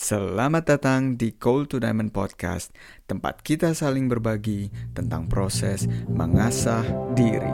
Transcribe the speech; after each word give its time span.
Selamat 0.00 0.64
datang 0.64 1.20
di 1.20 1.36
Cold 1.36 1.68
to 1.68 1.76
Diamond 1.76 2.08
Podcast, 2.08 2.72
tempat 3.04 3.44
kita 3.44 3.76
saling 3.76 4.08
berbagi 4.08 4.72
tentang 4.96 5.28
proses 5.28 5.84
mengasah 6.08 6.80
diri. 7.12 7.52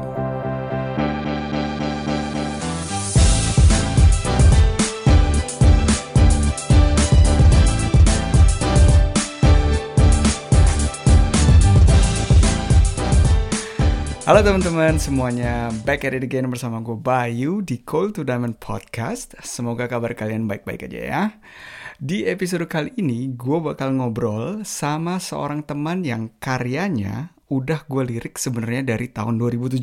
Halo 14.22 14.42
teman-teman 14.46 15.02
semuanya, 15.02 15.74
back 15.82 16.06
at 16.06 16.14
it 16.14 16.22
again 16.22 16.46
bersama 16.46 16.78
gue 16.78 16.94
Bayu 16.94 17.58
di 17.66 17.82
Cold 17.82 18.14
to 18.14 18.22
Diamond 18.22 18.62
Podcast. 18.62 19.34
Semoga 19.42 19.90
kabar 19.90 20.14
kalian 20.14 20.46
baik-baik 20.46 20.86
aja 20.86 20.98
ya. 21.02 21.22
Di 21.96 22.28
episode 22.28 22.68
kali 22.68 22.92
ini 23.00 23.32
gue 23.32 23.56
bakal 23.56 23.96
ngobrol 23.96 24.60
sama 24.68 25.16
seorang 25.16 25.64
teman 25.64 26.04
yang 26.04 26.28
karyanya 26.44 27.32
udah 27.48 27.88
gue 27.88 28.04
lirik 28.04 28.36
sebenarnya 28.36 28.92
dari 28.92 29.08
tahun 29.08 29.40
2017. 29.40 29.80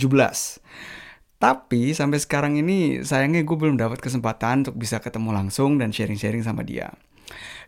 Tapi 1.42 1.84
sampai 1.98 2.20
sekarang 2.22 2.62
ini 2.62 3.02
sayangnya 3.02 3.42
gue 3.42 3.58
belum 3.58 3.82
dapat 3.82 3.98
kesempatan 3.98 4.62
untuk 4.62 4.78
bisa 4.78 5.02
ketemu 5.02 5.34
langsung 5.34 5.82
dan 5.82 5.90
sharing-sharing 5.90 6.46
sama 6.46 6.62
dia. 6.62 6.94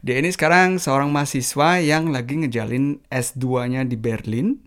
Dia 0.06 0.22
ini 0.22 0.30
sekarang 0.30 0.78
seorang 0.78 1.10
mahasiswa 1.10 1.82
yang 1.82 2.14
lagi 2.14 2.46
ngejalin 2.46 3.02
S2-nya 3.10 3.82
di 3.90 3.98
Berlin 3.98 4.62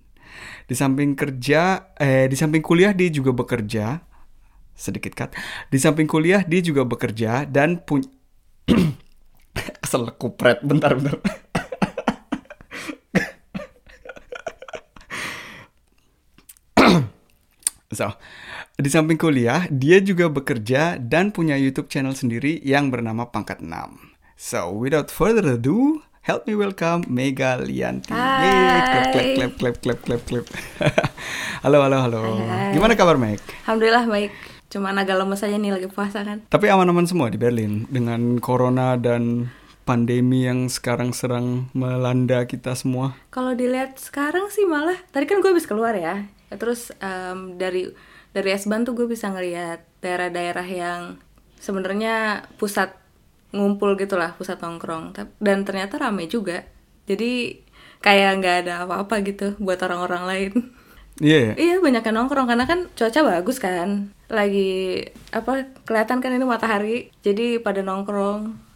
di 0.67 0.75
samping 0.75 1.15
kerja, 1.15 1.95
eh 1.95 2.27
di 2.27 2.35
samping 2.35 2.67
kuliah 2.67 2.91
dia 2.91 3.15
juga 3.15 3.31
bekerja. 3.31 4.03
Sedikit 4.75 5.15
cut. 5.15 5.39
Di 5.71 5.79
samping 5.79 6.11
kuliah 6.11 6.43
dia 6.43 6.59
juga 6.67 6.83
bekerja 6.83 7.47
dan 7.47 7.79
punya 7.79 8.11
kesel 9.83 10.11
kupret 10.17 10.63
bentar 10.65 10.95
bentar. 10.95 11.19
so, 17.99 18.13
di 18.79 18.89
samping 18.91 19.19
kuliah, 19.19 19.67
dia 19.71 19.99
juga 19.99 20.31
bekerja 20.31 21.03
dan 21.03 21.35
punya 21.35 21.59
YouTube 21.59 21.91
channel 21.91 22.15
sendiri 22.15 22.63
yang 22.63 22.95
bernama 22.95 23.27
Pangkat 23.29 23.59
6. 23.59 23.71
So, 24.39 24.71
without 24.71 25.11
further 25.11 25.59
ado, 25.59 26.07
Help 26.29 26.45
me 26.45 26.53
welcome 26.53 27.09
Mega 27.09 27.57
Lianti. 27.57 28.13
Hai. 28.13 28.45
Clap, 28.85 28.85
clap, 28.85 29.09
clap, 29.17 29.53
clap, 29.57 29.77
clap, 29.81 29.99
clap, 30.05 30.23
clap. 30.29 30.47
halo, 31.65 31.81
halo, 31.81 32.05
halo. 32.05 32.21
Hai. 32.45 32.77
Gimana 32.77 32.93
kabar, 33.01 33.17
Meg? 33.17 33.41
Alhamdulillah 33.65 34.05
baik. 34.05 34.29
Cuman 34.69 35.01
agak 35.01 35.17
lemes 35.17 35.41
aja 35.41 35.57
nih 35.57 35.73
lagi 35.73 35.89
puasa 35.89 36.21
kan. 36.29 36.45
Tapi 36.53 36.69
aman-aman 36.69 37.09
semua 37.09 37.33
di 37.33 37.41
Berlin 37.41 37.89
dengan 37.89 38.37
corona 38.45 39.01
dan 39.01 39.49
pandemi 39.89 40.45
yang 40.45 40.69
sekarang 40.69 41.17
serang 41.17 41.73
melanda 41.73 42.45
kita 42.45 42.77
semua. 42.77 43.17
Kalau 43.33 43.57
dilihat 43.57 43.97
sekarang 43.97 44.53
sih 44.53 44.69
malah 44.69 45.01
tadi 45.09 45.25
kan 45.25 45.41
gue 45.41 45.49
habis 45.49 45.65
keluar 45.65 45.97
ya. 45.97 46.29
Terus 46.53 46.93
em, 47.01 47.57
dari 47.57 47.89
dari 48.37 48.53
S-Bahn 48.53 48.85
tuh 48.85 48.93
gue 48.93 49.09
bisa 49.09 49.33
ngelihat 49.33 49.81
daerah-daerah 50.05 50.69
yang 50.69 51.01
sebenarnya 51.57 52.45
pusat 52.61 52.93
ngumpul 53.57 53.97
gitulah, 53.97 54.37
pusat 54.37 54.61
nongkrong. 54.61 55.17
Dan 55.41 55.65
ternyata 55.65 55.97
rame 55.97 56.29
juga. 56.29 56.69
Jadi 57.09 57.65
kayak 58.05 58.45
nggak 58.45 58.57
ada 58.69 58.85
apa-apa 58.85 59.25
gitu 59.25 59.57
buat 59.57 59.81
orang-orang 59.81 60.25
lain. 60.29 60.53
Iya, 61.19 61.51
ya? 61.51 61.53
Iya 61.59 61.75
banyak 61.83 62.05
yang 62.05 62.15
nongkrong 62.15 62.47
karena 62.47 62.69
kan 62.69 62.93
cuaca 62.93 63.21
bagus 63.25 63.59
kan. 63.59 64.13
Lagi 64.29 65.03
apa 65.33 65.73
kelihatan 65.89 66.21
kan 66.21 66.31
ini 66.37 66.45
matahari. 66.45 67.09
Jadi 67.25 67.59
pada 67.59 67.81
nongkrong. 67.81 68.68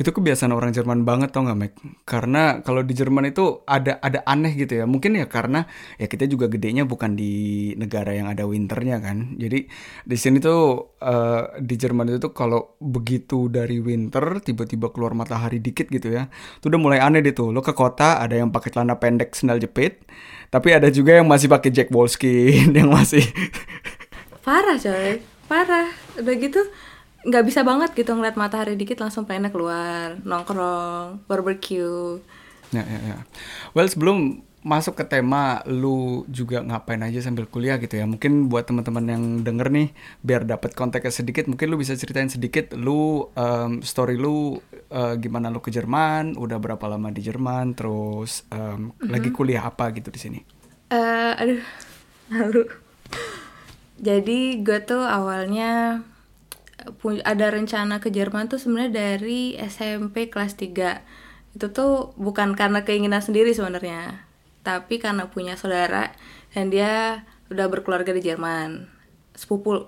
Itu 0.00 0.10
kebiasaan 0.10 0.50
orang 0.50 0.74
Jerman 0.74 1.06
banget 1.06 1.30
tau 1.30 1.46
gak, 1.46 1.58
Meg? 1.58 1.72
Karena 2.02 2.60
kalau 2.60 2.82
di 2.82 2.92
Jerman 2.92 3.30
itu 3.30 3.62
ada 3.64 3.98
ada 4.02 4.22
aneh 4.26 4.54
gitu 4.54 4.80
ya. 4.80 4.84
Mungkin 4.84 5.18
ya 5.18 5.26
karena 5.30 5.66
ya 5.96 6.06
kita 6.10 6.26
juga 6.26 6.50
gedenya 6.50 6.84
bukan 6.84 7.14
di 7.14 7.72
negara 7.78 8.14
yang 8.14 8.30
ada 8.30 8.44
winternya 8.44 8.98
kan. 8.98 9.36
Jadi 9.38 9.66
di 10.04 10.16
sini 10.18 10.38
tuh 10.42 10.94
eh, 10.98 11.60
di 11.62 11.74
Jerman 11.78 12.14
itu 12.14 12.18
tuh 12.18 12.32
kalau 12.36 12.76
begitu 12.82 13.52
dari 13.52 13.78
winter 13.78 14.40
tiba-tiba 14.42 14.90
keluar 14.90 15.14
matahari 15.14 15.58
dikit 15.62 15.90
gitu 15.90 16.10
ya. 16.10 16.26
Tuh 16.62 16.70
udah 16.72 16.80
mulai 16.80 16.98
aneh 17.02 17.22
deh 17.22 17.34
tuh. 17.34 17.50
Lo 17.54 17.60
ke 17.60 17.72
kota 17.72 18.18
ada 18.20 18.34
yang 18.34 18.50
pakai 18.54 18.70
celana 18.74 18.98
pendek 18.98 19.36
sendal 19.36 19.58
jepit, 19.62 20.02
tapi 20.50 20.74
ada 20.74 20.90
juga 20.90 21.18
yang 21.18 21.26
masih 21.26 21.50
pakai 21.50 21.70
Jack 21.70 21.88
Wolfskin 21.94 22.72
yang 22.78 22.90
masih 22.90 23.22
Parah 24.44 24.76
coy, 24.76 25.24
parah. 25.48 25.88
Udah 26.20 26.34
gitu 26.36 26.60
nggak 27.24 27.44
bisa 27.44 27.60
banget 27.64 27.90
gitu 27.96 28.12
ngeliat 28.12 28.36
matahari 28.36 28.76
dikit 28.76 29.00
langsung 29.00 29.24
pengen 29.24 29.48
keluar, 29.48 30.20
nongkrong, 30.22 31.24
barbecue. 31.24 32.20
Ya, 32.70 32.84
ya, 32.84 33.00
ya. 33.00 33.18
Well, 33.72 33.88
sebelum 33.88 34.44
masuk 34.64 34.96
ke 34.96 35.04
tema 35.04 35.60
lu 35.68 36.24
juga 36.32 36.64
ngapain 36.64 37.00
aja 37.04 37.20
sambil 37.20 37.44
kuliah 37.44 37.76
gitu 37.76 38.00
ya. 38.00 38.08
Mungkin 38.08 38.48
buat 38.48 38.64
teman-teman 38.64 39.04
yang 39.04 39.24
denger 39.44 39.68
nih 39.68 39.88
biar 40.24 40.48
dapat 40.48 40.72
konteksnya 40.72 41.20
sedikit, 41.20 41.44
mungkin 41.44 41.68
lu 41.68 41.76
bisa 41.76 41.92
ceritain 41.92 42.32
sedikit 42.32 42.72
lu 42.72 43.28
em, 43.36 43.84
story 43.84 44.16
lu 44.16 44.56
eh, 44.88 45.14
gimana 45.20 45.52
lu 45.52 45.60
ke 45.60 45.68
Jerman, 45.68 46.40
udah 46.40 46.56
berapa 46.56 46.84
lama 46.88 47.12
di 47.12 47.20
Jerman, 47.20 47.76
terus 47.76 48.48
em, 48.48 48.96
lagi 49.04 49.28
kuliah 49.36 49.68
apa 49.68 49.92
gitu 49.92 50.08
di 50.08 50.20
sini. 50.20 50.40
Eh, 50.88 51.32
aduh, 51.36 51.60
malu. 52.32 52.64
Jadi 54.00 54.64
gue 54.64 54.80
tuh 54.82 55.04
awalnya 55.04 56.02
ada 57.24 57.46
rencana 57.48 58.00
ke 58.00 58.12
Jerman 58.12 58.48
tuh 58.48 58.60
sebenarnya 58.60 58.92
dari 59.14 59.56
SMP 59.56 60.28
kelas 60.28 60.56
3 60.56 61.56
Itu 61.56 61.70
tuh 61.70 62.12
bukan 62.18 62.58
karena 62.58 62.82
keinginan 62.82 63.22
sendiri 63.22 63.54
sebenarnya, 63.54 64.26
tapi 64.66 64.98
karena 64.98 65.30
punya 65.30 65.54
saudara 65.54 66.10
dan 66.50 66.70
dia 66.70 67.22
udah 67.52 67.66
berkeluarga 67.70 68.10
di 68.10 68.22
Jerman. 68.24 68.90
Sepupu 69.38 69.86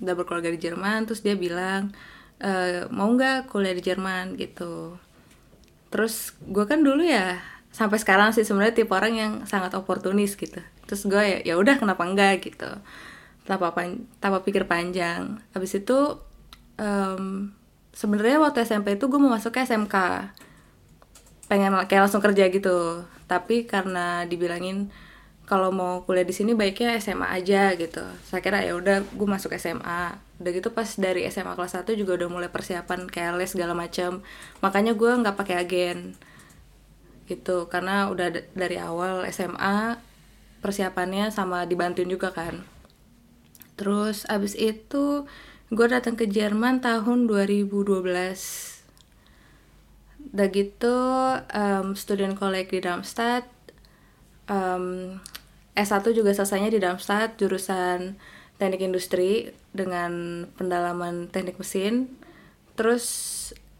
udah 0.00 0.14
berkeluarga 0.16 0.52
di 0.52 0.60
Jerman, 0.60 1.08
terus 1.08 1.24
dia 1.24 1.32
bilang 1.32 1.92
e, 2.40 2.84
mau 2.92 3.08
nggak 3.08 3.48
kuliah 3.48 3.72
di 3.72 3.82
Jerman 3.84 4.36
gitu. 4.36 5.00
Terus 5.88 6.36
gue 6.44 6.64
kan 6.68 6.84
dulu 6.84 7.00
ya 7.00 7.40
sampai 7.72 8.00
sekarang 8.00 8.32
sih 8.32 8.44
sebenarnya 8.44 8.72
tipe 8.76 8.92
orang 8.92 9.14
yang 9.16 9.32
sangat 9.48 9.72
oportunis 9.76 10.36
gitu. 10.36 10.60
Terus 10.84 11.02
gue 11.08 11.22
ya 11.22 11.38
ya 11.44 11.54
udah 11.56 11.80
kenapa 11.80 12.04
enggak 12.04 12.44
gitu. 12.44 12.68
Tanpa 13.46 13.72
tanpa 14.20 14.38
pikir 14.42 14.68
panjang. 14.68 15.40
Habis 15.56 15.80
itu 15.80 16.20
em, 16.76 17.52
sebenarnya 17.96 18.40
waktu 18.40 18.64
SMP 18.64 19.00
itu 19.00 19.08
gue 19.08 19.20
mau 19.20 19.32
masuk 19.32 19.56
ke 19.56 19.64
SMK. 19.64 19.96
Pengen 21.48 21.72
kayak 21.88 22.08
langsung 22.08 22.24
kerja 22.24 22.48
gitu. 22.52 23.04
Tapi 23.26 23.66
karena 23.66 24.28
dibilangin 24.28 24.92
kalau 25.46 25.70
mau 25.70 26.02
kuliah 26.02 26.26
di 26.26 26.34
sini 26.34 26.52
baiknya 26.58 26.98
SMA 26.98 27.30
aja 27.30 27.72
gitu. 27.78 28.02
Saya 28.26 28.42
kira 28.42 28.66
ya 28.66 28.74
udah 28.74 29.06
gue 29.06 29.28
masuk 29.28 29.54
SMA. 29.56 30.18
Udah 30.42 30.50
gitu 30.52 30.68
pas 30.74 30.86
dari 30.98 31.24
SMA 31.30 31.54
kelas 31.56 31.78
1 31.80 31.96
juga 31.96 32.18
udah 32.18 32.28
mulai 32.28 32.50
persiapan 32.50 33.06
kayak 33.08 33.38
les 33.38 33.50
segala 33.54 33.72
macam. 33.72 34.20
Makanya 34.60 34.92
gue 34.98 35.10
nggak 35.22 35.36
pakai 35.38 35.56
agen 35.62 36.18
gitu 37.26 37.66
karena 37.66 38.06
udah 38.06 38.30
dari 38.54 38.78
awal 38.78 39.26
SMA 39.34 39.98
persiapannya 40.62 41.30
sama 41.30 41.66
dibantuin 41.66 42.10
juga 42.10 42.34
kan. 42.34 42.66
Terus 43.78 44.26
abis 44.26 44.58
itu 44.58 45.30
gue 45.70 45.86
datang 45.90 46.14
ke 46.14 46.30
Jerman 46.30 46.78
tahun 46.78 47.26
2012. 47.26 47.82
Udah 50.30 50.48
gitu 50.54 50.96
em, 51.50 51.86
student 51.98 52.34
college 52.38 52.70
di 52.70 52.78
Darmstadt. 52.82 53.50
Em, 54.46 55.18
S1 55.76 56.06
juga 56.14 56.30
selesainya 56.32 56.70
di 56.70 56.78
Darmstadt 56.78 57.36
jurusan 57.36 58.14
teknik 58.56 58.80
industri 58.86 59.52
dengan 59.74 60.44
pendalaman 60.54 61.28
teknik 61.28 61.58
mesin. 61.58 62.14
Terus 62.78 63.04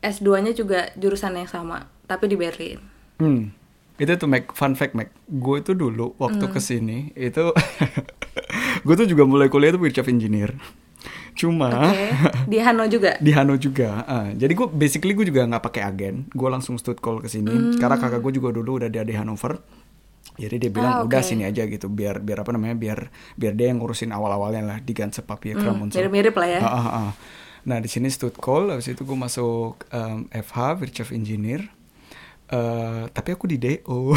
S2-nya 0.02 0.52
juga 0.52 0.92
jurusan 0.98 1.38
yang 1.38 1.48
sama, 1.48 1.88
tapi 2.10 2.28
di 2.28 2.36
Berlin. 2.36 2.78
Hmm. 3.22 3.54
Itu 3.96 4.12
tuh 4.20 4.28
Mac, 4.28 4.52
fun 4.52 4.76
fact 4.76 4.92
Mac. 4.92 5.08
Gue 5.24 5.64
itu 5.64 5.72
dulu 5.72 6.12
waktu 6.20 6.44
ke 6.52 6.60
sini 6.60 7.16
itu 7.16 7.48
gue 8.86 8.94
tuh 8.94 9.08
juga 9.08 9.24
mulai 9.24 9.48
kuliah 9.48 9.72
tuh 9.72 9.80
wircraft 9.80 10.12
engineer. 10.12 10.52
Cuma 11.36 11.68
Oke, 11.92 12.08
di 12.48 12.56
Hanau 12.56 12.88
juga. 12.88 13.20
di 13.26 13.30
Hano 13.30 13.60
juga. 13.60 14.02
Ah, 14.02 14.32
jadi 14.32 14.56
gue 14.56 14.66
basically 14.66 15.12
gue 15.12 15.28
juga 15.28 15.44
nggak 15.44 15.60
pakai 15.62 15.82
agen. 15.84 16.24
Gue 16.32 16.48
langsung 16.48 16.80
stud 16.80 16.96
call 16.98 17.20
ke 17.20 17.28
sini. 17.28 17.76
Karena 17.76 18.00
kakak 18.00 18.24
gue 18.24 18.32
juga 18.34 18.56
dulu 18.56 18.80
udah 18.80 18.88
ada 18.88 19.04
di 19.04 19.12
Hanover. 19.12 19.60
Jadi 20.36 20.56
dia 20.58 20.70
bilang 20.72 20.92
Ah, 20.92 21.04
udah 21.04 21.20
oke. 21.20 21.28
sini 21.28 21.44
aja 21.44 21.64
gitu 21.64 21.88
biar 21.88 22.20
biar 22.20 22.40
apa 22.40 22.50
namanya 22.52 22.76
biar 22.76 23.08
biar 23.36 23.52
dia 23.52 23.68
yang 23.68 23.80
ngurusin 23.80 24.10
awal-awalnya 24.10 24.64
lah 24.64 24.78
di 24.80 24.92
Ganze 24.92 25.20
Papier 25.20 25.56
so. 25.56 25.72
Mirip-mirip 25.72 26.32
lah 26.32 26.48
ya. 26.48 26.60
Ah, 26.60 26.72
ah, 26.72 26.88
ah. 26.88 27.10
Nah 27.66 27.78
di 27.80 27.88
sini 27.88 28.08
stud 28.08 28.36
call, 28.36 28.72
habis 28.72 28.88
itu 28.88 29.00
gue 29.00 29.16
masuk 29.16 29.84
em, 29.90 30.24
FH 30.30 30.56
Wirtschaft 30.80 31.12
Engineer. 31.12 31.68
Eh, 32.46 33.02
tapi 33.10 33.28
aku 33.32 33.44
di 33.44 33.56
DO. 33.56 34.12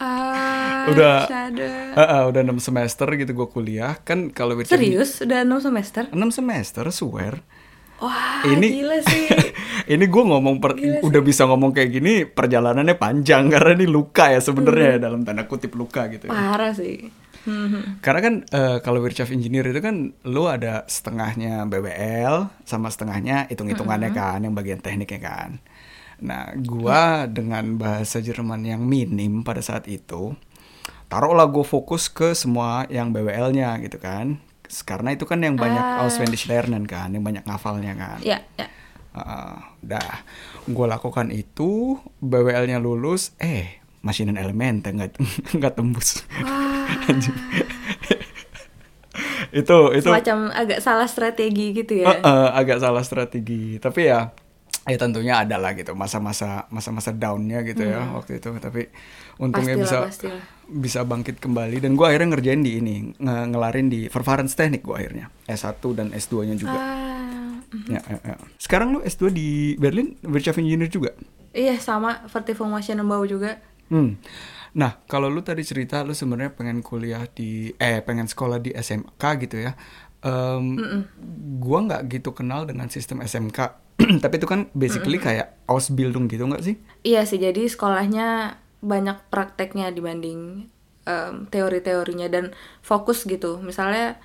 Ah, 0.00 0.59
Udah-. 0.92 1.20
Ah, 1.92 2.00
ah, 2.00 2.22
udah 2.26 2.40
6 2.40 2.58
semester 2.60 3.06
gitu 3.14 3.30
gue 3.32 3.48
kuliah. 3.48 3.98
Kan 4.00 4.30
kalau 4.30 4.54
Wirtschaft 4.54 4.78
Serius? 4.78 5.20
Udah 5.20 5.42
6 5.42 5.60
semester? 5.62 6.02
6 6.08 6.16
semester, 6.30 6.84
swear. 6.90 7.34
Wah, 8.00 8.40
Ini- 8.44 8.80
gila 8.80 8.96
sih. 9.06 9.28
ini 9.86 10.04
gue 10.06 10.24
ngomong 10.24 10.56
per, 10.56 10.72
udah 11.04 11.20
bisa 11.20 11.44
ngomong 11.44 11.70
kayak 11.70 11.90
gini 11.92 12.24
perjalanannya 12.24 12.96
panjang 12.96 13.48
karena 13.52 13.76
ini 13.76 13.84
luka 13.84 14.30
ya 14.30 14.40
sebenarnya 14.40 14.96
Hmm. 14.96 15.02
dalam 15.02 15.20
tanda 15.20 15.44
kutip 15.44 15.74
luka 15.74 16.08
gitu 16.08 16.26
ya. 16.26 16.32
Parah 16.32 16.72
sih. 16.72 17.12
Hmm. 17.40 18.00
Karena 18.00 18.20
kan 18.20 18.34
eh, 18.46 18.78
kalau 18.80 19.00
Wirchaf 19.00 19.28
Engineer 19.28 19.64
itu 19.66 19.80
kan 19.80 20.12
lu 20.24 20.44
ada 20.44 20.84
setengahnya 20.84 21.64
BWL 21.64 22.52
sama 22.64 22.88
setengahnya 22.88 23.48
hitung-hitungannya 23.48 24.10
kan 24.10 24.40
yang 24.40 24.52
bagian 24.52 24.76
tekniknya 24.78 25.20
kan. 25.20 25.50
Nah, 26.20 26.52
gua 26.54 27.24
dengan 27.24 27.76
bahasa 27.76 28.20
Jerman 28.20 28.60
yang 28.62 28.84
minim 28.84 29.40
pada 29.40 29.60
saat 29.60 29.88
itu 29.88 30.36
taruhlah 31.10 31.44
gue 31.44 31.60
fokus 31.60 32.06
ke 32.06 32.32
semua 32.32 32.86
yang 32.86 33.10
BWL-nya 33.10 33.76
gitu 33.82 33.98
kan. 33.98 34.38
Karena 34.86 35.10
itu 35.10 35.26
kan 35.26 35.42
yang 35.42 35.58
banyak 35.58 35.82
Ah. 35.82 36.06
auswendig 36.06 36.46
lernen 36.46 36.86
kan, 36.86 37.10
yang 37.10 37.20
banyak 37.20 37.42
ngafalnya 37.42 37.92
kan. 37.92 38.22
Ya, 38.22 38.38
ya. 38.54 38.70
Uh, 39.10 39.58
dah, 39.82 40.22
gue 40.64 40.86
lakukan 40.86 41.34
itu, 41.34 41.98
BWL-nya 42.22 42.78
lulus, 42.78 43.34
eh, 43.36 43.82
masinan 44.00 44.38
elemen 44.38 44.78
nggak 44.80 45.18
nggak 45.58 45.74
tembus. 45.74 46.22
Anjing. 47.04 47.34
itu 49.50 49.78
itu 49.98 50.06
Semacam 50.06 50.54
agak 50.54 50.78
salah 50.78 51.10
strategi 51.10 51.74
gitu 51.74 51.98
ya. 51.98 52.06
uh, 52.06 52.18
uh, 52.22 52.48
agak 52.54 52.78
salah 52.78 53.02
strategi, 53.02 53.82
tapi 53.82 54.06
ya 54.06 54.30
ya 54.82 54.96
tentunya 54.96 55.34
ada 55.38 55.56
lah 55.56 55.72
gitu 55.72 55.92
masa-masa 55.92 56.64
masa-masa 56.68 57.10
downnya 57.10 57.60
gitu 57.62 57.82
ya 57.82 58.00
waktu 58.10 58.38
itu 58.38 58.48
tapi 58.54 58.88
untungnya 59.36 59.74
Hmm. 59.74 59.82
Pastilah, 59.82 60.04
bisa 60.06 60.08
pastilah. 60.08 60.42
bisa 60.66 61.00
bangkit 61.02 61.36
kembali 61.36 61.76
dan 61.78 61.92
gue 61.92 62.02
akhirnya 62.02 62.28
ngerjain 62.30 62.60
di 62.60 62.72
ini 62.74 62.94
nge- 63.14 63.46
ngelarin 63.50 63.86
di 63.86 64.00
Verfahrensteknik 64.06 64.80
gue 64.80 64.94
akhirnya 64.94 65.28
S1 65.44 65.76
dan 65.90 66.08
S2 66.10 66.34
nya 66.44 66.54
juga 66.54 66.78
Ah, 66.78 67.28
Ya, 67.86 68.02
ya, 68.04 68.18
ya. 68.24 68.36
Sekarang 68.56 68.90
lu 68.90 69.00
S2 69.00 69.30
di 69.30 69.48
Berlin 69.76 70.18
Wirtschaft 70.20 70.58
Engineer 70.58 70.88
juga? 70.88 71.14
iya 71.50 71.74
sama 71.76 72.26
Vertiefung 72.26 72.66
Maschinenbau 72.68 73.22
juga. 73.24 73.62
Hmm. 73.86 74.18
Nah, 74.72 74.98
kalau 75.04 75.26
lu 75.26 75.38
tadi 75.40 75.62
cerita 75.62 76.00
lu 76.00 76.10
sebenarnya 76.10 76.50
pengen 76.50 76.78
kuliah 76.80 77.26
di 77.26 77.70
eh 77.72 77.98
pengen 78.00 78.26
sekolah 78.26 78.58
di 78.58 78.70
SMK 78.70 79.22
gitu 79.40 79.58
ya. 79.60 79.74
Em, 80.20 80.78
gua 81.58 81.78
nggak 81.80 82.02
gitu 82.08 82.30
kenal 82.32 82.66
dengan 82.66 82.86
sistem 82.86 83.18
SMK. 83.20 83.58
Tapi 84.24 84.34
itu 84.40 84.46
kan 84.48 84.72
basically 84.72 85.20
kayak 85.20 85.56
Ausbildung 85.68 86.26
gitu 86.26 86.48
nggak 86.48 86.64
sih? 86.64 86.76
Iya 87.04 87.28
sih, 87.28 87.36
jadi 87.36 87.68
sekolahnya 87.68 88.58
banyak 88.80 89.28
prakteknya 89.28 89.92
dibanding 89.92 90.68
em, 91.04 91.34
teori-teorinya 91.52 92.28
dan 92.32 92.56
fokus 92.80 93.28
gitu. 93.28 93.60
Misalnya 93.60 94.16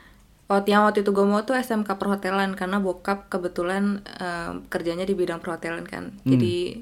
waktu 0.47 0.71
yang 0.71 0.87
waktu 0.87 1.03
itu 1.03 1.11
gue 1.11 1.25
mau 1.27 1.43
tuh 1.43 1.59
SMK 1.59 1.97
perhotelan 1.99 2.55
karena 2.55 2.79
bokap 2.79 3.27
kebetulan 3.27 4.03
em, 4.17 4.63
kerjanya 4.71 5.03
di 5.03 5.13
bidang 5.13 5.43
perhotelan 5.43 5.83
kan. 5.83 6.15
Jadi 6.23 6.81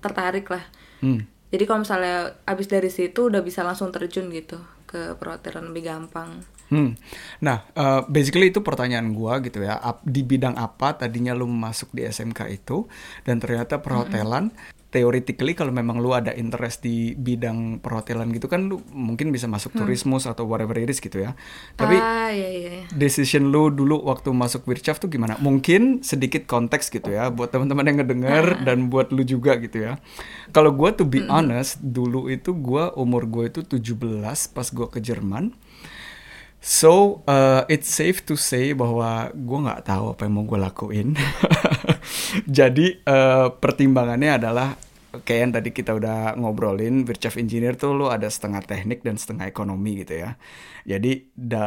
tertarik 0.00 0.48
lah. 0.48 0.64
Hmm. 1.04 1.28
Jadi 1.52 1.68
kalau 1.68 1.84
misalnya 1.84 2.32
abis 2.48 2.66
dari 2.66 2.88
situ 2.88 3.28
udah 3.28 3.44
bisa 3.44 3.60
langsung 3.60 3.92
terjun 3.92 4.32
gitu 4.32 4.56
ke 4.92 5.16
perhotelan 5.16 5.72
lebih 5.72 5.88
gampang. 5.88 6.44
Hmm. 6.68 6.96
Nah, 7.40 7.68
eh, 7.72 8.00
basically 8.08 8.52
itu 8.52 8.60
pertanyaan 8.60 9.12
gua 9.16 9.40
gitu 9.40 9.64
ya. 9.64 9.80
Di 10.04 10.20
bidang 10.20 10.56
apa 10.60 11.00
tadinya 11.00 11.32
lu 11.32 11.48
masuk 11.48 11.92
di 11.96 12.04
SMK 12.04 12.48
itu 12.52 12.84
dan 13.24 13.40
ternyata 13.40 13.80
perhotelan 13.80 14.52
theoretically 14.92 15.56
kalau 15.56 15.72
memang 15.72 15.98
lu 15.98 16.12
ada 16.12 16.36
interest 16.36 16.84
di 16.84 17.16
bidang 17.16 17.80
perhotelan 17.80 18.28
gitu 18.36 18.44
kan 18.46 18.68
lu 18.68 18.84
mungkin 18.92 19.32
bisa 19.32 19.48
masuk 19.48 19.72
turismus 19.72 20.28
atau 20.28 20.44
whatever 20.44 20.76
it 20.76 20.92
is 20.92 21.00
gitu 21.00 21.24
ya. 21.24 21.32
Tapi 21.80 21.96
ah 21.96 22.28
iya 22.28 22.48
iya. 22.52 22.70
iya. 22.76 22.84
decision 22.92 23.48
lu 23.48 23.72
dulu 23.72 24.04
waktu 24.04 24.28
masuk 24.36 24.68
Wirtschaft 24.68 25.08
tuh 25.08 25.10
gimana? 25.10 25.40
Mungkin 25.40 26.04
sedikit 26.04 26.44
konteks 26.44 26.92
gitu 26.92 27.08
ya 27.08 27.32
buat 27.32 27.48
teman-teman 27.48 27.88
yang 27.88 27.96
ngedenger 28.04 28.60
dan 28.68 28.92
buat 28.92 29.08
lu 29.10 29.24
juga 29.24 29.56
gitu 29.56 29.80
ya. 29.80 29.96
Kalau 30.52 30.76
gua 30.76 30.92
to 30.92 31.08
be 31.08 31.24
honest, 31.24 31.80
dulu 31.80 32.28
itu 32.28 32.52
gua 32.52 32.92
umur 32.92 33.24
gue 33.24 33.48
itu 33.48 33.64
17 33.64 33.96
pas 34.52 34.68
gua 34.68 34.92
ke 34.92 35.00
Jerman. 35.00 35.56
So, 36.62 37.26
uh, 37.26 37.66
it's 37.66 37.90
safe 37.90 38.22
to 38.30 38.38
say 38.38 38.70
bahwa 38.70 39.34
gua 39.34 39.58
nggak 39.66 39.82
tahu 39.82 40.14
apa 40.14 40.30
yang 40.30 40.34
mau 40.38 40.46
gue 40.46 40.62
lakuin. 40.62 41.18
Jadi, 42.62 43.02
uh, 43.02 43.50
pertimbangannya 43.58 44.38
adalah 44.38 44.78
kayak 45.26 45.40
yang 45.42 45.52
tadi 45.58 45.74
kita 45.74 45.90
udah 45.98 46.38
ngobrolin, 46.38 47.02
Wirtschaft 47.02 47.42
Engineer 47.42 47.74
tuh 47.74 47.98
lu 47.98 48.06
ada 48.14 48.30
setengah 48.30 48.62
teknik 48.62 49.02
dan 49.02 49.18
setengah 49.18 49.50
ekonomi 49.50 50.06
gitu 50.06 50.22
ya. 50.22 50.38
Jadi, 50.86 51.34
da, 51.34 51.66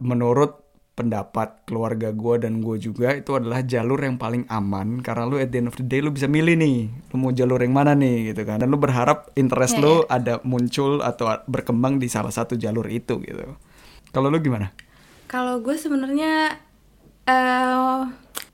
menurut 0.00 0.70
pendapat 0.96 1.64
keluarga 1.68 2.08
gue 2.12 2.34
dan 2.40 2.64
gue 2.64 2.76
juga 2.76 3.16
itu 3.16 3.32
adalah 3.32 3.64
jalur 3.64 4.00
yang 4.04 4.20
paling 4.20 4.44
aman 4.52 5.00
karena 5.00 5.24
lu 5.24 5.40
at 5.40 5.48
the 5.48 5.56
end 5.56 5.72
of 5.72 5.76
the 5.80 5.86
day 5.86 6.04
lu 6.04 6.12
bisa 6.12 6.28
milih 6.28 6.60
nih 6.60 6.92
lu 6.92 7.16
mau 7.16 7.32
jalur 7.32 7.56
yang 7.56 7.72
mana 7.72 7.96
nih 7.96 8.34
gitu 8.34 8.44
kan 8.44 8.60
dan 8.60 8.68
lu 8.68 8.76
berharap 8.76 9.32
interest 9.32 9.80
Iya, 9.80 9.84
lu 9.84 9.94
ada 10.12 10.44
muncul 10.44 11.00
atau 11.00 11.40
berkembang 11.48 11.96
di 11.96 12.12
salah 12.12 12.28
satu 12.28 12.52
jalur 12.60 12.84
itu 12.92 13.16
gitu 13.24 13.48
kalau 14.10 14.28
lu 14.28 14.38
gimana? 14.38 14.74
Kalau 15.26 15.62
gue 15.62 15.78
sebenarnya 15.78 16.58
eh 17.24 18.00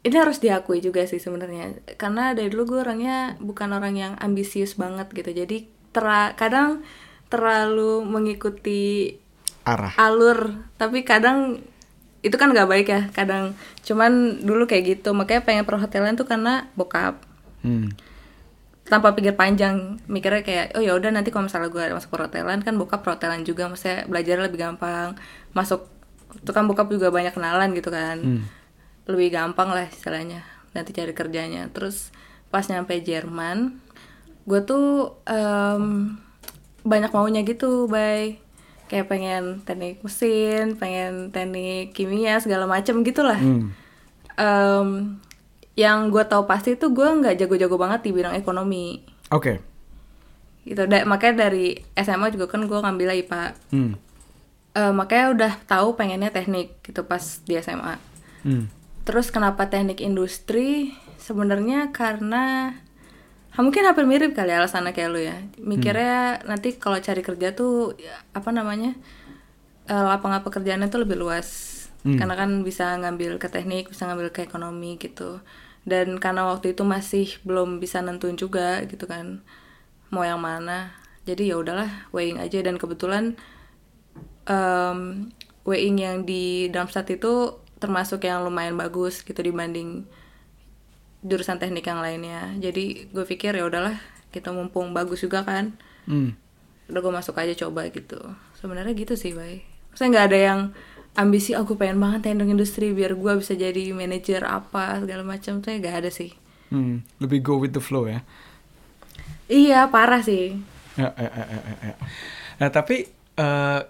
ini 0.07 0.15
harus 0.15 0.39
diakui 0.39 0.79
juga 0.79 1.03
sih 1.03 1.19
sebenarnya. 1.19 1.83
Karena 1.99 2.31
dari 2.31 2.47
dulu 2.47 2.77
gue 2.77 2.81
orangnya 2.87 3.35
bukan 3.43 3.75
orang 3.75 3.95
yang 3.99 4.13
ambisius 4.23 4.79
banget 4.79 5.11
gitu. 5.11 5.35
Jadi 5.35 5.67
tera- 5.91 6.37
kadang 6.39 6.87
terlalu 7.27 8.07
mengikuti 8.07 9.19
arah. 9.67 9.91
alur. 9.99 10.63
Tapi 10.79 11.03
kadang 11.03 11.59
itu 12.23 12.37
kan 12.39 12.55
nggak 12.55 12.71
baik 12.71 12.87
ya 12.87 13.03
kadang. 13.11 13.59
Cuman 13.83 14.43
dulu 14.47 14.71
kayak 14.71 15.03
gitu. 15.03 15.11
Makanya 15.11 15.43
pengen 15.43 15.67
perhotelan 15.67 16.15
tuh 16.15 16.29
karena 16.29 16.71
bokap. 16.79 17.19
Hmm. 17.67 17.91
tanpa 18.87 19.11
pikir 19.19 19.35
panjang. 19.35 19.99
Mikirnya 20.07 20.47
kayak 20.47 20.79
oh 20.79 20.83
ya 20.87 20.95
udah 20.95 21.11
nanti 21.11 21.35
kalau 21.35 21.51
misalnya 21.51 21.75
gue 21.75 21.91
masuk 21.91 22.15
perhotelan 22.15 22.63
kan 22.63 22.79
bokap 22.79 23.03
perhotelan 23.03 23.43
juga. 23.43 23.67
Maksudnya 23.67 24.07
belajar 24.07 24.39
lebih 24.39 24.63
gampang 24.63 25.19
masuk 25.57 25.89
itu 26.37 26.51
kan 26.53 26.69
bokap 26.69 26.93
juga 26.93 27.09
banyak 27.09 27.33
kenalan 27.33 27.73
gitu 27.73 27.89
kan. 27.89 28.21
Hmm. 28.21 28.45
lebih 29.07 29.31
gampang 29.31 29.71
lah 29.71 29.87
istilahnya 29.87 30.43
nanti 30.75 30.91
cari 30.91 31.15
kerjanya. 31.15 31.71
Terus 31.71 32.11
pas 32.51 32.67
nyampe 32.67 32.93
Jerman 33.01 33.79
gue 34.47 34.61
tuh 34.63 35.15
em, 35.27 36.15
banyak 36.83 37.11
maunya 37.11 37.41
gitu 37.43 37.87
bay. 37.87 38.43
Kayak 38.87 39.07
pengen 39.11 39.43
teknik 39.63 40.03
mesin 40.03 40.75
pengen 40.75 41.31
teknik 41.31 41.95
kimia 41.95 42.39
segala 42.43 42.67
macem 42.67 43.03
gitulah. 43.03 43.39
Hmm. 43.39 43.71
Em, 44.37 44.89
yang 45.77 46.11
gue 46.11 46.25
tahu 46.25 46.49
pasti 46.51 46.75
tuh 46.75 46.91
gue 46.91 47.07
nggak 47.07 47.37
jago-jago 47.37 47.77
banget 47.79 48.07
di 48.07 48.11
bidang 48.11 48.35
ekonomi. 48.35 49.07
Oke. 49.31 49.63
Gitu. 50.67 50.83
Da- 50.83 51.07
makanya 51.07 51.47
dari 51.47 51.79
SMA 51.95 52.35
juga 52.35 52.51
kan 52.51 52.67
gue 52.67 52.79
ngambil 52.79 53.23
IPA 53.23 53.43
hmm. 53.71 53.93
Eh, 54.77 54.93
makanya 54.93 55.27
udah 55.33 55.53
tahu 55.65 55.97
pengennya 55.97 56.29
teknik 56.29 56.85
gitu 56.85 57.01
pas 57.09 57.41
di 57.49 57.57
SMA 57.57 57.97
Hmm. 58.45 58.69
terus 59.03 59.33
kenapa 59.33 59.67
teknik 59.67 59.99
industri? 59.99 60.93
Sebenarnya 61.17 61.91
karena 61.91 62.77
ha, 63.51 63.59
mungkin 63.59 63.83
hampir 63.89 64.05
mirip 64.05 64.37
kali 64.37 64.53
alasannya 64.53 64.93
kayak 64.93 65.11
lu 65.11 65.19
ya. 65.19 65.35
Mikirnya 65.59 66.45
nanti 66.45 66.77
kalau 66.77 67.01
cari 67.01 67.25
kerja 67.25 67.57
tuh 67.57 67.97
ya, 67.97 68.15
apa 68.37 68.53
namanya 68.53 68.93
eh, 69.89 70.05
lapangan 70.05 70.45
pekerjaannya 70.45 70.93
tuh 70.93 71.03
lebih 71.09 71.17
luas. 71.17 71.73
Karena 72.07 72.35
kan 72.39 72.63
bisa 72.63 72.95
ngambil 73.01 73.43
ke 73.43 73.49
teknik 73.51 73.91
bisa 73.91 74.07
ngambil 74.07 74.31
ke 74.31 74.47
ekonomi 74.47 74.95
gitu. 75.01 75.41
Dan 75.83 76.21
karena 76.23 76.47
waktu 76.47 76.77
itu 76.77 76.87
masih 76.87 77.27
belum 77.43 77.83
bisa 77.83 77.99
nentuin 78.05 78.39
juga 78.39 78.85
gitu 78.87 79.09
kan 79.09 79.41
mau 80.13 80.23
yang 80.23 80.39
mana. 80.39 80.95
Jadi 81.27 81.51
ya 81.51 81.59
udahlah 81.59 81.89
weighing 82.15 82.39
aja. 82.39 82.63
Dan 82.63 82.79
kebetulan 82.79 83.35
em, 84.47 85.31
weighing 85.63 85.99
yang 85.99 86.17
di 86.23 86.71
Darmstadt 86.71 87.11
itu 87.11 87.55
termasuk 87.77 88.25
yang 88.25 88.43
lumayan 88.43 88.75
bagus 88.75 89.21
gitu 89.21 89.37
dibanding 89.39 90.07
jurusan 91.27 91.59
teknik 91.59 91.85
yang 91.85 91.99
lainnya 91.99 92.55
jadi 92.57 93.11
gue 93.11 93.25
pikir 93.27 93.53
ya 93.53 93.67
udahlah 93.67 93.99
kita 94.31 94.53
mumpung 94.53 94.93
bagus 94.93 95.23
juga 95.23 95.43
kan 95.43 95.75
Hmm. 96.07 96.39
udah 96.87 97.01
gue 97.03 97.13
masuk 97.13 97.35
aja 97.35 97.67
coba 97.67 97.91
gitu 97.91 98.15
sebenarnya 98.55 98.95
gitu 98.95 99.19
sih 99.19 99.35
bay 99.35 99.67
saya 99.91 100.07
nggak 100.07 100.27
ada 100.31 100.39
yang 100.39 100.61
ambisi 101.19 101.51
aku 101.51 101.75
pengen 101.75 101.99
banget 101.99 102.31
teknik 102.31 102.47
industri 102.47 102.95
biar 102.95 103.19
gue 103.19 103.33
bisa 103.43 103.59
jadi 103.59 103.91
manajer 103.91 104.47
apa 104.47 105.03
segala 105.03 105.27
macam 105.27 105.59
tuh 105.59 105.75
nggak 105.75 105.97
ada 106.07 106.11
sih 106.15 106.31
Hmm. 106.67 107.03
lebih 107.19 107.43
go 107.43 107.59
with 107.59 107.75
the 107.75 107.83
flow 107.83 108.07
ya 108.07 108.23
iya 109.47 109.87
parah 109.87 110.23
sih 110.23 110.59
Ya, 110.97 111.13
ya, 111.13 111.29
ya, 111.29 111.45
ya, 111.53 111.75
ya. 111.93 111.95
Nah 112.57 112.69
tapi 112.73 113.05
eh, 113.37 113.81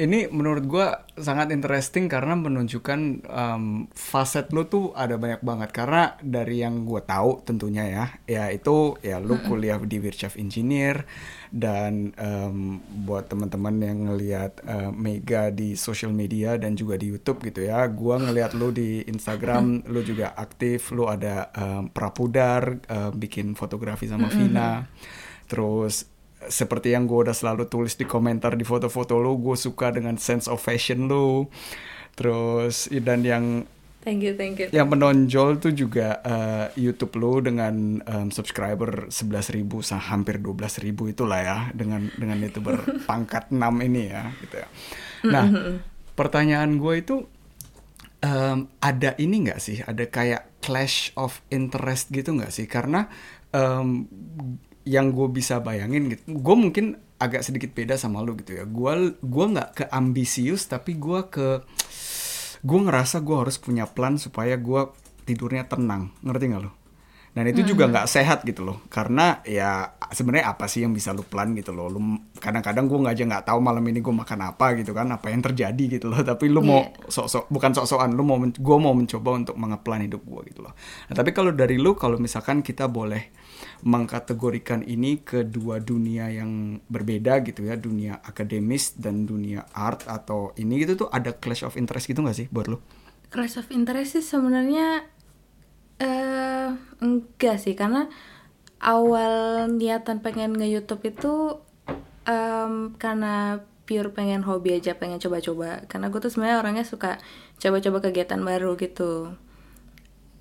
ini 0.00 0.24
menurut 0.32 0.64
gua 0.64 1.04
sangat 1.20 1.52
interesting 1.52 2.08
karena 2.08 2.32
menunjukkan 2.32 3.00
um, 3.28 3.64
faset 3.92 4.48
lu 4.56 4.64
tuh 4.64 4.96
ada 4.96 5.20
banyak 5.20 5.44
banget. 5.44 5.70
Karena 5.76 6.16
dari 6.24 6.64
yang 6.64 6.88
gua 6.88 7.04
tahu 7.04 7.44
tentunya 7.44 7.84
ya 7.84 8.04
ya 8.24 8.44
itu 8.48 8.96
ya 9.04 9.20
lu 9.20 9.36
kuliah 9.44 9.76
di 9.76 10.00
Wirtschaft 10.00 10.40
Engineer 10.40 11.04
dan 11.52 12.16
um, 12.16 12.80
buat 13.04 13.28
teman-teman 13.28 13.76
yang 13.84 13.98
ngelihat 14.08 14.64
uh, 14.64 14.90
Mega 14.94 15.52
di 15.52 15.76
social 15.76 16.16
media 16.16 16.56
dan 16.56 16.72
juga 16.78 16.96
di 16.96 17.12
YouTube 17.12 17.44
gitu 17.44 17.68
ya 17.68 17.84
gua 17.92 18.16
ngelihat 18.16 18.56
lu 18.56 18.72
di 18.72 19.04
Instagram 19.04 19.84
lu 19.84 20.00
juga 20.00 20.32
aktif 20.32 20.96
lu 20.96 21.04
ada 21.04 21.52
um, 21.52 21.92
Prapudar 21.92 22.80
uh, 22.88 23.12
bikin 23.12 23.52
fotografi 23.52 24.08
sama 24.08 24.32
Vina. 24.32 24.88
Terus 25.50 26.06
seperti 26.48 26.96
yang 26.96 27.04
gue 27.04 27.28
udah 27.28 27.36
selalu 27.36 27.68
tulis 27.68 27.98
di 27.98 28.08
komentar 28.08 28.56
di 28.56 28.64
foto-foto 28.64 29.20
lo, 29.20 29.36
gue 29.36 29.58
suka 29.58 29.92
dengan 29.92 30.16
sense 30.16 30.48
of 30.48 30.62
fashion 30.62 31.10
lo. 31.10 31.52
Terus 32.16 32.88
dan 33.04 33.20
yang 33.26 33.68
Thank 34.00 34.24
you, 34.24 34.32
thank 34.32 34.56
you. 34.56 34.72
yang 34.72 34.88
menonjol 34.88 35.60
tuh 35.60 35.76
juga 35.76 36.24
eh, 36.24 36.72
YouTube 36.80 37.20
lo 37.20 37.44
dengan 37.44 38.00
em, 38.00 38.32
subscriber 38.32 39.12
11.000 39.12 39.60
ribu 39.60 39.84
hampir 39.84 40.40
12.000 40.40 40.88
ribu 40.88 41.12
itulah 41.12 41.36
ya 41.44 41.58
dengan 41.76 42.08
dengan 42.16 42.40
youtuber 42.40 42.80
pangkat 43.10 43.52
6 43.52 43.60
ini 43.60 44.08
ya 44.08 44.32
gitu 44.40 44.56
ya. 44.56 44.68
Nah 45.28 45.46
pertanyaan 46.16 46.80
gue 46.80 46.94
itu 46.96 47.16
em, 48.24 48.72
ada 48.80 49.12
ini 49.20 49.36
nggak 49.44 49.60
sih 49.60 49.84
ada 49.84 50.08
kayak 50.08 50.64
clash 50.64 51.12
of 51.20 51.44
interest 51.52 52.08
gitu 52.08 52.32
nggak 52.32 52.56
sih 52.56 52.64
karena 52.64 53.04
em, 53.52 54.08
yang 54.84 55.12
gue 55.12 55.28
bisa 55.28 55.60
bayangin 55.60 56.12
gitu. 56.12 56.22
Gue 56.40 56.56
mungkin 56.56 56.98
agak 57.20 57.44
sedikit 57.44 57.76
beda 57.76 58.00
sama 58.00 58.24
lu 58.24 58.36
gitu 58.40 58.56
ya. 58.56 58.64
Gue 58.64 59.14
gua 59.20 59.46
nggak 59.52 59.70
ke 59.76 59.84
ambisius 59.92 60.64
tapi 60.66 60.96
gue 60.96 61.20
ke 61.28 61.60
gue 62.60 62.80
ngerasa 62.80 63.20
gue 63.20 63.36
harus 63.36 63.56
punya 63.60 63.84
plan 63.88 64.16
supaya 64.16 64.56
gue 64.56 64.88
tidurnya 65.28 65.68
tenang. 65.68 66.12
Ngerti 66.24 66.44
nggak 66.50 66.62
lo 66.64 66.80
dan 67.30 67.46
itu 67.46 67.62
juga 67.62 67.86
nggak 67.86 68.10
sehat 68.10 68.42
gitu 68.42 68.66
loh. 68.66 68.82
Karena 68.90 69.38
ya 69.46 69.94
sebenarnya 70.10 70.50
apa 70.50 70.66
sih 70.66 70.82
yang 70.82 70.90
bisa 70.90 71.14
lu 71.14 71.22
plan 71.22 71.54
gitu 71.54 71.70
loh? 71.70 71.86
Lu 71.86 72.02
kadang-kadang 72.42 72.90
gue 72.90 72.98
nggak 73.06 73.14
aja 73.14 73.24
nggak 73.30 73.44
tahu 73.46 73.58
malam 73.62 73.86
ini 73.86 74.02
gue 74.02 74.10
makan 74.10 74.50
apa 74.50 74.74
gitu 74.74 74.90
kan 74.90 75.06
apa 75.14 75.30
yang 75.30 75.38
terjadi 75.38 75.84
gitu 75.98 76.10
loh. 76.10 76.18
Tapi 76.30 76.50
lu 76.50 76.58
mau 76.58 76.82
sok-sok 77.06 77.46
bukan 77.46 77.70
sok-sokan 77.78 78.18
lu 78.18 78.26
mau 78.26 78.42
gue 78.42 78.76
mau 78.82 78.90
mencoba 78.90 79.30
untuk 79.38 79.54
mengeplan 79.54 80.10
hidup 80.10 80.26
gue 80.26 80.40
gitu 80.50 80.66
loh. 80.66 80.74
Nah, 81.06 81.14
tapi 81.14 81.30
kalau 81.30 81.54
dari 81.54 81.78
lu 81.78 81.94
kalau 81.94 82.18
misalkan 82.18 82.66
kita 82.66 82.90
boleh 82.90 83.30
mengkategorikan 83.82 84.84
ini 84.84 85.24
ke 85.24 85.44
dua 85.46 85.80
dunia 85.80 86.28
yang 86.28 86.82
berbeda 86.86 87.40
gitu 87.44 87.64
ya 87.64 87.80
dunia 87.80 88.20
akademis 88.20 88.96
dan 89.00 89.24
dunia 89.24 89.64
art 89.72 90.04
atau 90.04 90.52
ini 90.60 90.84
gitu 90.84 91.06
tuh 91.06 91.08
ada 91.08 91.32
clash 91.32 91.64
of 91.64 91.76
interest 91.80 92.08
gitu 92.08 92.20
nggak 92.20 92.36
sih 92.36 92.46
buat 92.52 92.68
lu 92.68 92.78
Clash 93.30 93.62
of 93.62 93.70
interest 93.70 94.18
sih 94.18 94.24
sebenarnya 94.26 95.06
eh 96.02 96.74
enggak 96.98 97.62
sih 97.62 97.78
karena 97.78 98.10
awal 98.82 99.68
niatan 99.76 100.24
pengen 100.24 100.56
nge 100.56 100.68
YouTube 100.72 101.04
itu 101.06 101.60
em, 102.24 102.96
karena 102.96 103.62
pure 103.84 104.14
pengen 104.14 104.46
hobi 104.46 104.78
aja 104.78 104.96
pengen 104.96 105.18
coba-coba. 105.18 105.84
Karena 105.90 106.08
gue 106.08 106.20
tuh 106.22 106.30
sebenarnya 106.32 106.58
orangnya 106.62 106.84
suka 106.86 107.20
coba-coba 107.60 107.98
kegiatan 108.08 108.40
baru 108.40 108.78
gitu. 108.80 109.34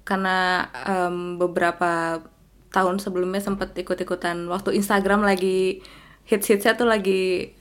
Karena 0.07 0.69
em, 0.85 1.41
beberapa 1.41 2.23
tahun 2.69 3.01
sebelumnya 3.01 3.41
sempet 3.41 3.73
ikut-ikutan. 3.73 4.45
Waktu 4.45 4.77
Instagram 4.77 5.25
lagi 5.25 5.81
hits-hitsnya 6.29 6.77
tuh 6.77 6.85
lagi 6.85 7.53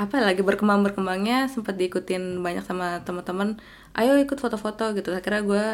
apa 0.00 0.18
ya, 0.18 0.32
lagi 0.32 0.40
berkembang 0.40 0.80
berkembangnya 0.80 1.52
sempat 1.52 1.76
diikutin 1.76 2.40
banyak 2.40 2.64
sama 2.64 3.04
teman-teman. 3.04 3.60
Ayo 3.92 4.16
ikut 4.16 4.40
foto-foto 4.40 4.96
gitu. 4.96 5.12
Akhirnya 5.12 5.42
gue 5.44 5.64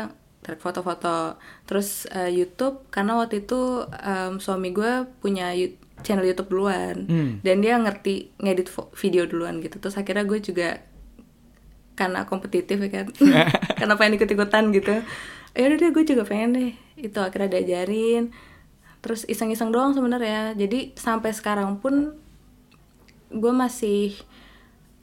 tarik 0.42 0.58
foto-foto. 0.58 1.38
Terus 1.70 2.10
eh, 2.10 2.34
YouTube 2.34 2.90
karena 2.90 3.14
waktu 3.22 3.46
itu 3.46 3.86
em, 4.02 4.42
suami 4.42 4.74
gue 4.74 5.06
punya 5.22 5.54
channel 6.02 6.26
YouTube 6.26 6.50
duluan. 6.50 7.06
Hmm. 7.10 7.32
dan 7.42 7.58
dia 7.62 7.78
ngerti 7.78 8.34
ngedit 8.42 8.68
video 8.98 9.22
duluan 9.30 9.62
gitu. 9.62 9.78
Terus 9.78 9.94
akhirnya 9.94 10.26
gue 10.26 10.42
juga 10.42 10.82
karena 11.98 12.22
kompetitif 12.30 12.78
ya 12.78 12.90
kan 12.90 13.06
karena 13.78 13.94
pengen 13.94 14.18
ikut-ikutan 14.18 14.74
gitu. 14.74 14.98
Ya 15.54 15.62
udah 15.70 15.78
deh 15.78 15.90
gue 15.94 16.04
juga 16.06 16.22
pengen 16.26 16.50
deh 16.54 16.87
itu 17.00 17.18
akhirnya 17.18 17.58
diajarin. 17.58 18.34
Terus 18.98 19.24
iseng-iseng 19.30 19.70
doang 19.70 19.94
sebenarnya. 19.94 20.58
Jadi 20.58 20.94
sampai 20.98 21.30
sekarang 21.30 21.78
pun 21.78 22.18
gue 23.28 23.52
masih 23.52 24.16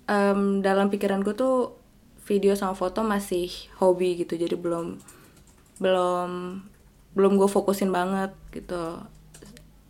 em, 0.09 0.59
dalam 0.59 0.91
pikiran 0.91 1.23
gue 1.23 1.33
tuh 1.37 1.77
video 2.25 2.57
sama 2.57 2.75
foto 2.75 3.05
masih 3.05 3.49
hobi 3.79 4.19
gitu. 4.19 4.35
Jadi 4.35 4.55
belum 4.57 4.99
belum 5.79 6.29
belum 7.15 7.31
gue 7.39 7.49
fokusin 7.49 7.89
banget 7.89 8.35
gitu. 8.51 8.99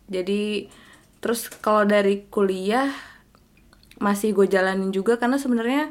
Jadi 0.06 0.70
terus 1.18 1.50
kalau 1.50 1.82
dari 1.82 2.22
kuliah 2.30 2.92
masih 3.98 4.36
gue 4.36 4.46
jalanin 4.46 4.92
juga 4.92 5.16
karena 5.16 5.40
sebenarnya 5.40 5.90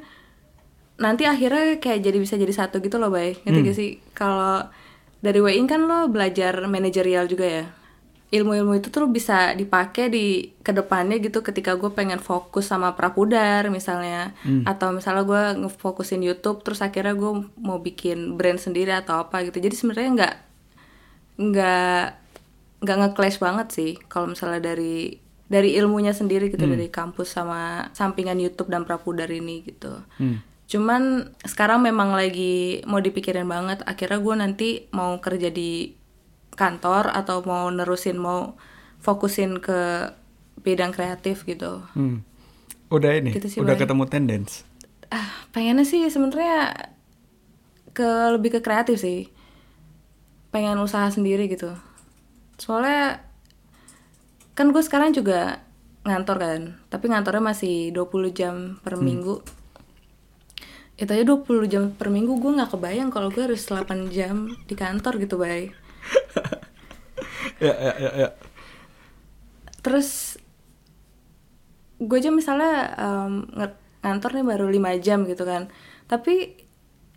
nanti 0.95 1.27
akhirnya 1.27 1.81
kayak 1.83 1.99
jadi 1.99 2.17
bisa 2.21 2.39
jadi 2.39 2.53
satu 2.55 2.79
gitu 2.79 2.95
loh 2.95 3.11
bay. 3.11 3.35
Ngerti 3.43 3.59
gak 3.67 3.75
sih? 3.75 3.91
Kalau 4.15 4.71
dari 5.25 5.41
WIN 5.41 5.65
kan 5.65 5.89
lo 5.89 6.05
belajar 6.05 6.53
manajerial 6.69 7.25
juga 7.25 7.49
ya? 7.49 7.65
Ilmu-ilmu 8.29 8.77
itu 8.77 8.93
tuh 8.93 9.09
bisa 9.09 9.57
dipakai 9.57 10.05
di 10.13 10.25
ke 10.61 10.69
depannya 10.69 11.17
gitu 11.17 11.41
ketika 11.41 11.73
gue 11.73 11.89
pengen 11.89 12.21
fokus 12.21 12.69
sama 12.69 12.93
prapudar 12.93 13.65
misalnya. 13.73 14.37
Atau 14.69 14.93
misalnya 14.93 15.25
gue 15.25 15.43
ngefokusin 15.65 16.21
YouTube 16.21 16.61
terus 16.61 16.85
akhirnya 16.85 17.17
gue 17.17 17.31
mau 17.57 17.81
bikin 17.81 18.37
brand 18.37 18.61
sendiri 18.61 18.93
atau 18.93 19.25
apa 19.25 19.41
gitu. 19.49 19.57
Jadi 19.57 19.73
sebenarnya 19.73 20.09
nggak 20.13 20.35
nggak 21.35 22.03
nggak 22.85 22.97
nge-clash 23.01 23.41
banget 23.41 23.67
sih 23.73 23.91
kalau 24.05 24.29
misalnya 24.29 24.61
dari 24.61 25.17
dari 25.45 25.77
ilmunya 25.77 26.13
sendiri 26.13 26.49
gitu 26.49 26.65
dari 26.65 26.89
kampus 26.89 27.37
sama 27.37 27.89
sampingan 27.93 28.37
YouTube 28.41 28.69
dan 28.69 28.85
prapudar 28.85 29.29
ini 29.29 29.61
gitu. 29.65 30.01
Hmm. 30.17 30.41
Cuman 30.65 31.29
sekarang 31.45 31.85
memang 31.85 32.17
lagi 32.17 32.81
mau 32.89 32.97
dipikirin 32.97 33.45
banget 33.45 33.85
akhirnya 33.85 34.17
gue 34.17 34.35
nanti 34.35 34.69
mau 34.89 35.21
kerja 35.21 35.53
di 35.53 35.93
kantor 36.57 37.13
atau 37.13 37.45
mau 37.45 37.69
nerusin 37.69 38.17
mau 38.17 38.57
fokusin 39.03 39.61
ke 39.61 40.09
bidang 40.65 40.89
kreatif 40.89 41.45
gitu. 41.45 41.85
Hmm. 41.93 42.25
Udah 42.89 43.13
ini, 43.13 43.35
Gitu 43.37 43.47
sih, 43.51 43.59
udah 43.61 43.77
ketemu 43.77 44.09
tendence. 44.09 44.65
ah 45.13 45.45
pengennya 45.53 45.85
sih 45.85 46.01
sebenarnya 46.09 46.73
ke 47.93 48.33
lebih 48.33 48.57
ke 48.57 48.59
kreatif 48.65 48.97
sih. 48.97 49.29
Pengen 50.49 50.81
usaha 50.81 51.05
sendiri 51.13 51.45
gitu. 51.45 51.77
Soalnya 52.57 53.21
kan 54.55 54.71
gue 54.71 54.81
sekarang 54.81 55.11
juga 55.11 55.61
ngantor 56.07 56.37
kan 56.39 56.61
tapi 56.87 57.11
ngantornya 57.11 57.43
masih 57.43 57.91
20 57.91 58.31
jam 58.31 58.55
per 58.79 58.95
minggu 58.95 59.43
itu 60.95 61.11
aja 61.11 61.23
20 61.27 61.67
jam 61.67 61.83
per 61.91 62.07
minggu 62.07 62.39
gue 62.39 62.51
nggak 62.55 62.71
kebayang 62.71 63.09
kalau 63.11 63.27
gue 63.33 63.43
harus 63.43 63.61
8 63.67 64.07
jam 64.15 64.35
di 64.67 64.75
kantor 64.79 65.13
gitu 65.23 65.35
bay. 65.35 65.71
Ya, 67.59 67.71
ya, 67.71 67.93
ya, 67.99 68.11
ya. 68.15 68.29
terus 69.83 70.35
gue 71.99 72.17
aja 72.19 72.31
misalnya 72.33 72.71
nge- 73.55 73.79
ngantor 74.03 74.31
nih 74.35 74.45
baru 74.45 74.65
5 74.67 75.05
jam 75.05 75.19
gitu 75.25 75.43
kan. 75.47 75.71
Tapi 76.11 76.33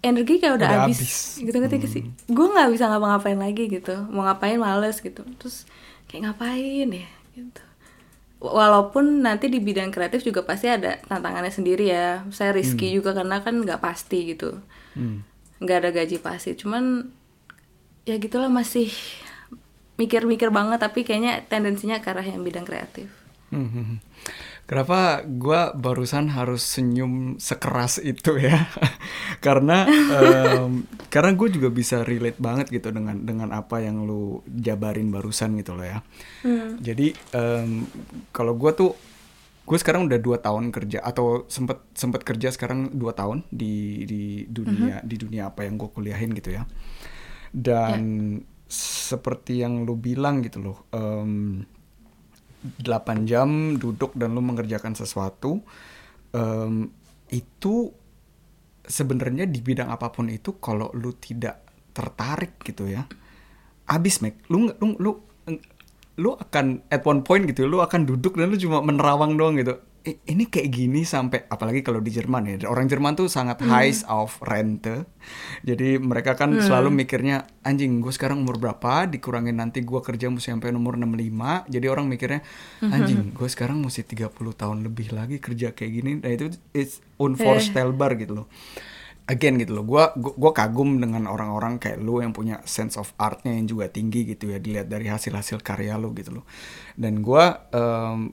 energi 0.01 0.39
kayak 0.41 0.55
udah, 0.63 0.71
Udah 0.71 0.83
habis, 0.87 0.99
habis. 1.03 1.15
gitu 1.43 1.57
gitu 1.59 1.89
sih? 1.91 2.03
Gue 2.31 2.47
nggak 2.55 2.71
bisa 2.75 2.87
ngapa-ngapain 2.91 3.39
lagi 3.39 3.67
gitu. 3.69 3.95
Mau 4.15 4.23
ngapain 4.27 4.59
males 4.61 5.03
gitu. 5.03 5.23
Terus 5.39 5.67
kayak 6.09 6.33
ngapain 6.33 6.89
ya 6.89 7.09
gitu 7.37 7.63
walaupun 8.39 9.27
nanti 9.27 9.51
di 9.51 9.59
bidang 9.59 9.91
kreatif 9.91 10.23
juga 10.23 10.47
pasti 10.47 10.71
ada 10.71 10.99
tantangannya 11.07 11.51
sendiri 11.51 11.91
ya. 11.91 12.23
Saya 12.31 12.55
risky 12.55 12.95
juga 12.95 13.15
karena 13.15 13.43
kan 13.43 13.59
nggak 13.59 13.83
pasti 13.83 14.35
gitu. 14.35 14.59
Hmm. 14.99 15.23
nggak 15.59 15.79
ada 15.83 15.91
gaji 15.91 16.23
pasti. 16.23 16.55
Cuman 16.55 17.11
ya 18.07 18.15
gitulah 18.23 18.47
masih 18.47 18.91
mikir-mikir 19.99 20.55
banget 20.55 20.79
tapi 20.79 21.03
kayaknya 21.03 21.43
tendensinya 21.51 21.99
ke 21.99 22.09
arah 22.15 22.23
yang 22.23 22.47
bidang 22.47 22.63
kreatif. 22.63 23.11
Hmm, 23.51 23.67
hmm, 23.67 23.85
hmm. 23.85 23.99
Kenapa 24.69 25.25
gua 25.25 25.73
barusan 25.73 26.29
harus 26.29 26.61
senyum 26.61 27.41
sekeras 27.41 28.05
itu 28.05 28.37
ya? 28.37 28.69
karena 29.45 29.89
em, 29.89 30.85
karena 31.09 31.33
gue 31.33 31.49
juga 31.57 31.73
bisa 31.73 32.05
relate 32.05 32.37
banget 32.37 32.69
gitu 32.69 32.93
dengan 32.93 33.17
dengan 33.25 33.49
apa 33.57 33.81
yang 33.81 34.05
lu 34.05 34.45
jabarin 34.45 35.09
barusan 35.09 35.57
gitu 35.57 35.73
loh 35.73 35.89
ya. 35.89 36.05
Jadi 36.85 37.17
em, 37.33 37.89
kalau 38.29 38.53
gua 38.61 38.77
tuh 38.77 38.93
gue 39.65 39.79
sekarang 39.81 40.05
udah 40.09 40.21
dua 40.21 40.37
tahun 40.41 40.69
kerja 40.69 41.01
atau 41.01 41.49
sempet 41.49 41.81
sempet 41.97 42.25
kerja 42.25 42.53
sekarang 42.53 42.93
dua 42.93 43.13
tahun 43.17 43.49
di 43.49 44.05
di 44.05 44.45
dunia 44.49 45.01
di 45.05 45.17
dunia 45.17 45.49
apa 45.49 45.65
yang 45.65 45.81
gue 45.81 45.89
kuliahin 45.89 46.37
gitu 46.37 46.53
ya. 46.57 46.69
Dan 47.53 48.37
seperti 48.69 49.65
yang 49.65 49.89
lu 49.89 49.97
bilang 49.97 50.45
gitu 50.45 50.61
loh. 50.61 50.85
em, 50.93 51.65
8 52.63 53.29
jam 53.29 53.79
duduk 53.79 54.15
dan 54.19 54.35
lu 54.35 54.43
mengerjakan 54.43 54.95
sesuatu 54.99 55.63
em, 56.35 56.91
itu 57.31 57.93
sebenarnya 58.89 59.45
di 59.45 59.61
bidang 59.61 59.93
apa 59.93 60.09
pun 60.09 60.33
itu 60.33 60.57
kalau 60.59 60.89
lu 60.97 61.13
tidak 61.17 61.61
tertarik 61.93 62.57
gitu 62.65 62.89
ya 62.89 63.05
abis 63.89 64.21
Mac 64.25 64.37
lu 64.49 64.69
lu 64.81 64.97
lu 65.01 65.11
lu 66.19 66.35
akan 66.35 66.83
at 66.91 67.07
one 67.07 67.23
point 67.23 67.47
gitu 67.47 67.71
lu 67.71 67.79
akan 67.79 68.05
duduk 68.05 68.35
dan 68.35 68.51
lu 68.51 68.59
cuma 68.59 68.83
menerawang 68.83 69.39
doang 69.39 69.55
gitu. 69.55 69.79
"I- 69.79 69.88
ini 70.17 70.49
kayak 70.49 70.69
gini 70.73 71.05
sampai 71.05 71.45
apalagi 71.51 71.85
kalau 71.85 72.01
di 72.01 72.09
Jerman 72.09 72.49
ya. 72.49 72.57
Orang 72.71 72.89
Jerman 72.89 73.19
tuh 73.19 73.29
sangat 73.29 73.61
high 73.65 73.93
of 74.09 74.41
rente. 74.41 75.05
Jadi 75.67 76.01
mereka 76.01 76.39
kan 76.39 76.57
selalu 76.57 77.05
mikirnya 77.05 77.45
anjing 77.67 78.01
gue 78.01 78.13
sekarang 78.15 78.41
umur 78.41 78.57
berapa? 78.57 79.05
Dikurangin 79.11 79.61
nanti 79.61 79.85
gue 79.85 80.01
kerja 80.01 80.33
mesti 80.33 80.55
sampai 80.55 80.73
umur 80.73 80.97
65 80.97 81.69
jadi 81.69 81.87
orang 81.91 82.07
mikirnya 82.09 82.41
anjing 82.81 83.37
gue 83.37 83.49
sekarang 83.51 83.83
mesti 83.85 84.07
30 84.07 84.33
tahun 84.33 84.87
lebih 84.87 85.13
lagi 85.13 85.37
kerja 85.43 85.77
kayak 85.77 85.93
gini. 85.93 86.13
Nah 86.23 86.31
itu 86.33 86.55
it's 86.73 87.05
unvorstellbar 87.19 88.17
gitu 88.17 88.45
loh 88.45 88.49
again 89.29 89.61
gitu 89.61 89.77
loh 89.77 89.85
gua 89.85 90.17
gua, 90.17 90.33
gua 90.35 90.53
kagum 90.57 90.97
dengan 90.97 91.29
orang-orang 91.29 91.77
kayak 91.77 92.01
lu 92.01 92.25
yang 92.25 92.33
punya 92.33 92.65
sense 92.65 92.97
of 92.97 93.13
artnya 93.21 93.53
yang 93.53 93.69
juga 93.69 93.93
tinggi 93.93 94.25
gitu 94.25 94.49
ya 94.49 94.59
dilihat 94.59 94.89
dari 94.89 95.07
hasil-hasil 95.07 95.61
karya 95.61 96.01
lu 96.01 96.17
gitu 96.17 96.41
loh. 96.41 96.45
Dan 96.97 97.21
gua 97.21 97.69
em, 97.71 98.33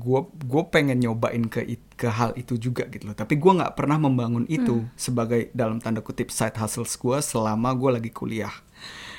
gua 0.00 0.24
gua 0.48 0.62
pengen 0.72 0.98
nyobain 0.98 1.44
ke 1.46 1.68
ke 1.94 2.08
hal 2.08 2.32
itu 2.40 2.56
juga 2.56 2.88
gitu 2.88 3.12
loh. 3.12 3.16
Tapi 3.16 3.36
gua 3.36 3.62
nggak 3.62 3.74
pernah 3.76 4.00
membangun 4.00 4.48
itu 4.48 4.88
sebagai 4.96 5.52
dalam 5.52 5.78
tanda 5.78 6.00
kutip 6.00 6.32
side 6.32 6.56
hustles 6.56 6.96
gua 6.96 7.20
selama 7.20 7.70
gua 7.76 8.00
lagi 8.00 8.08
kuliah. 8.08 8.52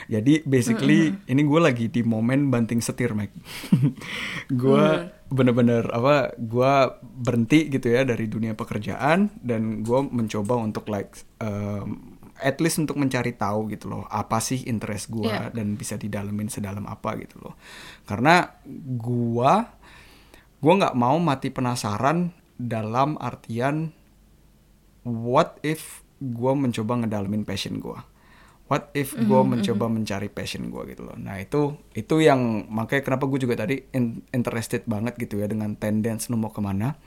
Jadi 0.06 0.46
basically 0.46 1.18
ini 1.26 1.42
gue 1.42 1.60
lagi 1.62 1.90
di 1.90 2.06
momen 2.06 2.54
banting 2.54 2.78
setir, 2.78 3.18
Mike. 3.18 3.34
gue 4.62 4.86
bener-bener 5.36 5.84
apa? 5.92 6.32
Gue 6.40 6.72
berhenti 7.04 7.68
gitu 7.68 7.92
ya 7.92 8.02
dari 8.02 8.26
dunia 8.26 8.56
pekerjaan 8.56 9.30
dan 9.44 9.84
gue 9.84 10.00
mencoba 10.02 10.56
untuk 10.56 10.88
like 10.88 11.12
um, 11.44 12.16
at 12.40 12.60
least 12.60 12.80
untuk 12.80 12.96
mencari 12.96 13.32
tahu 13.32 13.72
gitu 13.72 13.88
loh 13.88 14.04
apa 14.08 14.40
sih 14.40 14.64
interest 14.68 15.08
gue 15.08 15.28
Iya. 15.28 15.52
dan 15.52 15.76
bisa 15.76 15.96
didalemin 15.96 16.48
sedalam 16.48 16.88
apa 16.88 17.20
gitu 17.20 17.44
loh. 17.44 17.54
Karena 18.04 18.48
gue 18.96 19.54
gue 20.56 20.74
nggak 20.74 20.96
mau 20.96 21.20
mati 21.20 21.52
penasaran 21.52 22.32
dalam 22.56 23.20
artian 23.20 23.92
what 25.04 25.60
if 25.62 26.02
gue 26.18 26.54
mencoba 26.56 27.04
ngedalamin 27.04 27.44
passion 27.44 27.78
gue 27.78 28.00
what 28.66 28.90
if 28.98 29.14
gue 29.14 29.42
mencoba 29.46 29.86
mencari 29.86 30.30
passion 30.30 30.74
gue 30.74 30.84
gitu 30.90 31.06
loh. 31.06 31.14
Nah 31.18 31.38
itu 31.38 31.78
itu 31.94 32.16
yang 32.22 32.66
makanya 32.70 33.14
kenapa 33.14 33.30
gue 33.30 33.40
juga 33.46 33.62
tadi 33.62 33.78
in- 33.94 34.26
interested 34.34 34.82
banget 34.90 35.14
gitu 35.22 35.38
ya 35.38 35.46
dengan 35.46 35.78
tendensi 35.78 36.34
lu 36.34 36.42
mau 36.42 36.50
ke 36.50 36.62
mana. 36.62 36.98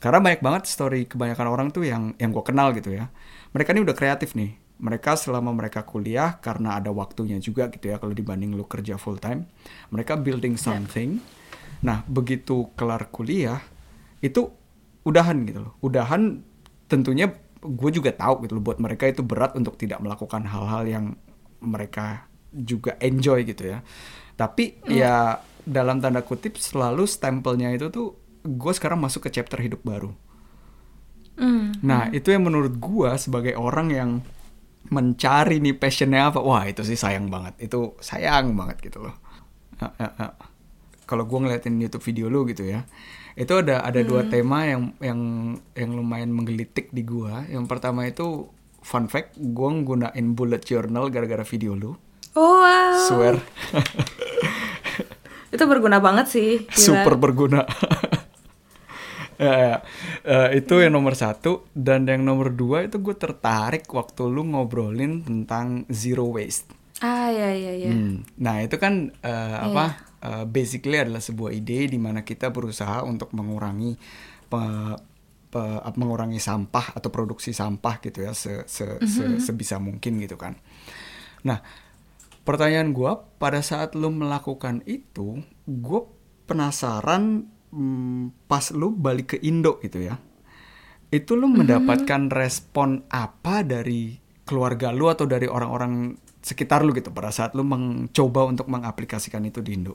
Karena 0.00 0.22
banyak 0.22 0.40
banget 0.40 0.62
story 0.70 1.10
kebanyakan 1.10 1.46
orang 1.50 1.68
tuh 1.74 1.84
yang 1.84 2.14
yang 2.16 2.30
gue 2.30 2.44
kenal 2.46 2.70
gitu 2.72 2.94
ya. 2.94 3.10
Mereka 3.50 3.74
ini 3.74 3.82
udah 3.82 3.96
kreatif 3.98 4.38
nih. 4.38 4.54
Mereka 4.80 5.12
selama 5.18 5.52
mereka 5.52 5.84
kuliah 5.84 6.40
karena 6.40 6.80
ada 6.80 6.88
waktunya 6.88 7.36
juga 7.36 7.68
gitu 7.68 7.92
ya 7.92 8.00
kalau 8.00 8.16
dibanding 8.16 8.56
lu 8.56 8.64
kerja 8.64 8.96
full 8.96 9.20
time 9.20 9.44
mereka 9.92 10.16
building 10.16 10.56
something. 10.56 11.20
Nah 11.84 12.06
begitu 12.08 12.72
kelar 12.78 13.12
kuliah 13.12 13.60
itu 14.24 14.48
udahan 15.04 15.42
gitu 15.44 15.68
loh. 15.68 15.72
Udahan 15.84 16.40
tentunya 16.88 17.28
gue 17.60 17.90
juga 17.92 18.10
tahu 18.16 18.48
gitu 18.48 18.56
loh 18.56 18.64
buat 18.64 18.80
mereka 18.80 19.08
itu 19.08 19.20
berat 19.20 19.52
untuk 19.56 19.76
tidak 19.76 20.00
melakukan 20.00 20.48
hal-hal 20.48 20.82
yang 20.88 21.04
mereka 21.60 22.24
juga 22.50 22.96
enjoy 22.98 23.44
gitu 23.44 23.76
ya 23.76 23.84
tapi 24.34 24.80
ya 24.88 25.44
dalam 25.68 26.00
tanda 26.00 26.24
kutip 26.24 26.56
selalu 26.56 27.04
stempelnya 27.04 27.70
itu 27.76 27.92
tuh 27.92 28.16
gue 28.40 28.72
sekarang 28.72 28.98
masuk 28.98 29.28
ke 29.28 29.36
chapter 29.36 29.60
hidup 29.60 29.84
baru 29.84 30.16
Hmm. 31.40 31.72
Nah, 31.80 32.12
itu 32.12 32.28
yang 32.28 32.44
menurut 32.44 32.76
gua 32.76 33.16
sebagai 33.16 33.56
orang 33.56 33.88
yang 33.88 34.10
mencari 34.92 35.56
nih 35.64 35.72
passionnya 35.72 36.28
apa, 36.28 36.44
wah 36.44 36.68
itu 36.68 36.84
sih 36.84 37.00
sayang 37.00 37.32
banget. 37.32 37.56
Itu 37.64 37.96
sayang 38.04 38.52
banget 38.52 38.84
gitu 38.84 39.08
loh. 39.08 39.16
Kalau 41.08 41.24
gua 41.24 41.48
ngeliatin 41.48 41.80
YouTube 41.80 42.04
video 42.04 42.28
lu 42.28 42.44
gitu 42.44 42.68
ya, 42.68 42.84
itu 43.38 43.52
ada 43.58 43.82
ada 43.84 44.00
dua 44.02 44.26
tema 44.26 44.66
yang 44.66 44.94
yang 44.98 45.20
yang 45.78 45.90
lumayan 45.94 46.30
menggelitik 46.34 46.90
di 46.90 47.06
gua. 47.06 47.46
Yang 47.46 47.66
pertama 47.70 48.06
itu 48.06 48.50
fun 48.80 49.06
fact, 49.06 49.38
gua 49.38 49.70
nggunain 49.74 50.26
bullet 50.34 50.62
journal 50.64 51.10
gara-gara 51.12 51.44
video 51.46 51.74
lu. 51.76 51.92
Oh 52.38 52.62
wow. 52.62 52.94
Swear, 53.10 53.36
Itu 55.54 55.66
berguna 55.66 55.98
banget 55.98 56.26
sih. 56.30 56.50
gila. 56.62 56.78
super 56.78 57.14
berguna. 57.18 57.66
ya, 59.42 59.54
ya. 59.58 59.76
Eh, 60.22 60.62
itu 60.62 60.78
yang 60.78 60.94
nomor 60.94 61.18
satu 61.18 61.66
dan 61.74 62.06
yang 62.06 62.22
nomor 62.22 62.54
dua 62.54 62.86
itu 62.86 63.02
gue 63.02 63.18
tertarik 63.18 63.90
waktu 63.90 64.30
lu 64.30 64.46
ngobrolin 64.46 65.26
tentang 65.26 65.90
zero 65.90 66.30
waste. 66.30 66.70
Ah 67.02 67.34
ya 67.34 67.50
ya 67.50 67.72
ya. 67.74 67.90
Hmm. 67.90 68.22
Nah 68.38 68.62
itu 68.62 68.78
kan 68.78 69.10
eh, 69.26 69.56
apa? 69.58 70.09
Eh, 70.22 70.44
basically 70.48 71.00
adalah 71.00 71.20
sebuah 71.20 71.50
ide 71.52 71.90
di 71.90 71.98
mana 71.98 72.24
kita 72.24 72.52
berusaha 72.52 73.02
untuk 73.04 73.32
mengurangi 73.32 73.96
pe- 74.48 74.98
pe- 75.50 75.80
mengurangi 75.98 76.38
sampah 76.38 76.94
atau 76.94 77.10
produksi 77.10 77.50
sampah 77.50 77.98
gitu 78.04 78.22
ya 78.22 78.32
se- 78.32 78.64
se- 78.70 79.02
se- 79.04 79.40
sebisa 79.42 79.82
mungkin 79.82 80.22
gitu 80.22 80.38
kan. 80.38 80.54
Nah 81.44 81.58
pertanyaan 82.44 82.90
gue 82.90 83.12
pada 83.38 83.60
saat 83.60 83.94
lu 83.94 84.10
melakukan 84.10 84.82
itu, 84.88 85.38
gue 85.68 86.00
penasaran 86.48 87.46
hmm, 87.70 88.48
pas 88.50 88.64
lu 88.74 88.90
balik 88.90 89.36
ke 89.36 89.36
Indo 89.46 89.78
gitu 89.82 90.02
ya, 90.02 90.18
itu 91.10 91.32
lu 91.38 91.46
mendapatkan 91.50 92.30
respon 92.30 93.06
apa 93.10 93.62
dari 93.62 94.18
keluarga 94.46 94.90
lu 94.90 95.06
atau 95.06 95.30
dari 95.30 95.46
orang-orang 95.46 96.18
sekitar 96.42 96.82
lu 96.82 96.90
gitu 96.96 97.14
pada 97.14 97.30
saat 97.30 97.54
lu 97.54 97.62
mencoba 97.62 98.50
untuk 98.50 98.66
mengaplikasikan 98.66 99.44
itu 99.46 99.62
di 99.62 99.78
Indo? 99.78 99.94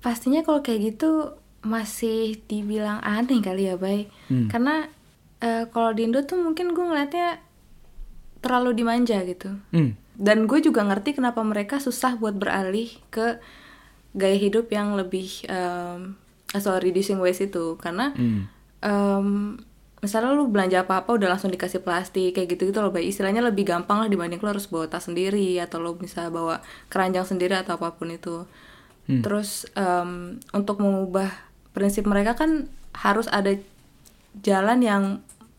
Pastinya 0.00 0.44
kalau 0.46 0.60
kayak 0.62 0.94
gitu 0.94 1.34
masih 1.66 2.38
dibilang 2.46 3.02
aneh 3.02 3.42
kali 3.42 3.66
ya, 3.66 3.74
Bay. 3.74 4.06
Hmm. 4.30 4.46
Karena 4.46 4.86
eh, 5.42 5.66
kalau 5.68 5.92
di 5.92 6.06
Indo 6.06 6.22
tuh 6.22 6.38
mungkin 6.38 6.72
gue 6.72 6.84
ngeliatnya 6.84 7.42
terlalu 8.40 8.78
dimanja 8.78 9.20
gitu. 9.26 9.58
Hmm. 9.74 9.98
Dan 10.16 10.48
gue 10.48 10.62
juga 10.64 10.80
ngerti 10.86 11.18
kenapa 11.18 11.44
mereka 11.44 11.76
susah 11.76 12.16
buat 12.16 12.38
beralih 12.38 12.88
ke 13.12 13.36
gaya 14.16 14.38
hidup 14.40 14.72
yang 14.72 14.96
lebih 14.96 15.28
um, 15.52 16.16
soal 16.56 16.80
reducing 16.80 17.20
waste 17.20 17.52
itu 17.52 17.76
karena 17.76 18.16
Hmm. 18.16 18.48
em, 18.80 19.60
misalnya 20.00 20.32
lu 20.32 20.48
belanja 20.48 20.88
apa-apa 20.88 21.20
udah 21.20 21.36
langsung 21.36 21.52
dikasih 21.52 21.84
plastik 21.84 22.32
kayak 22.32 22.56
gitu-gitu 22.56 22.80
loh, 22.80 22.94
Bay. 22.94 23.10
Istilahnya 23.10 23.44
lebih 23.44 23.68
gampang 23.68 24.00
lah 24.00 24.08
dibanding 24.08 24.40
lu 24.40 24.48
harus 24.48 24.70
bawa 24.70 24.88
tas 24.88 25.04
sendiri 25.04 25.60
atau 25.60 25.82
lu 25.84 25.98
bisa 26.00 26.32
bawa 26.32 26.64
keranjang 26.88 27.26
sendiri 27.28 27.58
atau 27.58 27.76
apa 27.76 27.92
pun 27.92 28.08
itu. 28.08 28.48
Hmm. 29.06 29.22
Terus 29.22 29.66
em, 29.78 30.42
untuk 30.50 30.82
mengubah 30.82 31.30
prinsip 31.72 32.06
mereka 32.06 32.34
kan 32.34 32.70
harus 32.94 33.30
ada 33.30 33.54
jalan 34.42 34.78
yang 34.82 35.02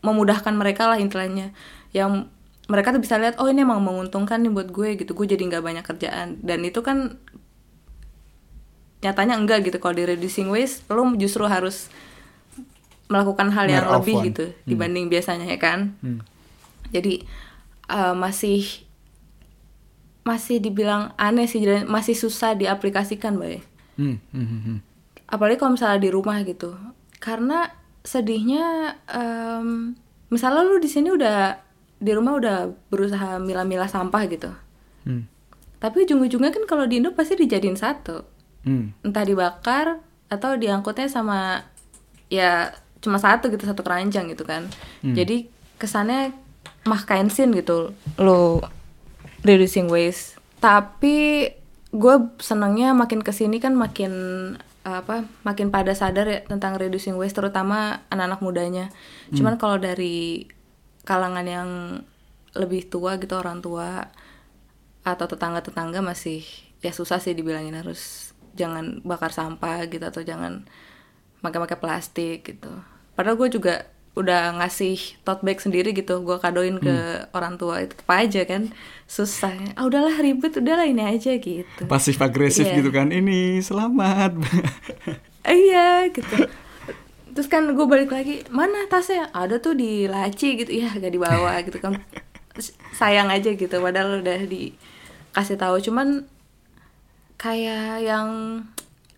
memudahkan 0.04 0.54
mereka 0.54 0.88
lah 0.88 1.00
intinya. 1.00 1.50
Yang 1.92 2.28
mereka 2.68 2.92
tuh 2.92 3.00
bisa 3.00 3.16
lihat 3.16 3.40
oh 3.40 3.48
ini 3.48 3.64
emang 3.64 3.80
menguntungkan 3.80 4.44
nih 4.44 4.52
buat 4.52 4.68
gue 4.68 5.00
gitu. 5.00 5.16
Gue 5.16 5.26
jadi 5.26 5.40
nggak 5.40 5.64
banyak 5.64 5.84
kerjaan. 5.84 6.36
Dan 6.44 6.62
itu 6.62 6.84
kan 6.84 7.16
nyatanya 9.00 9.40
enggak 9.40 9.64
gitu. 9.64 9.80
Kalau 9.80 9.94
di 9.96 10.04
reducing 10.04 10.52
waste 10.52 10.84
lo 10.92 11.08
justru 11.16 11.48
harus 11.48 11.88
melakukan 13.08 13.48
hal 13.56 13.66
yang 13.66 13.88
lebih 13.88 14.20
gitu 14.30 14.52
dibanding 14.68 15.08
biasanya 15.08 15.48
ya 15.48 15.58
kan? 15.58 15.96
Hmm. 16.04 16.20
jadi 16.92 17.24
eh, 17.88 18.14
masih 18.14 18.87
masih 20.28 20.60
dibilang 20.60 21.16
aneh 21.16 21.48
sih 21.48 21.60
dan 21.60 21.88
masih 21.88 22.12
susah 22.12 22.52
diaplikasikan 22.52 23.34
bay 23.34 23.64
Hmm. 23.96 24.20
Hmm. 24.30 24.44
Hmm. 24.44 24.60
Hmm. 24.62 24.78
apalagi 25.26 25.56
kalau 25.56 25.74
misalnya 25.74 25.98
di 25.98 26.10
rumah 26.10 26.38
gitu 26.42 26.76
karena 27.18 27.72
sedihnya 28.02 28.64
em, 29.06 29.96
misalnya 30.28 30.62
lu 30.62 30.76
di 30.76 30.86
sini 30.86 31.08
udah 31.10 31.56
di 31.98 32.12
rumah 32.12 32.36
udah 32.36 32.56
berusaha 32.86 33.36
milah-milah 33.38 33.86
sampah 33.86 34.22
gitu 34.26 34.50
Hmm. 35.02 35.24
tapi 35.78 36.04
ujung-ujungnya 36.04 36.50
kan 36.50 36.64
kalau 36.64 36.84
di 36.84 37.00
Indo 37.00 37.10
pasti 37.10 37.34
dijadiin 37.34 37.74
satu 37.74 38.22
Hmm. 38.62 38.92
entah 39.00 39.22
dibakar 39.22 39.98
atau 40.28 40.54
diangkutnya 40.54 41.08
sama 41.08 41.64
ya 42.28 42.70
cuma 42.98 43.16
satu 43.16 43.48
gitu 43.48 43.64
satu 43.64 43.80
keranjang 43.80 44.28
gitu 44.28 44.42
kan 44.42 44.68
jadi 45.00 45.46
kesannya 45.76 46.34
mah 46.84 47.02
kainsin 47.02 47.48
gitu 47.50 47.94
lo 48.16 48.60
reducing 49.42 49.86
waste. 49.90 50.38
Tapi 50.58 51.48
gue 51.88 52.14
senangnya 52.42 52.92
makin 52.92 53.24
ke 53.24 53.32
sini 53.32 53.62
kan 53.62 53.72
makin 53.72 54.12
apa 54.86 55.28
makin 55.44 55.68
pada 55.68 55.92
sadar 55.92 56.24
ya 56.24 56.40
tentang 56.48 56.80
reducing 56.80 57.16
waste 57.20 57.36
terutama 57.36 58.02
anak-anak 58.08 58.40
mudanya. 58.40 58.86
Cuman 59.32 59.60
kalau 59.60 59.76
dari 59.76 60.48
kalangan 61.04 61.46
yang 61.46 61.70
lebih 62.56 62.88
tua 62.88 63.20
gitu 63.20 63.36
orang 63.36 63.60
tua 63.60 64.08
atau 65.04 65.26
tetangga-tetangga 65.28 66.04
masih 66.04 66.44
ya 66.84 66.92
susah 66.92 67.20
sih 67.20 67.32
dibilangin 67.32 67.76
harus 67.76 68.32
jangan 68.56 69.00
bakar 69.06 69.30
sampah 69.30 69.86
gitu 69.88 70.04
atau 70.04 70.20
jangan 70.24 70.66
pakai-pakai 71.40 71.78
plastik 71.78 72.38
gitu. 72.44 72.72
Padahal 73.14 73.38
gue 73.38 73.48
juga 73.50 73.86
udah 74.18 74.58
ngasih 74.58 74.98
tote 75.22 75.40
bag 75.40 75.56
sendiri 75.56 75.94
gitu 75.94 76.20
gue 76.20 76.36
kadoin 76.36 76.76
ke 76.76 76.90
Hmm. 76.90 77.30
orang 77.32 77.54
tua 77.54 77.80
itu 77.80 77.94
apa 77.96 78.14
aja 78.20 78.42
kan 78.42 78.66
susah 79.06 79.54
ah 79.72 79.86
udahlah 79.86 80.18
ribet 80.18 80.52
udahlah 80.52 80.84
ini 80.84 81.00
aja 81.00 81.38
gitu. 81.38 81.86
Pasif 81.86 82.18
agresif 82.18 82.66
Iya. 82.66 82.82
gitu 82.82 82.90
kan 82.90 83.08
ini 83.08 83.58
selamat. 83.60 84.34
Iya 85.48 86.12
gitu. 86.12 86.44
Terus 87.32 87.46
kan 87.46 87.64
gue 87.64 87.86
balik 87.86 88.10
lagi 88.10 88.44
mana 88.50 88.84
tasnya? 88.86 89.30
Ada 89.30 89.56
tuh 89.58 89.72
di 89.72 90.04
laci 90.04 90.58
gitu. 90.58 90.68
Ya 90.68 90.90
gak 90.90 91.08
dibawa 91.08 91.56
gitu 91.64 91.78
kan. 91.78 92.02
Sayang 92.92 93.30
aja 93.30 93.48
gitu 93.50 93.76
padahal 93.78 94.20
udah 94.20 94.44
dikasih 94.44 95.56
tahu. 95.56 95.78
Cuman 95.80 96.26
kayak 97.38 98.02
yang 98.02 98.28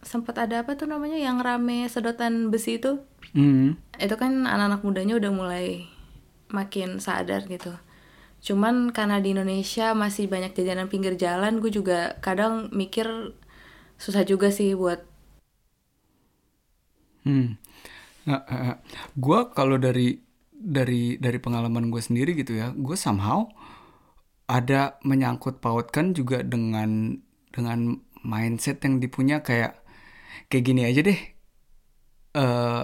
sempat 0.00 0.36
ada 0.38 0.62
apa 0.62 0.76
tuh 0.76 0.86
namanya 0.86 1.16
yang 1.16 1.40
rame 1.40 1.84
sedotan 1.86 2.48
besi 2.48 2.78
itu 2.78 3.00
Hmm. 3.30 3.78
itu 4.00 4.14
kan 4.18 4.32
anak-anak 4.46 4.82
mudanya 4.82 5.14
udah 5.20 5.32
mulai 5.32 5.66
makin 6.50 6.98
sadar 6.98 7.46
gitu 7.46 7.78
cuman 8.40 8.90
karena 8.96 9.20
di 9.20 9.36
Indonesia 9.36 9.92
masih 9.92 10.26
banyak 10.26 10.56
jajanan 10.56 10.88
pinggir 10.88 11.14
jalan 11.14 11.60
gue 11.62 11.70
juga 11.70 12.16
kadang 12.24 12.72
mikir 12.72 13.36
susah 14.00 14.24
juga 14.24 14.48
sih 14.50 14.72
buat 14.74 15.10
Hmm. 17.24 17.56
Nah, 18.28 18.40
eh, 18.48 18.76
gue 19.16 19.38
kalau 19.56 19.76
dari 19.80 20.16
dari 20.52 21.16
dari 21.20 21.38
pengalaman 21.40 21.88
gue 21.92 22.02
sendiri 22.02 22.36
gitu 22.36 22.56
ya, 22.56 22.72
gue 22.72 22.96
somehow 22.96 23.48
ada 24.50 24.98
menyangkut 25.06 25.62
pautkan 25.62 26.12
juga 26.16 26.42
dengan 26.42 27.20
dengan 27.54 28.00
mindset 28.24 28.82
yang 28.84 28.98
dipunya 29.02 29.40
kayak 29.40 29.78
kayak 30.50 30.64
gini 30.66 30.82
aja 30.88 31.00
deh. 31.08 31.20
Eh, 32.34 32.82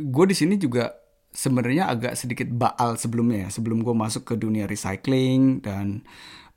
gue 0.00 0.24
di 0.26 0.36
sini 0.36 0.56
juga 0.56 0.96
sebenarnya 1.30 1.86
agak 1.92 2.18
sedikit 2.18 2.48
baal 2.50 2.98
sebelumnya 2.98 3.46
ya, 3.46 3.48
sebelum 3.52 3.84
gue 3.86 3.94
masuk 3.94 4.26
ke 4.26 4.34
dunia 4.34 4.66
recycling 4.66 5.62
dan 5.62 6.02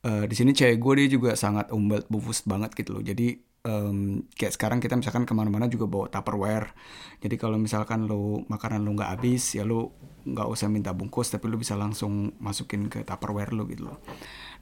eh, 0.01 0.25
di 0.25 0.35
sini 0.35 0.51
cewek 0.55 0.77
gue 0.81 0.93
dia 1.03 1.07
juga 1.19 1.31
sangat 1.37 1.69
umbel 1.69 2.01
bufus 2.09 2.41
banget 2.47 2.73
gitu 2.73 2.97
loh. 2.97 3.03
Jadi 3.05 3.37
em, 3.63 4.25
kayak 4.33 4.53
sekarang 4.57 4.79
kita 4.81 4.97
misalkan 4.97 5.23
ke 5.23 5.33
mana-mana 5.35 5.69
juga 5.69 5.85
bawa 5.85 6.09
tupperware. 6.09 6.73
Jadi 7.21 7.35
kalau 7.37 7.61
misalkan 7.61 8.09
lo 8.09 8.43
makanan 8.49 8.83
lo 8.83 8.91
nggak 8.97 9.11
habis 9.19 9.55
ya 9.55 9.63
lo 9.63 9.93
nggak 10.23 10.47
usah 10.47 10.71
minta 10.71 10.95
bungkus 10.95 11.31
tapi 11.31 11.51
lo 11.51 11.59
bisa 11.59 11.75
langsung 11.75 12.31
masukin 12.39 12.87
ke 12.87 13.03
tupperware 13.05 13.51
lo 13.55 13.67
gitu 13.69 13.91
loh. 13.91 13.99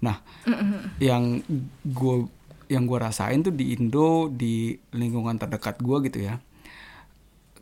Nah, 0.02 0.18
yang 0.98 1.40
gue 1.86 2.16
yang 2.72 2.88
gue 2.88 2.98
rasain 2.98 3.44
tuh 3.44 3.54
di 3.54 3.76
Indo 3.76 4.32
di 4.32 4.74
lingkungan 4.96 5.36
terdekat 5.36 5.84
gue 5.84 5.98
gitu 6.08 6.24
ya 6.24 6.40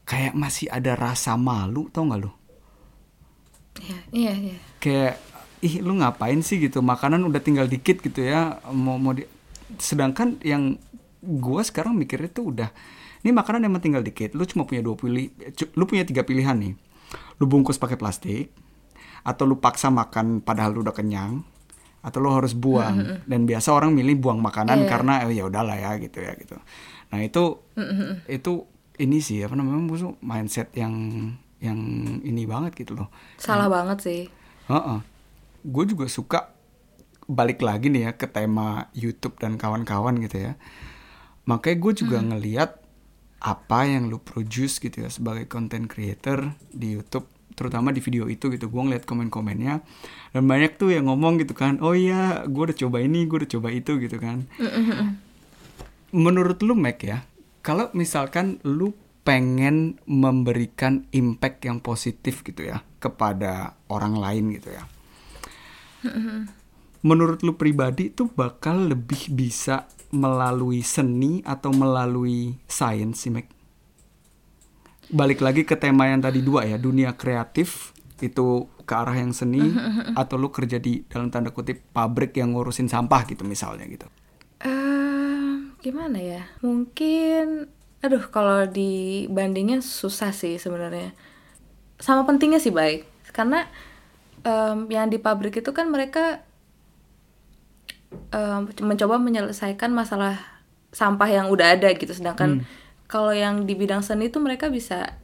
kayak 0.10 0.34
masih 0.34 0.66
ada 0.68 0.98
rasa 0.98 1.38
malu 1.38 1.86
tau 1.94 2.10
nggak 2.10 2.20
lo 2.20 2.34
ya 3.80 3.98
iya 4.12 4.34
iya. 4.36 4.58
Kayak 4.82 5.16
ih 5.60 5.80
lu 5.80 5.96
ngapain 6.00 6.40
sih? 6.40 6.60
gitu. 6.60 6.80
Makanan 6.80 7.24
udah 7.24 7.40
tinggal 7.40 7.68
dikit 7.68 8.00
gitu 8.00 8.24
ya 8.24 8.60
mau 8.72 9.00
mau 9.00 9.14
di 9.14 9.24
sedangkan 9.78 10.42
yang 10.42 10.76
gua 11.22 11.62
sekarang 11.62 11.94
mikirnya 11.94 12.32
tuh 12.32 12.56
udah 12.56 12.72
ini 13.22 13.36
makanan 13.36 13.68
emang 13.68 13.84
tinggal 13.84 14.00
dikit 14.00 14.32
lu 14.34 14.48
cuma 14.48 14.64
punya 14.64 14.80
dua 14.80 14.96
pilih 14.96 15.28
lu 15.76 15.84
punya 15.86 16.04
tiga 16.04 16.24
pilihan 16.24 16.56
nih. 16.58 16.74
Lu 17.40 17.46
bungkus 17.48 17.80
pakai 17.80 17.96
plastik 17.96 18.52
atau 19.24 19.44
lu 19.44 19.60
paksa 19.60 19.92
makan 19.92 20.40
padahal 20.40 20.76
lu 20.76 20.82
udah 20.84 20.96
kenyang 20.96 21.44
atau 22.00 22.20
lu 22.24 22.32
harus 22.32 22.56
buang. 22.56 23.24
Dan 23.28 23.44
biasa 23.44 23.72
orang 23.72 23.92
milih 23.92 24.20
buang 24.20 24.40
makanan 24.40 24.84
Iya. 24.84 24.90
karena 24.92 25.14
eh, 25.28 25.36
ya 25.40 25.44
udahlah 25.48 25.76
ya 25.76 25.92
gitu 26.00 26.20
ya 26.20 26.36
gitu. 26.36 26.56
Nah 27.12 27.20
itu 27.20 27.44
itu 28.28 28.54
ini 29.00 29.24
sih 29.24 29.40
apa 29.42 29.56
namanya 29.56 29.80
musuh 29.80 30.14
mindset 30.20 30.76
yang 30.76 30.94
yang 31.64 31.80
ini 32.24 32.44
banget 32.44 32.76
gitu 32.84 33.00
loh. 33.00 33.08
Salah 33.40 33.72
banget 33.72 33.98
sih. 34.04 34.22
Gue 35.64 35.84
juga 35.88 36.08
suka 36.12 36.52
balik 37.30 37.64
lagi 37.64 37.88
nih 37.92 38.10
ya 38.10 38.12
ke 38.16 38.28
tema 38.28 38.92
YouTube 38.92 39.40
dan 39.40 39.56
kawan-kawan 39.60 40.20
gitu 40.24 40.52
ya. 40.52 40.54
Makanya 41.48 41.78
gue 41.80 41.94
juga 42.06 42.18
ngeliat 42.24 42.72
apa 43.40 43.88
yang 43.88 44.12
lu 44.12 44.20
produce 44.20 44.84
gitu 44.84 45.04
ya 45.04 45.08
sebagai 45.08 45.48
content 45.48 45.88
creator 45.88 46.52
di 46.76 47.00
YouTube 47.00 47.28
terutama 47.56 47.92
di 47.92 48.00
video 48.00 48.28
itu 48.28 48.52
gitu. 48.52 48.68
Gue 48.72 48.82
ngeliat 48.88 49.04
komen-komennya 49.08 49.84
dan 50.36 50.44
banyak 50.44 50.80
tuh 50.80 50.96
yang 50.96 51.12
ngomong 51.12 51.40
gitu 51.44 51.56
kan 51.56 51.80
oh 51.84 51.96
iya 51.96 52.48
gue 52.48 52.64
udah 52.72 52.78
coba 52.88 53.04
ini 53.04 53.28
gue 53.28 53.46
udah 53.46 53.52
coba 53.52 53.68
itu 53.72 54.00
gitu 54.00 54.18
kan. 54.20 54.48
Menurut 56.10 56.58
lu 56.66 56.74
Mac 56.74 57.04
ya 57.06 57.29
kalau 57.60 57.92
misalkan 57.92 58.58
lu 58.64 58.96
pengen 59.28 60.00
memberikan 60.10 61.06
impact 61.14 61.68
yang 61.68 61.84
positif 61.84 62.42
gitu 62.42 62.66
ya 62.66 62.82
kepada 62.98 63.78
orang 63.92 64.18
lain 64.18 64.58
gitu 64.58 64.74
ya. 64.74 64.84
Menurut 67.04 67.44
lu 67.46 67.56
pribadi 67.56 68.12
tuh 68.12 68.32
bakal 68.32 68.90
lebih 68.90 69.32
bisa 69.32 69.88
melalui 70.10 70.82
seni 70.82 71.46
atau 71.46 71.70
melalui 71.70 72.58
sains 72.66 73.22
sih 73.22 73.30
Mac 73.30 73.46
balik 75.10 75.42
lagi 75.42 75.66
ke 75.66 75.74
tema 75.74 76.06
yang 76.06 76.22
tadi 76.22 76.42
dua 76.46 76.66
ya 76.66 76.78
dunia 76.78 77.18
kreatif 77.18 77.94
itu 78.22 78.70
ke 78.86 78.94
arah 78.94 79.14
yang 79.14 79.34
seni 79.34 79.62
atau 80.18 80.38
lu 80.38 80.50
kerja 80.50 80.82
di 80.82 81.06
dalam 81.06 81.30
tanda 81.30 81.54
kutip 81.54 81.94
pabrik 81.94 82.34
yang 82.38 82.58
ngurusin 82.58 82.90
sampah 82.90 83.22
gitu 83.30 83.46
misalnya 83.46 83.86
gitu. 83.86 84.10
Eh 84.66 85.29
gimana 85.80 86.20
ya? 86.20 86.44
Mungkin 86.60 87.72
aduh 88.00 88.24
kalau 88.32 88.64
dibandingin 88.64 89.84
susah 89.84 90.32
sih 90.32 90.56
sebenarnya. 90.56 91.12
Sama 92.00 92.24
pentingnya 92.24 92.64
sih 92.64 92.72
baik 92.72 93.04
karena 93.36 93.68
em, 94.48 94.88
yang 94.88 95.12
di 95.12 95.20
pabrik 95.20 95.60
itu 95.60 95.72
kan 95.76 95.92
mereka 95.92 96.44
em, 98.32 98.72
mencoba 98.80 99.20
menyelesaikan 99.20 99.92
masalah 99.92 100.40
sampah 100.96 101.28
yang 101.28 101.52
udah 101.52 101.76
ada 101.76 101.92
gitu. 101.96 102.12
Sedangkan 102.12 102.64
kalau 103.12 103.36
yang 103.36 103.68
di 103.68 103.76
bidang 103.76 104.04
seni 104.06 104.32
itu 104.32 104.40
mereka 104.40 104.72
bisa 104.72 105.20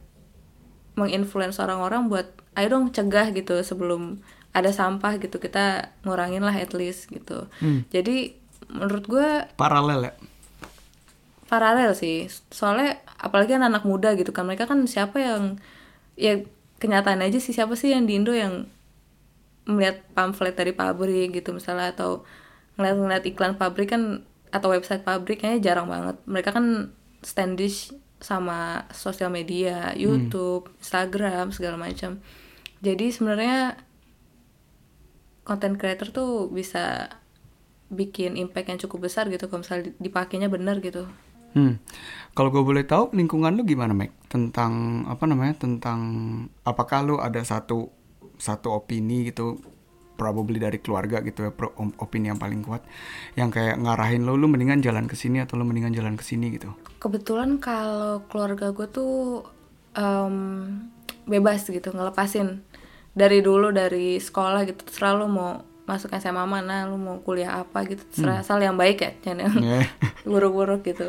menginfluence 0.96 1.60
orang-orang 1.60 2.08
buat 2.08 2.28
ayo 2.56 2.72
dong 2.72 2.88
cegah 2.92 3.32
gitu 3.36 3.60
sebelum 3.64 4.20
ada 4.52 4.72
sampah 4.72 5.20
gitu. 5.20 5.36
Kita 5.40 5.96
ngurangin 6.04 6.44
lah 6.44 6.56
at 6.56 6.72
least 6.76 7.08
gitu. 7.08 7.48
Jadi 7.92 8.36
menurut 8.66 9.04
gue 9.06 9.28
paralel 9.54 10.10
ya 10.10 10.14
paralel 11.46 11.94
sih. 11.94 12.26
Soalnya 12.50 13.00
apalagi 13.18 13.56
kan 13.56 13.64
anak 13.64 13.86
muda 13.86 14.12
gitu 14.18 14.30
kan 14.34 14.44
mereka 14.44 14.68
kan 14.68 14.84
siapa 14.84 15.16
yang 15.18 15.42
ya 16.18 16.44
kenyataan 16.82 17.24
aja 17.24 17.40
sih 17.40 17.56
siapa 17.56 17.74
sih 17.78 17.94
yang 17.94 18.04
di 18.04 18.20
Indo 18.20 18.36
yang 18.36 18.68
melihat 19.66 20.04
pamflet 20.14 20.54
dari 20.54 20.70
pabrik 20.76 21.34
gitu 21.34 21.50
misalnya 21.56 21.90
atau 21.90 22.22
ngeliat-ngeliat 22.78 23.24
iklan 23.26 23.58
pabrik 23.58 23.90
kan 23.90 24.22
atau 24.54 24.68
website 24.70 25.02
pabrik 25.02 25.42
kayaknya 25.42 25.72
jarang 25.72 25.88
banget. 25.90 26.16
Mereka 26.28 26.50
kan 26.54 26.92
standish 27.24 27.90
sama 28.22 28.88
sosial 28.94 29.28
media 29.28 29.92
YouTube 29.96 30.70
Instagram 30.80 31.50
segala 31.52 31.76
macam. 31.76 32.22
Jadi 32.80 33.10
sebenarnya 33.10 33.76
content 35.46 35.76
creator 35.78 36.10
tuh 36.10 36.50
bisa 36.50 37.10
bikin 37.86 38.34
impact 38.34 38.66
yang 38.66 38.80
cukup 38.82 39.06
besar 39.06 39.30
gitu 39.30 39.46
kalau 39.46 39.62
misalnya 39.62 39.94
dipakainya 40.02 40.50
bener 40.50 40.82
gitu 40.82 41.06
Hmm. 41.56 41.80
Kalau 42.30 42.52
gue 42.52 42.60
boleh 42.60 42.84
tahu 42.84 43.10
lingkungan 43.10 43.48
lu 43.50 43.64
gimana, 43.64 43.90
Mac? 43.90 44.12
Tentang 44.28 44.72
apa 45.06 45.24
namanya? 45.24 45.56
Tentang 45.56 45.98
apakah 46.62 47.00
lu 47.00 47.16
ada 47.16 47.40
satu 47.40 47.88
satu 48.36 48.76
opini 48.76 49.24
gitu, 49.24 49.56
probably 50.14 50.56
dari 50.56 50.76
keluarga 50.76 51.20
gitu 51.20 51.42
ya, 51.42 51.50
pro- 51.50 51.72
opini 51.96 52.28
yang 52.28 52.36
paling 52.36 52.60
kuat, 52.60 52.84
yang 53.32 53.48
kayak 53.48 53.76
ngarahin 53.76 54.22
lu, 54.22 54.36
lu 54.36 54.44
mendingan 54.46 54.78
jalan 54.78 55.04
ke 55.04 55.16
sini 55.16 55.40
atau 55.40 55.56
lu 55.56 55.64
mendingan 55.64 55.90
jalan 55.90 56.12
ke 56.12 56.22
sini 56.22 56.52
gitu. 56.52 56.68
kebetulan 56.98 57.56
kalau 57.56 58.20
keluarga 58.26 58.68
gue 58.70 58.84
tuh 58.86 59.44
em, 59.92 60.36
bebas 61.24 61.64
gitu 61.64 61.88
ngelepasin 61.88 62.60
dari 63.12 63.40
dulu 63.40 63.70
dari 63.70 64.16
sekolah 64.18 64.64
gitu 64.64 64.84
terserah 64.84 65.14
lu 65.14 65.26
mau 65.26 65.60
masuk 65.84 66.10
SMA 66.12 66.44
mana 66.44 66.84
lu 66.84 66.96
mau 66.96 67.16
kuliah 67.18 67.60
apa 67.60 67.84
gitu 67.84 68.02
terserah 68.06 68.40
asal 68.40 68.58
yang 68.58 68.74
baik 68.74 68.98
ya 68.98 69.10
jangan 69.22 69.38
yang 69.38 69.54
Ya. 69.62 69.80
buruk-buruk 70.22 70.82
gitu 70.82 71.08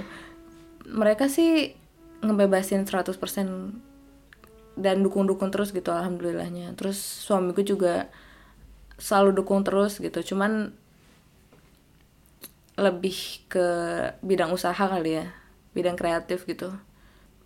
mereka 0.87 1.27
sih 1.27 1.75
ngebebasin 2.23 2.87
100% 2.87 3.13
dan 4.77 5.01
dukung-dukung 5.01 5.49
terus 5.49 5.73
gitu 5.73 5.89
alhamdulillahnya 5.89 6.73
terus 6.77 6.97
suamiku 6.97 7.65
juga 7.65 8.07
selalu 8.97 9.41
dukung 9.41 9.61
terus 9.65 9.97
gitu 9.97 10.33
cuman 10.33 10.73
lebih 12.77 13.41
ke 13.49 13.67
bidang 14.21 14.53
usaha 14.53 14.77
kali 14.77 15.17
ya 15.21 15.33
bidang 15.73 15.97
kreatif 15.97 16.45
gitu 16.45 16.73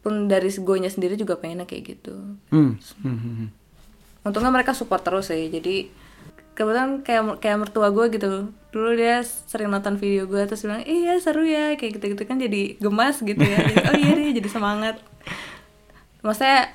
pun 0.03 0.27
dari 0.27 0.51
gonya 0.59 0.91
sendiri 0.91 1.15
juga 1.15 1.39
pengennya 1.39 1.67
kayak 1.67 1.83
gitu 1.97 2.15
Hmm. 2.51 2.75
hmm, 2.75 3.17
hmm, 3.17 3.33
hmm. 3.39 3.49
untungnya 4.27 4.51
mereka 4.51 4.75
support 4.75 5.03
terus 5.03 5.31
sih 5.31 5.47
jadi 5.47 5.87
kebetulan 6.61 7.01
kayak 7.01 7.23
kayak 7.41 7.57
mertua 7.65 7.89
gue 7.89 8.05
gitu. 8.13 8.29
Dulu 8.71 8.89
dia 8.93 9.25
sering 9.25 9.73
nonton 9.73 9.97
video 9.97 10.29
gue 10.29 10.45
terus 10.45 10.61
bilang 10.63 10.85
iya 10.85 11.17
seru 11.17 11.41
ya 11.43 11.73
kayak 11.75 11.97
gitu 11.97 12.13
gitu 12.13 12.23
kan 12.29 12.37
jadi 12.37 12.77
gemas 12.77 13.19
gitu 13.19 13.41
ya. 13.41 13.57
Jadi, 13.57 13.75
oh 13.89 13.95
iya 13.97 14.11
deh 14.13 14.29
jadi 14.37 14.49
semangat. 14.49 14.95
Maksudnya 16.21 16.69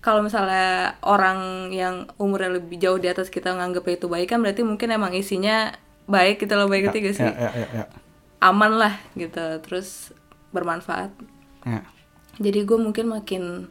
kalau 0.00 0.24
misalnya 0.24 0.96
orang 1.04 1.70
yang 1.70 2.08
umurnya 2.16 2.56
lebih 2.58 2.80
jauh 2.80 2.96
di 2.96 3.06
atas 3.06 3.28
kita 3.28 3.52
nganggep 3.52 3.84
itu 4.00 4.08
baik 4.08 4.32
kan 4.32 4.40
berarti 4.40 4.64
mungkin 4.64 4.88
emang 4.90 5.12
isinya 5.12 5.76
baik 6.08 6.42
gitu 6.42 6.56
loh 6.56 6.66
baik 6.66 6.90
Ya, 6.90 6.92
gak 6.96 7.14
sih? 7.14 7.22
ya, 7.22 7.32
ya, 7.36 7.50
ya, 7.54 7.68
ya. 7.70 7.84
aman 8.40 8.80
lah 8.80 8.94
gitu 9.14 9.60
terus 9.62 10.10
bermanfaat. 10.50 11.12
Ya. 11.60 11.84
jadi 12.40 12.64
gue 12.64 12.78
mungkin 12.80 13.12
makin 13.12 13.68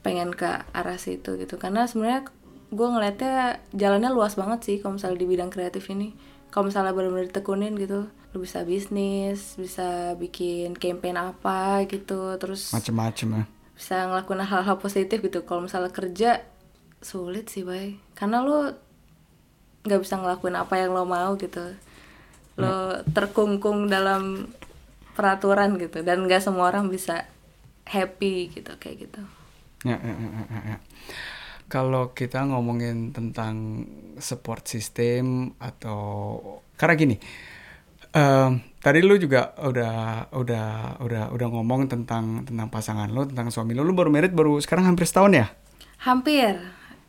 pengen 0.00 0.32
ke 0.32 0.64
arah 0.72 0.96
situ 0.96 1.36
gitu. 1.36 1.60
Karena 1.60 1.84
sebenarnya 1.84 2.24
gue 2.70 2.88
ngeliatnya 2.88 3.62
jalannya 3.74 4.10
luas 4.10 4.34
banget 4.34 4.60
sih 4.66 4.76
kalau 4.82 4.98
misalnya 4.98 5.18
di 5.22 5.28
bidang 5.28 5.50
kreatif 5.50 5.86
ini. 5.90 6.16
Kalau 6.50 6.72
misalnya 6.72 6.96
benar-benar 6.96 7.28
ditekunin 7.28 7.76
gitu 7.76 8.08
lu 8.36 8.44
bisa 8.44 8.68
bisnis 8.68 9.56
bisa 9.56 10.12
bikin 10.20 10.76
campaign 10.76 11.16
apa 11.16 11.88
gitu 11.88 12.36
terus 12.36 12.68
Macem-macem 12.68 13.28
ya. 13.32 13.44
bisa 13.72 13.96
ngelakuin 14.08 14.44
hal-hal 14.44 14.76
positif 14.76 15.24
gitu. 15.24 15.44
Kalau 15.44 15.64
misalnya 15.64 15.92
kerja 15.92 16.44
sulit 17.00 17.48
sih 17.48 17.64
bay. 17.64 17.96
Karena 18.16 18.40
lo 18.44 18.72
nggak 19.84 20.00
bisa 20.02 20.18
ngelakuin 20.18 20.56
apa 20.56 20.74
yang 20.80 20.96
lo 20.96 21.04
mau 21.04 21.36
gitu. 21.36 21.76
Lo 22.56 23.04
terkungkung 23.12 23.88
dalam 23.88 24.48
peraturan 25.16 25.76
gitu. 25.80 26.00
Dan 26.04 26.24
nggak 26.24 26.40
semua 26.44 26.72
orang 26.72 26.88
bisa 26.88 27.28
happy 27.86 28.50
gitu 28.52 28.72
kayak 28.80 29.06
gitu. 29.08 29.22
Ya, 29.84 29.96
ya, 30.02 30.12
ya, 30.12 30.28
ya, 30.50 30.60
ya. 30.74 30.78
Kalau 31.66 32.14
kita 32.14 32.46
ngomongin 32.46 33.10
tentang 33.10 33.82
support 34.22 34.62
system 34.70 35.50
atau 35.58 36.38
karena 36.78 36.94
gini, 36.94 37.16
em, 38.14 38.50
tadi 38.84 38.98
lu 39.02 39.14
juga 39.18 39.52
udah 39.58 40.30
udah 40.34 40.66
udah 41.02 41.22
udah 41.34 41.48
ngomong 41.52 41.90
tentang 41.90 42.46
tentang 42.46 42.68
pasangan 42.70 43.08
lu, 43.10 43.26
tentang 43.28 43.48
suami 43.54 43.72
lu. 43.76 43.82
Lu 43.86 43.94
baru 43.98 44.10
merit 44.14 44.32
baru 44.34 44.58
sekarang 44.62 44.86
hampir 44.88 45.06
setahun 45.10 45.32
ya? 45.34 45.46
hampir 46.06 46.54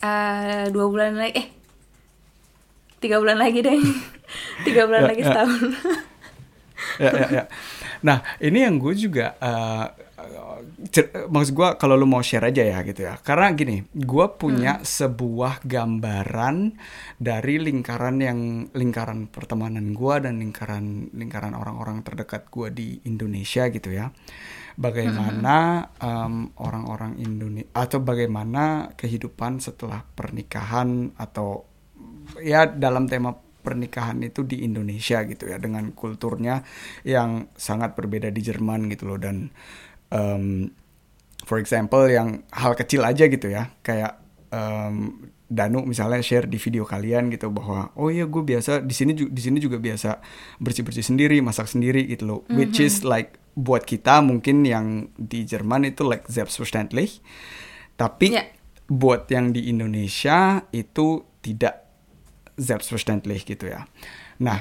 eh, 0.01 0.65
dua 0.73 0.85
bulan 0.91 1.13
lagi 1.19 1.33
eh 1.41 1.47
tiga 2.97 3.21
bulan 3.21 3.37
lagi 3.37 3.59
deh 3.61 3.77
tiga 4.65 4.89
bulan 4.89 5.03
Ya, 5.03 5.07
lagi 5.07 5.21
ya. 5.21 5.27
setahun 5.27 5.61
ya, 6.97 7.11
ya, 7.13 7.27
ya. 7.29 7.43
Nah, 8.03 8.21
ini 8.43 8.61
yang 8.65 8.77
gue 8.77 8.93
juga 8.93 9.33
eh, 9.39 9.85
cer- 10.89 11.29
maksud 11.29 11.53
gue 11.53 11.69
kalau 11.77 11.95
lu 11.97 12.05
mau 12.09 12.21
share 12.21 12.49
aja 12.49 12.63
ya 12.65 12.79
gitu 12.85 13.05
ya. 13.05 13.17
Karena 13.21 13.53
gini, 13.53 13.81
gue 13.93 14.25
punya 14.37 14.81
sebuah 14.81 15.63
gambaran 15.65 16.77
dari 17.17 17.55
lingkaran 17.61 18.17
yang 18.21 18.39
lingkaran 18.73 19.29
pertemanan 19.29 19.93
gue 19.93 20.15
dan 20.21 20.41
lingkaran 20.41 21.13
lingkaran 21.13 21.53
orang-orang 21.57 22.01
terdekat 22.05 22.49
gue 22.49 22.67
di 22.73 22.87
Indonesia 23.05 23.69
gitu 23.69 23.89
ya. 23.93 24.09
Bagaimana 24.77 25.89
em, 25.97 26.53
orang-orang 26.61 27.17
Indonesia 27.17 27.65
atau 27.73 27.97
bagaimana 27.97 28.93
kehidupan 28.93 29.57
setelah 29.57 30.05
pernikahan 30.13 31.17
atau 31.17 31.65
ya 32.45 32.69
dalam 32.69 33.09
tema 33.09 33.33
pernikahan 33.67 34.23
itu 34.23 34.47
di 34.47 34.63
Indonesia 34.63 35.27
gitu 35.27 35.51
ya 35.51 35.59
dengan 35.59 35.91
kulturnya 35.91 36.63
yang 37.03 37.51
sangat 37.59 37.99
berbeda 37.99 38.31
di 38.31 38.39
Jerman 38.39 38.87
gitu 38.87 39.11
loh. 39.11 39.19
Dan 39.19 39.51
em, 40.07 40.71
for 41.43 41.59
example 41.59 42.07
yang 42.07 42.47
hal 42.55 42.79
kecil 42.79 43.03
aja 43.03 43.27
gitu 43.27 43.51
ya. 43.51 43.75
Kayak 43.83 44.23
em, 44.55 45.27
Danu 45.47 45.87
misalnya 45.87 46.19
share 46.19 46.43
di 46.43 46.59
video 46.59 46.83
kalian 46.83 47.31
gitu 47.31 47.47
bahwa 47.47 47.95
oh 47.95 48.11
iya 48.11 48.27
gue 48.27 48.43
biasa 48.43 48.83
di 48.83 48.91
sini 48.91 49.15
di 49.15 49.39
sini 49.39 49.63
juga 49.63 49.79
biasa 49.79 50.19
bersih 50.59 50.83
bersih 50.83 51.03
sendiri 51.07 51.39
masak 51.39 51.71
sendiri 51.71 52.03
gitu 52.07 52.23
loh. 52.27 52.39
Which 52.51 52.83
is 52.83 53.07
like 53.07 53.39
buat 53.55 53.87
kita 53.87 54.19
mungkin 54.19 54.67
yang 54.67 55.07
di 55.15 55.47
Jerman 55.47 55.87
itu 55.87 56.03
like 56.03 56.27
selbstverständlich. 56.27 57.23
Tapi 57.95 58.27
Ya. 58.35 58.43
buat 58.91 59.31
yang 59.31 59.55
di 59.55 59.71
Indonesia 59.71 60.67
itu 60.75 61.23
tidak 61.39 61.86
selbstverständlich 62.57 63.45
gitu 63.45 63.69
ya. 63.69 63.85
Nah, 64.41 64.57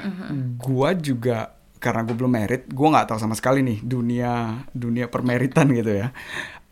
gua 0.60 0.92
juga 0.92 1.56
karena 1.76 2.08
gue 2.08 2.16
belum 2.16 2.32
merit, 2.32 2.62
gua 2.72 2.96
nggak 2.96 3.08
tahu 3.12 3.18
sama 3.20 3.36
sekali 3.36 3.60
nih 3.60 3.84
dunia 3.84 4.64
dunia 4.72 5.08
permeritan 5.08 5.68
gitu 5.72 5.92
ya. 5.92 6.08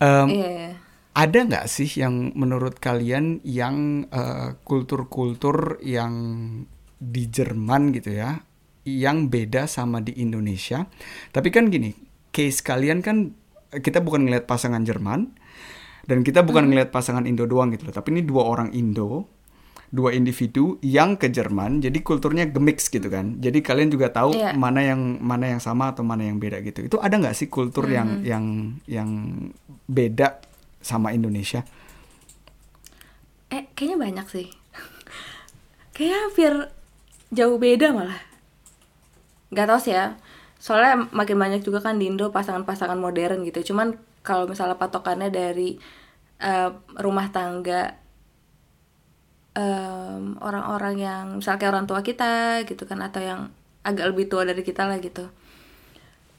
Em, 0.01 0.27
iya 0.29 0.49
iya. 0.49 0.71
ada 1.13 1.39
nggak 1.45 1.65
sih 1.69 1.89
yang 2.01 2.33
menurut 2.33 2.77
kalian 2.81 3.41
yang 3.45 4.09
eh, 4.09 4.57
kultur-kultur 4.65 5.81
yang 5.81 6.13
di 6.97 7.23
Jerman 7.29 7.93
gitu 7.93 8.17
ya, 8.17 8.41
yang 8.85 9.29
beda 9.29 9.65
sama 9.69 10.01
di 10.01 10.17
Indonesia? 10.21 10.85
Tapi 11.33 11.49
kan 11.53 11.69
gini, 11.69 11.93
case 12.33 12.61
kalian 12.65 13.01
kan 13.05 13.33
kita 13.73 14.01
bukan 14.01 14.25
ngelihat 14.25 14.45
pasangan 14.47 14.81
Jerman 14.85 15.35
dan 16.05 16.21
kita 16.21 16.45
bukan 16.45 16.69
ngelihat 16.69 16.93
pasangan 16.93 17.25
Indo 17.25 17.49
doang 17.49 17.73
gitu 17.73 17.89
loh, 17.89 17.95
tapi 17.95 18.13
ini 18.13 18.21
dua 18.21 18.45
orang 18.45 18.69
Indo, 18.77 19.25
dua 19.93 20.11
individu 20.11 20.77
yang 20.81 21.15
ke 21.15 21.29
Jerman, 21.29 21.79
jadi 21.79 21.99
kulturnya 22.01 22.49
gemix 22.49 22.89
gitu 22.89 23.07
kan. 23.07 23.37
Jadi 23.39 23.61
kalian 23.61 23.89
juga 23.89 24.09
tahu 24.09 24.33
Iya. 24.33 24.51
mana 24.53 24.81
yang 24.81 25.21
mana 25.21 25.55
yang 25.55 25.61
sama 25.61 25.93
atau 25.93 26.01
mana 26.01 26.25
yang 26.25 26.37
beda 26.37 26.59
gitu. 26.61 26.83
Itu 26.83 26.97
ada 26.99 27.15
nggak 27.15 27.37
sih 27.37 27.47
kultur 27.47 27.85
yang 27.87 28.25
yang 28.25 28.75
yang 28.85 29.09
beda 29.85 30.41
sama 30.81 31.13
Indonesia? 31.13 31.63
Eh, 33.49 33.65
kayaknya 33.73 33.97
banyak 33.97 34.27
sih. 34.29 34.47
kayaknya 35.95 36.17
hampir 36.27 36.51
jauh 37.31 37.55
beda 37.55 37.95
malah. 37.95 38.19
Gak 39.55 39.67
tau 39.69 39.79
sih 39.79 39.95
ya. 39.95 40.19
Soalnya 40.59 41.07
makin 41.15 41.39
banyak 41.39 41.61
juga 41.63 41.79
kan 41.79 41.95
di 41.95 42.09
Indo 42.11 42.35
pasangan-pasangan 42.35 42.99
modern 42.99 43.47
gitu. 43.47 43.71
Cuman 43.71 43.95
kalau 44.19 44.49
misalnya 44.49 44.75
patokannya 44.75 45.31
dari 45.31 45.79
eh, 46.35 46.69
rumah 46.99 47.31
tangga 47.31 47.95
em, 49.55 50.35
orang-orang 50.43 50.95
yang 50.99 51.25
misalnya 51.39 51.71
orang 51.71 51.87
tua 51.89 52.03
kita 52.03 52.61
gitu 52.67 52.83
kan 52.85 52.99
atau 53.01 53.21
yang 53.23 53.41
agak 53.87 54.11
lebih 54.11 54.27
tua 54.27 54.43
dari 54.43 54.61
kita 54.61 54.85
lah 54.89 54.99
gitu. 54.99 55.27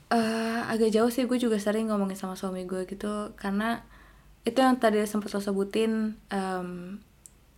eh 0.06 0.60
agak 0.70 0.94
jauh 0.94 1.10
sih 1.10 1.26
gue 1.26 1.34
juga 1.34 1.58
sering 1.58 1.90
ngomongin 1.90 2.14
sama 2.14 2.38
suami 2.38 2.62
gue 2.62 2.86
gitu 2.86 3.34
karena 3.34 3.82
itu 4.46 4.62
yang 4.62 4.78
tadi 4.78 5.02
sempat 5.02 5.34
lo 5.34 5.42
sebutin 5.42 6.14
em, 6.30 7.02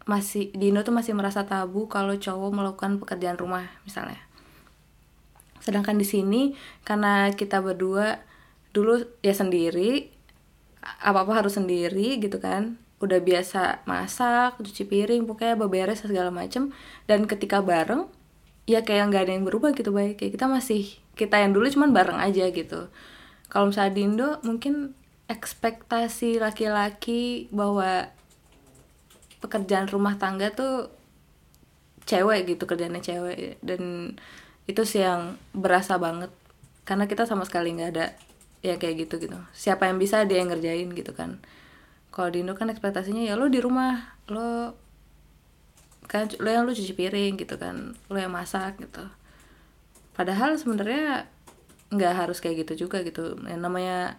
masih 0.08 0.48
di 0.56 0.72
Indo 0.72 0.80
tuh 0.80 0.96
masih 0.96 1.12
merasa 1.12 1.44
tabu 1.44 1.84
kalau 1.92 2.16
cowok 2.16 2.50
melakukan 2.56 2.96
pekerjaan 2.96 3.36
rumah 3.36 3.68
misalnya 3.84 4.16
sedangkan 5.60 6.00
di 6.00 6.08
sini 6.08 6.42
karena 6.88 7.28
kita 7.36 7.60
berdua 7.60 8.24
dulu 8.72 9.04
ya 9.20 9.36
sendiri 9.36 10.08
apa 10.80 11.28
apa 11.28 11.32
harus 11.44 11.60
sendiri 11.60 12.16
gitu 12.24 12.40
kan 12.40 12.80
udah 12.98 13.22
biasa 13.22 13.86
masak 13.86 14.58
cuci 14.58 14.82
piring 14.90 15.22
pokoknya 15.26 15.54
beberes 15.54 16.02
segala 16.02 16.34
macem. 16.34 16.74
Dan 17.06 17.30
ketika 17.30 17.62
bareng 17.62 18.10
ya 18.68 18.82
kayak 18.82 19.10
nggak 19.10 19.22
ada 19.28 19.32
yang 19.38 19.44
berubah 19.46 19.72
gitu 19.72 19.94
baik 19.94 20.20
kayak 20.20 20.36
kita 20.36 20.46
masih 20.50 20.98
kita 21.14 21.40
yang 21.40 21.54
dulu 21.54 21.66
cuman 21.70 21.94
bareng 21.94 22.18
aja 22.18 22.50
gitu. 22.50 22.90
Kalau 23.48 23.70
misalnya 23.70 23.92
di 23.94 24.02
Indo 24.04 24.28
mungkin 24.44 24.92
ekspektasi 25.30 26.42
laki-laki 26.42 27.48
bahwa 27.54 28.12
pekerjaan 29.38 29.88
rumah 29.88 30.18
tangga 30.18 30.50
tuh 30.52 30.90
cewek 32.04 32.56
gitu 32.56 32.66
kerjanya 32.66 33.00
cewek. 33.00 33.62
Dan 33.62 34.14
itu 34.66 34.82
sih 34.84 35.06
yang 35.06 35.38
berasa 35.54 35.96
banget. 35.96 36.34
Karena 36.82 37.06
kita 37.06 37.24
sama 37.24 37.46
sekali 37.46 37.72
nggak 37.78 37.90
ada 37.94 38.06
ya 38.60 38.74
kayak 38.76 39.06
gitu 39.06 39.22
gitu. 39.22 39.38
Siapa 39.54 39.86
yang 39.86 40.02
bisa 40.02 40.26
dia 40.26 40.42
yang 40.42 40.50
ngerjain 40.50 40.90
gitu 40.92 41.14
kan 41.14 41.38
kalau 42.18 42.34
di 42.34 42.42
Indo 42.42 42.58
kan 42.58 42.66
ekspektasinya 42.66 43.22
ya 43.22 43.38
lo 43.38 43.46
di 43.46 43.62
rumah 43.62 44.18
lo 44.26 44.74
kan 46.10 46.26
lo 46.42 46.50
yang 46.50 46.66
lo 46.66 46.74
cuci 46.74 46.98
piring 46.98 47.38
gitu 47.38 47.54
kan 47.54 47.94
lo 47.94 48.18
yang 48.18 48.34
masak 48.34 48.82
gitu. 48.82 49.06
Padahal 50.18 50.58
sebenarnya 50.58 51.30
nggak 51.94 52.14
harus 52.26 52.42
kayak 52.42 52.66
gitu 52.66 52.90
juga 52.90 53.06
gitu. 53.06 53.38
Yang 53.46 53.60
namanya 53.62 54.18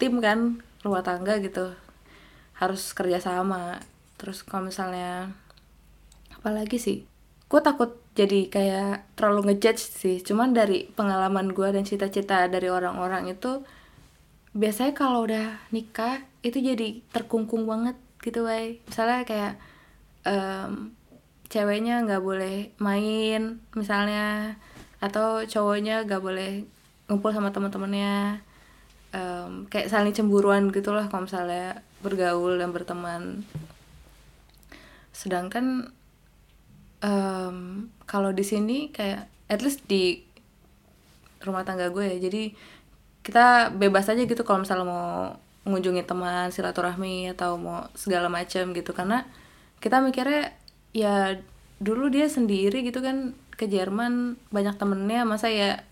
tim 0.00 0.16
kan 0.24 0.64
rumah 0.80 1.04
tangga 1.04 1.36
gitu 1.44 1.76
harus 2.56 2.96
kerja 2.96 3.20
sama. 3.20 3.84
Terus 4.16 4.40
kalau 4.40 4.72
misalnya 4.72 5.28
apalagi 6.32 6.80
sih? 6.80 7.04
Gue 7.52 7.60
takut 7.60 8.00
jadi 8.16 8.48
kayak 8.48 9.12
terlalu 9.12 9.52
ngejudge 9.52 9.82
sih. 9.92 10.16
Cuman 10.24 10.56
dari 10.56 10.88
pengalaman 10.96 11.52
gue 11.52 11.68
dan 11.68 11.84
cita-cita 11.84 12.48
dari 12.48 12.72
orang-orang 12.72 13.28
itu 13.28 13.60
biasanya 14.56 14.96
kalau 14.96 15.28
udah 15.28 15.60
nikah 15.68 16.27
itu 16.42 16.58
jadi 16.62 17.02
terkungkung 17.10 17.66
banget 17.66 17.96
gitu 18.22 18.46
way 18.46 18.82
misalnya 18.86 19.22
kayak 19.26 19.54
em, 20.26 20.94
ceweknya 21.48 22.04
nggak 22.04 22.22
boleh 22.22 22.70
main 22.78 23.62
misalnya 23.74 24.54
atau 24.98 25.46
cowoknya 25.46 26.04
nggak 26.04 26.22
boleh 26.22 26.66
ngumpul 27.08 27.30
sama 27.32 27.54
teman-temannya 27.54 28.42
em, 29.14 29.64
kayak 29.72 29.88
saling 29.88 30.12
cemburuan 30.12 30.68
gitulah 30.68 31.08
kalau 31.08 31.24
misalnya 31.24 31.80
bergaul 32.04 32.60
dan 32.60 32.70
berteman. 32.70 33.42
Sedangkan 35.10 35.90
em, 37.02 37.56
kalau 38.06 38.30
di 38.30 38.44
sini 38.44 38.92
kayak 38.92 39.26
at 39.48 39.60
least 39.64 39.82
di 39.88 40.22
rumah 41.42 41.62
tangga 41.62 41.88
gue 41.94 42.02
ya 42.02 42.16
jadi 42.18 42.50
kita 43.22 43.70
bebas 43.76 44.10
aja 44.10 44.18
gitu 44.26 44.42
kalau 44.42 44.66
misalnya 44.66 44.86
mau 44.88 45.38
mengunjungi 45.68 46.08
teman 46.08 46.48
silaturahmi 46.48 47.28
atau 47.36 47.60
mau 47.60 47.84
segala 47.92 48.32
macam 48.32 48.72
gitu. 48.72 48.96
Karena 48.96 49.28
kita 49.78 50.00
mikirnya 50.00 50.56
ya 50.96 51.36
dulu 51.76 52.08
dia 52.08 52.26
sendiri 52.26 52.80
gitu 52.80 53.04
kan 53.04 53.36
ke 53.54 53.68
Jerman 53.68 54.40
banyak 54.48 54.80
temennya 54.80 55.28
masa 55.28 55.52
ya 55.52 55.84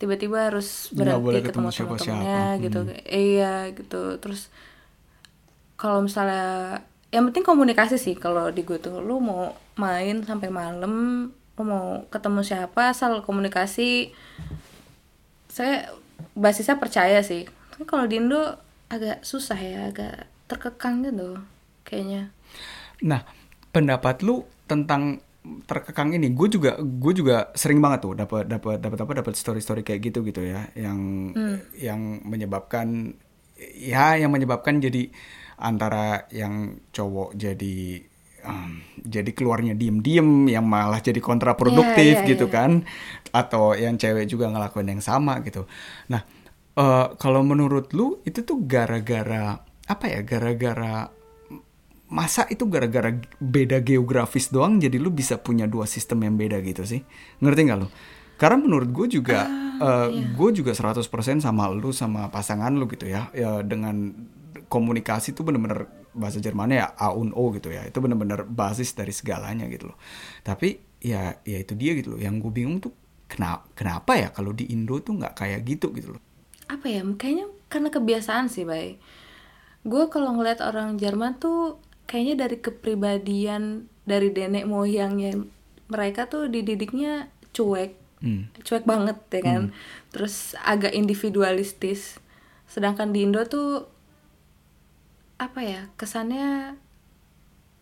tiba-tiba 0.00 0.50
harus 0.50 0.90
berhenti 0.90 1.46
ketemu 1.46 1.46
ketemu 1.46 1.68
sama 1.68 1.72
siapa-siapa. 1.76 2.08
temennya 2.08 2.42
gitu. 2.64 2.80
Iya 3.04 3.54
gitu. 3.76 4.02
Terus 4.18 4.48
kalau 5.76 6.00
misalnya 6.00 6.80
yang 7.12 7.28
penting 7.28 7.44
komunikasi 7.44 8.00
sih. 8.00 8.16
Kalau 8.16 8.48
di 8.48 8.64
gue 8.64 8.80
tuh 8.80 9.04
lu 9.04 9.20
mau 9.20 9.52
main 9.76 10.24
sampai 10.24 10.48
malam 10.48 11.28
lu 11.52 11.62
mau 11.62 12.08
ketemu 12.08 12.40
siapa 12.40 12.96
asal 12.96 13.20
komunikasi 13.20 14.10
saya 15.52 15.92
basisnya 16.32 16.80
percaya 16.80 17.20
sih. 17.20 17.44
Tapi 17.76 17.84
kalau 17.84 18.08
di 18.08 18.16
Indo 18.18 18.56
agak 18.92 19.24
susah 19.24 19.56
ya 19.56 19.88
agak 19.88 20.28
terkekang 20.44 21.00
gitu 21.08 21.40
kayaknya. 21.88 22.28
Nah, 23.00 23.24
pendapat 23.72 24.20
lu 24.20 24.44
tentang 24.68 25.24
terkekang 25.66 26.14
ini, 26.14 26.30
gue 26.30 26.48
juga 26.52 26.78
gue 26.78 27.12
juga 27.16 27.50
sering 27.56 27.80
banget 27.82 28.06
tuh 28.06 28.14
dapat 28.14 28.46
dapat 28.46 28.78
dapat 28.78 28.98
apa 29.02 29.12
dapat 29.24 29.34
story-story 29.34 29.82
kayak 29.82 30.12
gitu 30.12 30.22
gitu 30.22 30.44
ya, 30.44 30.68
yang 30.76 31.32
yang 31.74 32.20
menyebabkan 32.22 33.16
ya 33.74 34.14
yang 34.20 34.30
menyebabkan 34.30 34.78
jadi 34.78 35.10
antara 35.58 36.26
yang 36.30 36.78
cowok 36.94 37.34
jadi 37.34 38.02
um, 38.46 38.82
jadi 39.02 39.30
keluarnya 39.34 39.74
diem-diem 39.78 40.50
yang 40.50 40.66
malah 40.66 40.98
jadi 40.98 41.18
kontraproduktif 41.22 42.22
Iya, 42.22 42.26
iya, 42.26 42.30
gitu 42.34 42.46
iya. 42.50 42.54
kan 42.54 42.70
atau 43.32 43.72
yang 43.74 43.96
cewek 43.96 44.28
juga 44.28 44.50
ngelakuin 44.50 44.98
yang 44.98 45.02
sama 45.02 45.40
gitu. 45.46 45.64
Nah 46.10 46.22
eh, 46.76 47.06
kalau 47.16 47.42
menurut 47.44 47.92
lu 47.96 48.20
itu 48.24 48.44
tuh 48.44 48.64
gara-gara 48.64 49.60
apa 49.82 50.04
ya 50.06 50.20
gara-gara 50.22 51.10
masa 52.12 52.44
itu 52.52 52.68
gara-gara 52.68 53.08
beda 53.40 53.80
geografis 53.80 54.52
doang 54.52 54.76
jadi 54.76 55.00
lu 55.00 55.08
bisa 55.08 55.40
punya 55.40 55.64
dua 55.64 55.88
sistem 55.88 56.28
yang 56.28 56.36
beda 56.36 56.60
gitu 56.60 56.84
sih? 56.84 57.00
Ngerti 57.40 57.60
nggak 57.66 57.78
lu? 57.80 57.88
Karena 58.36 58.60
menurut 58.60 58.92
gue 58.92 59.08
juga 59.08 59.48
gue 60.12 60.50
juga 60.54 60.76
100% 60.76 61.02
sama 61.42 61.66
lu 61.72 61.90
sama 61.90 62.28
pasangan 62.28 62.70
lu 62.76 62.84
gitu 62.92 63.08
ya. 63.08 63.32
Ya 63.32 63.64
dengan 63.64 64.12
komunikasi 64.68 65.32
tuh 65.32 65.48
bener-bener 65.48 65.88
bahasa 66.12 66.38
Jermannya 66.38 66.76
ya 66.84 66.88
A 67.00 67.16
und 67.16 67.32
O 67.32 67.48
gitu 67.56 67.72
ya. 67.72 67.88
Itu 67.88 68.04
bener-bener 68.04 68.44
basis 68.44 68.92
dari 68.92 69.10
segalanya 69.10 69.64
gitu 69.72 69.90
loh. 69.90 69.98
Tapi 70.44 71.00
ya 71.00 71.40
ya 71.42 71.58
itu 71.64 71.72
dia 71.74 71.96
gitu 71.96 72.14
loh. 72.14 72.20
Yang 72.20 72.34
gue 72.44 72.52
bingung 72.52 72.76
tuh 72.84 72.92
kenapa 73.24 73.64
kenapa 73.72 74.12
ya 74.20 74.28
kalau 74.28 74.52
di 74.52 74.68
Indo 74.68 75.00
tuh 75.00 75.16
nggak 75.16 75.32
kayak 75.32 75.64
gitu 75.64 75.88
gitu 75.96 76.12
loh 76.12 76.22
apa 76.72 76.88
ya 76.88 77.04
kayaknya 77.04 77.52
karena 77.68 77.88
kebiasaan 77.92 78.48
sih 78.48 78.64
bay. 78.64 78.96
Gue 79.84 80.08
kalau 80.08 80.32
ngeliat 80.32 80.64
orang 80.64 80.96
Jerman 80.96 81.36
tuh 81.36 81.76
kayaknya 82.08 82.46
dari 82.48 82.56
kepribadian 82.60 83.88
dari 84.08 84.32
nenek 84.32 84.64
moyangnya 84.64 85.44
mereka 85.92 86.26
tuh 86.26 86.48
dididiknya 86.48 87.28
cuek. 87.52 88.00
Hmm. 88.22 88.46
cuek 88.62 88.86
banget 88.86 89.18
ya 89.34 89.40
kan? 89.42 89.62
Terus 90.14 90.54
agak 90.62 90.94
individualistis. 90.94 92.22
Sedangkan 92.70 93.10
di 93.10 93.26
Indo 93.26 93.42
tuh 93.50 93.90
apa 95.42 95.58
ya 95.58 95.90
kesannya 95.98 96.78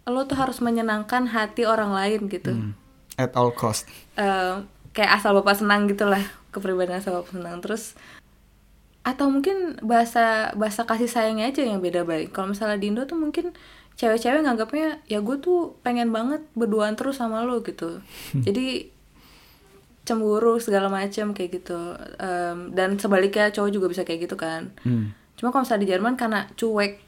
lo 0.09 0.24
tuh 0.24 0.40
harus 0.40 0.64
menyenangkan 0.64 1.29
hati 1.29 1.68
orang 1.68 1.92
lain 1.92 2.26
gitu. 2.33 2.57
Hmm. 2.57 2.72
at 3.20 3.37
all 3.37 3.53
cost. 3.53 3.85
Eh, 4.16 4.64
kayak 4.96 5.20
asal 5.20 5.37
bapak 5.37 5.61
senang 5.61 5.85
gitulah 5.85 6.24
kepribadian 6.57 7.05
asal 7.05 7.20
bapak 7.20 7.37
senang. 7.37 7.61
Terus 7.61 7.92
atau 9.00 9.32
mungkin 9.32 9.80
bahasa 9.80 10.52
bahasa 10.54 10.84
kasih 10.84 11.08
sayangnya 11.08 11.48
aja 11.48 11.64
yang 11.64 11.80
beda 11.80 12.04
baik 12.04 12.36
kalau 12.36 12.52
misalnya 12.52 12.76
di 12.76 12.92
Indo 12.92 13.08
tuh 13.08 13.16
mungkin 13.16 13.56
cewek-cewek 13.96 14.44
nganggapnya 14.44 15.00
ya 15.08 15.20
gue 15.20 15.36
tuh 15.40 15.76
pengen 15.80 16.12
banget 16.12 16.44
berduaan 16.52 16.96
terus 16.96 17.16
sama 17.16 17.44
lo 17.44 17.60
gitu. 17.60 18.00
Jadi 18.46 18.92
cemburu 20.04 20.56
segala 20.58 20.88
macam 20.88 21.32
kayak 21.32 21.50
gitu. 21.60 21.76
Em, 22.16 22.72
dan 22.72 22.96
sebaliknya 22.96 23.52
cowok 23.52 23.70
juga 23.70 23.86
bisa 23.88 24.02
kayak 24.02 24.28
gitu 24.28 24.36
kan. 24.36 24.72
Hmm. 24.82 25.12
cuma 25.36 25.48
kalau 25.48 25.64
misalnya 25.64 25.84
di 25.84 25.90
Jerman 25.96 26.14
karena 26.20 26.40
cuek 26.52 27.00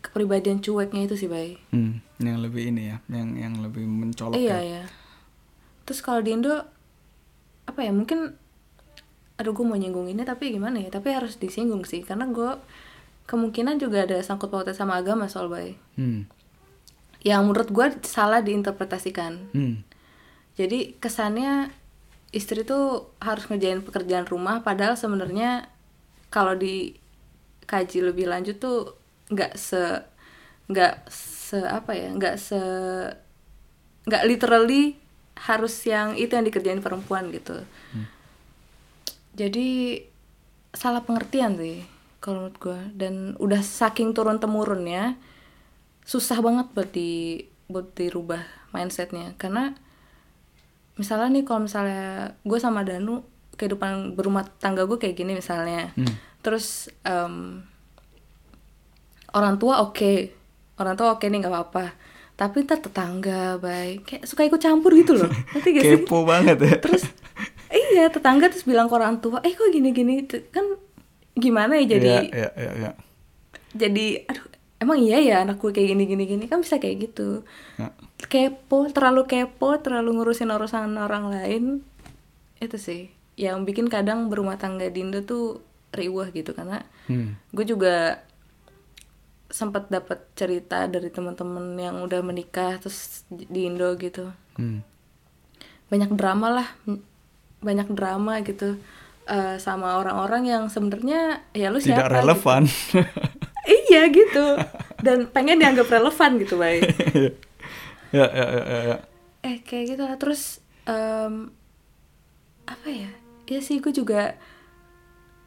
kepribadian 0.00 0.64
cueknya 0.64 1.04
itu 1.04 1.12
sih 1.12 1.28
baik 1.28 1.60
Hmm, 1.68 2.00
yang 2.16 2.40
lebih 2.40 2.72
ini 2.72 2.88
ya, 2.88 2.96
yang 3.12 3.36
yang 3.36 3.54
lebih 3.60 3.84
mencolok 3.84 4.32
iya 4.32 4.56
ya. 4.56 4.80
ya 4.80 4.82
terus 5.84 6.00
kalau 6.00 6.24
di 6.24 6.32
Indo 6.32 6.56
apa 7.68 7.80
ya 7.84 7.92
mungkin 7.92 8.32
aduh 9.36 9.52
gue 9.52 9.64
mau 9.68 9.76
nyinggung 9.76 10.08
ini 10.08 10.24
tapi 10.24 10.52
gimana 10.52 10.80
ya? 10.80 10.88
Tapi 10.88 11.12
harus 11.12 11.36
disinggung 11.36 11.84
sih 11.84 12.00
karena 12.04 12.24
gue 12.28 12.56
kemungkinan 13.26 13.76
juga 13.82 14.06
ada 14.06 14.16
sangkut 14.22 14.48
pautnya 14.48 14.72
sama 14.72 14.96
agama 15.02 15.26
soal 15.26 15.50
baik 15.50 15.76
Hmm, 15.98 16.28
yang 17.24 17.48
menurut 17.48 17.72
gue 17.72 17.86
salah 18.06 18.44
diinterpretasikan. 18.44 19.50
Hmm, 19.56 19.82
jadi 20.54 20.94
kesannya 21.00 21.72
istri 22.36 22.62
tuh 22.68 23.08
harus 23.18 23.48
ngerjain 23.48 23.80
pekerjaan 23.80 24.28
rumah 24.28 24.60
padahal 24.60 24.94
sebenarnya 24.94 25.72
kalau 26.28 26.52
dikaji 26.52 28.04
lebih 28.04 28.28
lanjut 28.28 28.60
tuh 28.60 28.92
nggak 29.32 29.56
se 29.56 30.04
nggak 30.68 31.08
se 31.10 31.58
apa 31.62 31.96
ya 31.96 32.12
nggak 32.12 32.36
se 32.36 32.60
nggak 34.06 34.22
literally 34.26 34.98
harus 35.36 35.74
yang 35.86 36.14
itu 36.14 36.32
yang 36.32 36.46
dikerjain 36.46 36.84
perempuan 36.84 37.28
gitu 37.32 37.62
jadi 39.36 40.00
salah 40.72 41.04
pengertian 41.04 41.60
sih 41.60 41.84
kalau 42.24 42.48
menurut 42.48 42.58
gue 42.58 42.80
dan 42.96 43.36
udah 43.36 43.60
saking 43.60 44.16
turun 44.16 44.40
temurunnya 44.40 45.20
susah 46.02 46.40
banget 46.40 46.66
buat 46.72 46.90
di 46.90 47.44
buat 47.66 47.92
dirubah 47.92 48.40
mindsetnya. 48.70 49.34
Karena 49.36 49.74
misalnya 50.96 51.28
nih 51.36 51.44
kalau 51.44 51.66
misalnya 51.66 52.34
gue 52.46 52.58
sama 52.58 52.86
Danu 52.86 53.26
kehidupan 53.58 54.16
berumah 54.16 54.46
tangga 54.62 54.88
gue 54.88 54.96
kayak 54.96 55.16
gini 55.18 55.36
misalnya. 55.36 55.92
Hmm. 55.98 56.14
terus 56.46 56.86
em, 57.02 57.66
orang 59.34 59.58
tua 59.58 59.82
oke. 59.82 60.30
Orang 60.78 60.94
tua 60.94 61.18
oke 61.18 61.26
nih 61.26 61.42
nggak 61.42 61.52
apa-apa. 61.52 61.86
Tapi 62.36 62.68
ntar 62.68 62.78
tetangga 62.78 63.58
baik 63.58 64.06
kayak 64.06 64.22
suka 64.28 64.46
ikut 64.46 64.60
campur 64.62 64.94
gitu 64.94 65.16
loh. 65.16 65.30
Gak 65.56 65.82
sih? 65.82 66.04
Kepo 66.04 66.28
banget 66.28 66.60
ya. 66.60 66.76
terus 66.78 67.08
iya 68.06 68.14
tetangga 68.14 68.46
terus 68.46 68.62
bilang 68.62 68.86
ke 68.86 68.94
orang 68.94 69.18
tua 69.18 69.42
eh 69.42 69.50
kok 69.50 69.66
gini 69.68 69.90
gini 69.90 70.22
kan 70.48 70.62
gimana 71.34 71.76
ya 71.76 71.98
jadi 71.98 72.08
Iya, 72.08 72.22
iya, 72.30 72.48
iya, 72.54 72.72
iya. 72.72 72.90
jadi 73.74 74.06
aduh 74.24 74.46
emang 74.76 74.98
iya 74.98 75.18
ya 75.18 75.36
anak 75.42 75.58
gue 75.58 75.70
kayak 75.70 75.88
gini 75.90 76.04
gini 76.06 76.24
gini 76.24 76.44
kan 76.46 76.60
bisa 76.60 76.76
kayak 76.76 77.10
gitu 77.10 77.42
Ya. 77.76 77.90
kepo 78.22 78.88
terlalu 78.88 79.24
kepo 79.24 79.76
terlalu 79.76 80.14
ngurusin 80.14 80.48
urusan 80.48 80.94
orang 80.94 81.28
lain 81.28 81.64
itu 82.56 82.76
sih 82.76 83.08
yang 83.34 83.64
bikin 83.64 83.86
kadang 83.86 84.28
berumah 84.28 84.56
tangga 84.56 84.86
di 84.86 85.02
Indo 85.02 85.20
tuh 85.20 85.60
riuh 85.90 86.30
gitu 86.30 86.52
karena 86.52 86.84
Hmm. 87.06 87.36
gue 87.50 87.64
juga 87.64 88.24
sempat 89.46 89.86
dapat 89.86 90.26
cerita 90.32 90.84
dari 90.84 91.06
teman-teman 91.06 91.76
yang 91.76 92.02
udah 92.02 92.18
menikah 92.20 92.76
terus 92.76 93.22
di 93.28 93.64
Indo 93.64 93.92
gitu 93.96 94.32
Hmm. 94.54 94.80
banyak 95.86 96.10
drama 96.12 96.48
lah 96.50 96.68
banyak 97.66 97.90
drama 97.90 98.38
gitu 98.40 98.78
eh, 99.26 99.58
sama 99.58 99.98
orang-orang 99.98 100.46
yang 100.46 100.62
sebenarnya 100.70 101.42
ya 101.50 101.68
lu 101.68 101.82
Tidak 101.82 101.90
siapa 101.90 102.06
gitu. 102.06 102.16
relevan. 102.22 102.62
iya 103.90 104.02
gitu 104.06 104.46
dan 105.02 105.26
pengen 105.26 105.58
dianggap 105.58 105.90
relevan 105.90 106.38
gitu 106.38 106.54
baik 106.54 106.86
ya, 108.14 108.26
ya, 108.30 108.46
ya, 108.46 108.62
ya, 108.62 108.78
ya. 108.86 108.96
eh 109.42 109.58
kayak 109.60 109.84
gitu 109.90 110.02
lah 110.02 110.14
terus 110.16 110.62
em, 110.86 111.50
apa 112.62 112.86
ya 112.86 113.10
ya 113.44 113.58
sih 113.58 113.78
gue 113.78 113.90
juga 113.90 114.38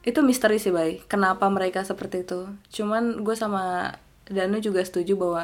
itu 0.02 0.20
misteri 0.20 0.60
sih 0.60 0.72
bay 0.72 1.00
kenapa 1.06 1.48
mereka 1.48 1.84
seperti 1.84 2.24
itu 2.24 2.48
cuman 2.72 3.24
gue 3.24 3.36
sama 3.36 3.96
Danu 4.28 4.60
juga 4.60 4.84
setuju 4.84 5.16
bahwa 5.16 5.44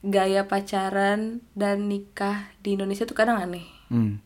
gaya 0.00 0.44
pacaran 0.44 1.40
dan 1.52 1.88
nikah 1.88 2.52
di 2.60 2.76
Indonesia 2.76 3.04
tuh 3.04 3.16
kadang 3.16 3.40
aneh 3.40 3.64
Hmm. 3.84 4.16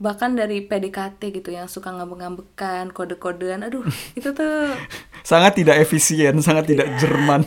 Bahkan 0.00 0.32
dari 0.32 0.64
PDKT 0.64 1.20
gitu 1.30 1.52
yang 1.52 1.68
suka 1.68 1.92
ngambek-ngambekan 1.92 2.88
kode-kodean 2.90 3.60
aduh 3.60 3.84
itu 4.18 4.32
tuh 4.32 4.72
Sangat 5.20 5.52
tidak 5.60 5.76
efisien, 5.84 6.40
sangat 6.40 6.64
tidak 6.72 6.88
Jerman. 6.96 7.44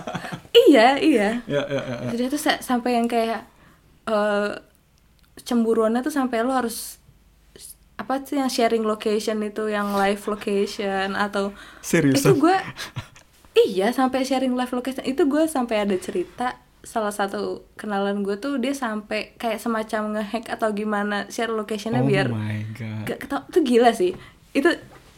iya 0.68 1.00
iya 1.00 1.40
ya, 1.48 1.62
ya, 1.64 1.80
ya, 1.80 1.96
ya. 2.04 2.10
jadi 2.12 2.36
sa- 2.36 2.60
sampai 2.60 3.00
yang 3.00 3.08
kayak 3.08 3.48
eh 4.06 4.50
cemburuannya 5.40 6.00
tuh 6.00 6.12
sampai 6.12 6.44
lo 6.44 6.52
harus 6.52 7.00
apa 7.96 8.20
sih 8.28 8.36
yang 8.36 8.52
sharing 8.52 8.84
location 8.84 9.40
itu 9.40 9.72
yang 9.72 9.96
live 9.96 10.20
location 10.28 11.16
atau 11.16 11.56
Seriusan? 11.80 12.20
itu 12.20 12.30
gue 12.36 12.56
iya 13.56 13.88
sampai 13.88 14.20
sharing 14.24 14.52
live 14.52 14.72
location 14.72 15.04
itu 15.08 15.24
gue 15.24 15.48
sampai 15.48 15.88
ada 15.88 15.96
cerita 15.96 16.60
salah 16.86 17.10
satu 17.10 17.66
kenalan 17.74 18.22
gue 18.22 18.38
tuh 18.38 18.62
dia 18.62 18.70
sampai 18.70 19.34
kayak 19.42 19.58
semacam 19.58 20.14
ngehack 20.14 20.46
atau 20.46 20.70
gimana 20.70 21.26
share 21.26 21.50
locationnya 21.50 21.98
Oh 21.98 22.06
biar 22.06 22.30
my 22.30 22.62
god. 22.78 23.02
gak 23.10 23.18
ketau 23.26 23.42
itu 23.50 23.58
gila 23.66 23.90
sih. 23.90 24.14
Itu 24.54 24.70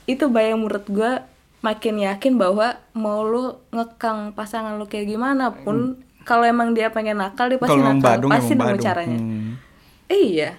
itu 0.09 0.25
bayang 0.33 0.64
menurut 0.64 0.89
gue 0.89 1.21
makin 1.61 2.01
yakin 2.01 2.41
bahwa 2.41 2.81
mau 2.97 3.21
lu 3.21 3.61
ngekang 3.69 4.33
pasangan 4.33 4.81
lu 4.81 4.89
kayak 4.89 5.12
gimana 5.12 5.53
pun 5.53 6.01
kalau 6.25 6.49
emang 6.49 6.73
dia 6.73 6.89
pengen 6.89 7.21
nakal 7.21 7.53
dia 7.53 7.61
pasti 7.61 7.77
emang 7.77 8.01
nakal. 8.01 8.09
badung, 8.16 8.31
pasti 8.33 8.53
nemu 8.57 8.79
caranya. 8.81 9.19
Hmm. 9.21 9.61
Eh, 10.09 10.23
iya. 10.41 10.57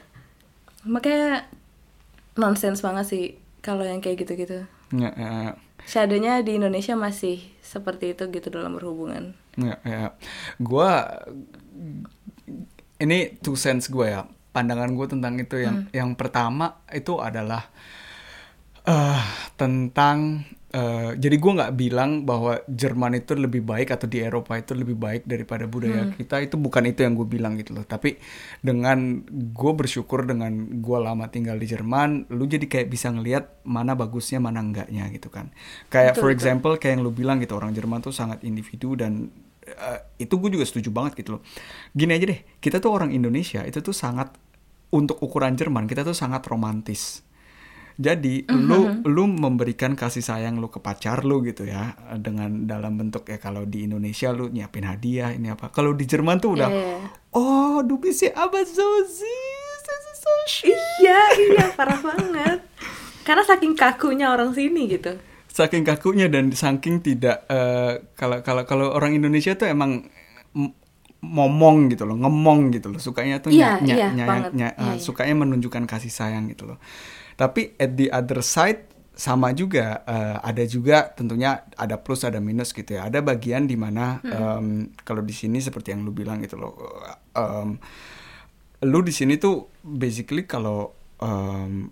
Makanya 0.85 1.49
nonsens 2.37 2.85
banget 2.85 3.05
sih 3.09 3.25
kalau 3.65 3.81
yang 3.81 3.97
kayak 3.99 4.21
gitu-gitu. 4.21 4.69
Ya, 4.93 5.09
ya, 5.17 5.53
seadanya 5.89 6.41
di 6.45 6.57
Indonesia 6.57 6.93
masih 6.93 7.41
seperti 7.61 8.13
itu 8.17 8.29
gitu 8.29 8.49
dalam 8.49 8.77
berhubungan 8.77 9.37
ya, 9.63 9.77
ya. 9.83 10.03
Gua 10.57 11.07
ini 12.99 13.17
two 13.39 13.55
sense 13.55 13.87
gue 13.87 14.07
ya. 14.09 14.23
Pandangan 14.49 14.91
gue 14.91 15.07
tentang 15.07 15.33
itu 15.37 15.55
yang 15.61 15.85
Hmm. 15.85 15.93
yang 15.93 16.09
pertama 16.13 16.81
itu 16.89 17.21
adalah 17.21 17.69
eh 18.83 19.23
tentang 19.53 20.41
eh, 20.69 21.11
jadi 21.13 21.35
gue 21.37 21.51
nggak 21.57 21.73
bilang 21.75 22.11
bahwa 22.25 22.61
Jerman 22.65 23.17
itu 23.17 23.33
lebih 23.33 23.61
baik 23.61 23.89
atau 23.89 24.05
di 24.05 24.21
Eropa 24.21 24.53
itu 24.53 24.73
lebih 24.73 24.97
baik 24.97 25.25
daripada 25.25 25.65
budaya 25.65 26.05
Hmm. 26.05 26.13
kita 26.13 26.41
itu 26.41 26.55
bukan 26.57 26.85
itu 26.85 27.01
yang 27.01 27.13
gue 27.13 27.25
bilang 27.25 27.57
gitu 27.57 27.73
loh 27.73 27.85
tapi 27.85 28.17
dengan 28.59 29.21
gue 29.29 29.71
bersyukur 29.73 30.25
dengan 30.25 30.49
gue 30.77 30.97
lama 30.97 31.25
tinggal 31.25 31.57
di 31.57 31.65
Jerman 31.65 32.29
lu 32.29 32.45
jadi 32.45 32.65
kayak 32.65 32.87
bisa 32.87 33.09
ngelihat 33.09 33.61
mana 33.65 33.93
bagusnya 33.93 34.37
mana 34.37 34.61
enggaknya 34.61 35.09
gitu 35.09 35.29
kan 35.29 35.49
kayak 35.87 36.13
Betul, 36.13 36.21
for 36.21 36.29
betul. 36.29 36.37
example 36.37 36.73
kayak 36.77 36.93
yang 36.97 37.03
lu 37.03 37.11
bilang 37.11 37.37
gitu 37.37 37.53
orang 37.53 37.73
Jerman 37.73 38.01
tuh 38.01 38.13
sangat 38.13 38.41
individu 38.41 38.93
dan 38.93 39.29
eh, 39.73 39.99
itu 40.21 40.33
gue 40.39 40.49
juga 40.57 40.65
setuju 40.65 40.89
banget 40.89 41.21
gitu 41.21 41.37
loh 41.37 41.41
gini 41.93 42.17
aja 42.17 42.25
deh 42.29 42.39
kita 42.59 42.81
tuh 42.81 42.91
orang 42.93 43.13
Indonesia 43.13 43.61
itu 43.63 43.79
tuh 43.79 43.93
sangat 43.93 44.33
untuk 44.89 45.21
ukuran 45.21 45.53
Jerman 45.53 45.85
kita 45.85 46.01
tuh 46.01 46.17
sangat 46.17 46.41
romantis 46.49 47.21
jadi 47.99 48.47
lu 48.47 49.03
lu 49.03 49.27
memberikan 49.27 49.91
kasih 49.91 50.23
sayang 50.23 50.55
lu 50.63 50.71
ke 50.71 50.79
pacar 50.79 51.27
lu 51.27 51.43
gitu 51.43 51.67
ya 51.67 51.99
dengan 52.15 52.63
dalam 52.63 52.95
bentuk 52.95 53.27
ya 53.27 53.35
kalau 53.43 53.67
di 53.67 53.83
Indonesia 53.83 54.31
lu 54.31 54.47
nyiapin 54.47 54.87
hadiah 54.87 55.35
ini 55.35 55.51
apa. 55.51 55.67
Kalau 55.67 55.91
di 55.91 56.07
Jerman 56.07 56.39
tuh 56.39 56.55
udah 56.55 56.71
Iya, 56.71 56.79
iya. 56.79 57.11
oh 57.35 57.83
du 57.83 57.99
bist 57.99 58.23
ja 58.23 58.31
aber 58.39 58.63
so 58.63 58.87
süß, 59.03 59.81
das 59.83 60.03
ist 60.15 60.21
so 60.23 60.33
schön. 60.47 60.71
iya 61.03 61.19
iya 61.35 61.65
parah 61.75 61.99
banget 61.99 62.63
karena 63.27 63.43
saking 63.43 63.75
kakunya 63.75 64.31
orang 64.31 64.55
sini 64.55 64.87
gitu 64.87 65.19
Saking 65.49 65.81
kakunya 65.83 66.29
dan 66.29 66.53
saking 66.53 67.01
tidak 67.01 67.43
eh, 67.47 68.05
kalau 68.13 68.39
kalau 68.39 68.63
kalau 68.63 68.85
orang 68.89 69.13
Indonesia 69.13 69.53
tuh 69.53 69.65
emang 69.65 70.05
momong 71.19 71.91
gitu 71.91 72.07
loh, 72.07 72.15
ngemong 72.15 72.71
gitu 72.71 72.87
loh. 72.87 72.99
Sukanya 73.01 73.43
tuh 73.43 73.51
iya, 73.51 73.75
nya- 74.15 74.29
banget. 74.29 74.51
nya- 74.55 74.73
Iya, 74.73 74.87
eh, 74.87 74.95
iya. 74.95 75.03
sukanya 75.03 75.35
menunjukkan 75.37 75.83
kasih 75.83 76.07
sayang 76.09 76.47
gitu 76.47 76.63
loh. 76.65 76.77
Tapi 77.35 77.75
at 77.75 77.91
the 77.93 78.07
other 78.07 78.39
side 78.39 78.87
sama 79.11 79.51
juga 79.51 79.99
eh, 80.05 80.37
ada 80.39 80.63
juga 80.63 81.11
tentunya 81.11 81.67
ada 81.75 81.99
plus 81.99 82.23
ada 82.23 82.39
minus 82.39 82.71
gitu 82.71 82.95
ya. 82.95 83.11
Ada 83.11 83.19
bagian 83.19 83.67
di 83.67 83.75
mana 83.75 84.23
em, 84.23 84.67
kalau 84.97 85.19
di 85.19 85.33
sini 85.33 85.59
seperti 85.59 85.91
yang 85.91 86.07
lu 86.07 86.13
bilang 86.13 86.39
gitu 86.39 86.55
loh. 86.55 86.71
em, 87.33 87.75
lu 88.81 88.99
di 89.01 89.11
sini 89.11 89.35
tuh 89.35 89.67
basically 89.81 90.47
kalau 90.47 90.95
em, 91.19 91.91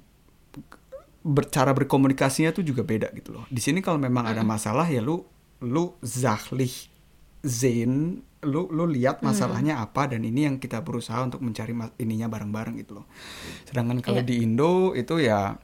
bercara 1.21 1.71
berkomunikasinya 1.71 2.51
tuh 2.51 2.61
juga 2.61 2.81
beda 2.81 3.09
gitu 3.13 3.33
loh. 3.33 3.45
Di 3.47 3.59
sini 3.59 3.79
kalau 3.79 3.97
memang 3.97 4.25
ada 4.25 4.41
masalah 4.41 4.85
ya 4.87 4.99
lu 4.99 5.23
lu 5.59 5.97
sachlich 6.01 6.89
sehen, 7.41 8.21
lu 8.43 8.69
lu 8.69 8.85
lihat 8.85 9.21
masalahnya 9.21 9.79
apa 9.79 10.09
dan 10.09 10.21
ini 10.21 10.45
yang 10.45 10.57
kita 10.57 10.81
berusaha 10.81 11.17
untuk 11.19 11.41
mencari 11.41 11.73
mas- 11.73 11.93
ininya 11.97 12.27
bareng-bareng 12.27 12.75
gitu 12.77 13.01
loh. 13.01 13.05
Sedangkan 13.65 14.01
kalau 14.01 14.21
Iya. 14.21 14.29
di 14.29 14.35
Indo 14.41 14.93
itu 14.93 15.17
ya 15.17 15.57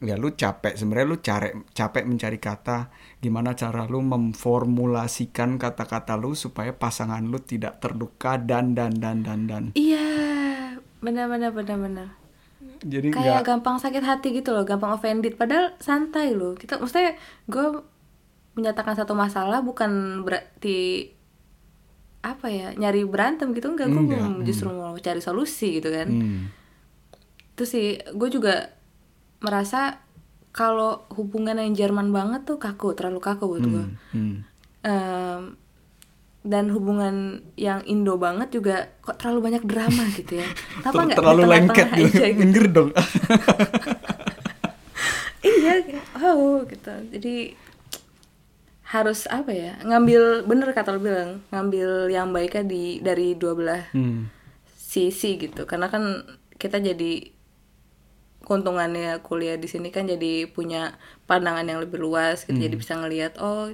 ya 0.00 0.20
lu 0.20 0.32
capek 0.32 0.76
sebenarnya 0.76 1.06
lu 1.06 1.18
capek 1.18 1.52
capek 1.72 2.04
mencari 2.04 2.36
kata 2.36 2.92
gimana 3.20 3.56
cara 3.56 3.88
lu 3.88 4.04
memformulasikan 4.04 5.56
kata-kata 5.56 6.18
lu 6.18 6.36
supaya 6.36 6.76
pasangan 6.76 7.24
lu 7.24 7.40
tidak 7.40 7.80
terluka 7.80 8.36
dan 8.36 8.76
dan 8.76 8.92
dan 9.00 9.24
dan 9.24 9.40
dan. 9.48 9.64
iya 9.72 10.76
benar 11.00 11.28
benar 11.28 11.52
benar 11.52 11.78
benar 11.78 12.08
Jadi 12.84 13.06
kayak 13.10 13.24
nggak 13.40 13.44
gampang 13.44 13.76
sakit 13.76 14.02
hati 14.02 14.28
gitu 14.32 14.52
loh 14.52 14.62
gampang 14.62 14.92
offended 14.92 15.34
padahal 15.34 15.72
santai 15.78 16.32
loh 16.32 16.52
kita 16.52 16.76
maksudnya 16.76 17.16
gue 17.44 17.66
menyatakan 18.54 18.94
satu 18.94 19.12
masalah 19.12 19.60
bukan 19.60 20.22
berarti 20.22 21.10
apa 22.20 22.46
ya 22.48 22.72
nyari 22.72 23.04
berantem 23.04 23.52
gitu 23.52 23.68
enggak 23.68 23.88
gue 23.88 24.00
Enggak, 24.00 24.20
hmm. 24.20 24.44
justru 24.44 24.68
mau 24.68 24.96
cari 24.96 25.20
solusi 25.20 25.80
gitu 25.80 25.88
kan 25.88 26.08
Hmm. 26.08 26.48
itu 27.52 27.64
sih 27.64 27.86
gue 28.00 28.28
juga 28.28 28.72
merasa 29.40 30.00
kalau 30.50 31.04
hubungan 31.12 31.58
yang 31.58 31.74
Jerman 31.74 32.14
banget 32.14 32.46
tuh 32.46 32.56
kaku 32.56 32.94
terlalu 32.94 33.20
kaku 33.20 33.44
buat 33.48 33.64
gue 33.64 33.84
Hmm. 34.12 34.36
Em, 34.80 35.56
dan 36.44 36.68
hubungan 36.68 37.40
yang 37.56 37.80
Indo 37.84 38.14
banget 38.16 38.52
juga 38.52 38.92
kok 39.00 39.16
terlalu 39.16 39.48
banyak 39.48 39.64
drama 39.64 40.04
gitu 40.12 40.38
ya 40.38 40.48
kenapa 40.76 40.92
Ter- 40.92 41.04
nggak 41.08 41.18
terlalu 41.18 41.42
lengket 41.48 41.88
gitu. 41.90 42.04
aja 42.14 42.26
gitu 42.28 42.38
Minggir 42.38 42.66
dong. 42.68 42.90
iya 45.44 45.72
oh 46.18 46.64
gitu 46.64 46.92
jadi 47.10 47.52
harus 48.84 49.26
apa 49.26 49.50
ya 49.50 49.74
ngambil 49.82 50.44
bener 50.44 50.70
kata 50.70 50.94
lo 50.94 51.00
bilang 51.00 51.42
ngambil 51.50 52.08
yang 52.08 52.30
baiknya 52.30 52.64
di 52.64 52.82
dari 53.00 53.34
dua 53.34 53.52
belah 53.52 53.82
Hmm. 53.90 54.28
sisi 54.74 55.36
gitu 55.36 55.64
karena 55.64 55.88
kan 55.88 56.22
kita 56.54 56.78
jadi 56.78 57.32
keuntungannya 58.40 59.18
kuliah 59.20 59.56
di 59.56 59.66
sini 59.66 59.88
kan 59.88 60.04
jadi 60.04 60.46
punya 60.46 60.94
pandangan 61.24 61.64
yang 61.64 61.80
lebih 61.80 61.98
luas 61.98 62.44
gitu 62.44 62.54
jadi 62.54 62.76
bisa 62.76 62.94
ngelihat 62.94 63.40
oh 63.40 63.72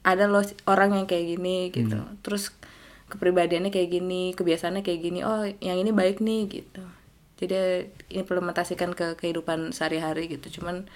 ada 0.00 0.24
loh 0.24 0.44
orang 0.64 0.96
yang 0.96 1.06
kayak 1.06 1.36
gini 1.36 1.68
gitu. 1.72 2.00
Terus 2.24 2.52
kepribadiannya 3.10 3.74
kayak 3.74 3.90
gini 3.90 4.32
kebiasaannya 4.38 4.86
kayak 4.86 5.00
gini 5.02 5.20
oh 5.26 5.42
yang 5.60 5.76
ini 5.76 5.90
baik 5.92 6.22
nih 6.22 6.46
gitu. 6.48 6.84
Jadi 7.40 7.88
implementasikan 8.12 8.92
ke 8.92 9.16
kehidupan 9.16 9.72
sehari-hari 9.72 10.28
gitu. 10.28 10.60
Cuman 10.60 10.88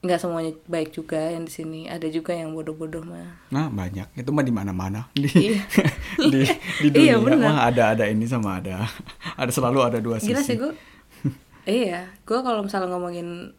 nggak 0.00 0.16
semuanya 0.16 0.56
baik 0.64 0.96
juga 0.96 1.20
yang 1.20 1.44
di 1.44 1.52
sini. 1.52 1.80
Ada 1.88 2.08
juga 2.08 2.32
yang 2.32 2.56
bodoh-bodoh 2.56 3.04
mah. 3.04 3.44
Nah 3.52 3.68
banyak. 3.68 4.08
Itu 4.16 4.32
mah 4.32 4.44
di 4.44 4.52
mana-mana. 4.52 5.08
Di 5.16 5.28
Iya. 5.28 5.60
di, 6.32 6.40
di 6.84 6.88
dunia. 6.88 7.04
Iya, 7.04 7.14
benar. 7.20 7.48
mah 7.48 7.58
ada 7.68 7.82
ada 7.96 8.04
ini 8.08 8.24
sama 8.24 8.60
ada. 8.60 8.84
Ada 9.40 9.56
selalu 9.56 9.80
ada 9.80 9.98
dua 10.04 10.20
sisi. 10.20 10.36
Gila 10.36 10.42
sih 10.44 10.56
gue. 10.60 10.72
iya, 11.64 12.12
gue 12.28 12.38
kalau 12.44 12.60
misalnya 12.60 12.92
ngomongin 12.92 13.56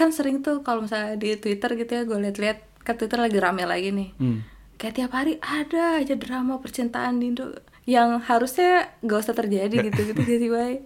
kan 0.00 0.16
sering 0.16 0.40
tuh 0.40 0.64
kalau 0.64 0.88
misalnya 0.88 1.20
di 1.20 1.36
Twitter 1.36 1.76
gitu 1.76 1.92
ya 1.92 2.02
gue 2.08 2.16
liat-liat 2.16 2.58
kan 2.80 2.96
Twitter 2.96 3.20
lagi 3.20 3.36
rame 3.36 3.68
lagi 3.68 3.92
nih. 3.92 4.10
Hmm. 4.16 4.40
Kayak 4.80 4.94
tiap 4.96 5.12
hari 5.12 5.36
ada 5.44 6.00
aja 6.00 6.16
drama 6.16 6.56
percintaan 6.56 7.20
di 7.20 7.36
Indo 7.36 7.52
yang 7.84 8.16
harusnya 8.24 8.88
gak 9.04 9.28
usah 9.28 9.36
terjadi 9.36 9.92
gitu 9.92 10.00
gitu 10.08 10.20
tiba-tiba. 10.24 10.80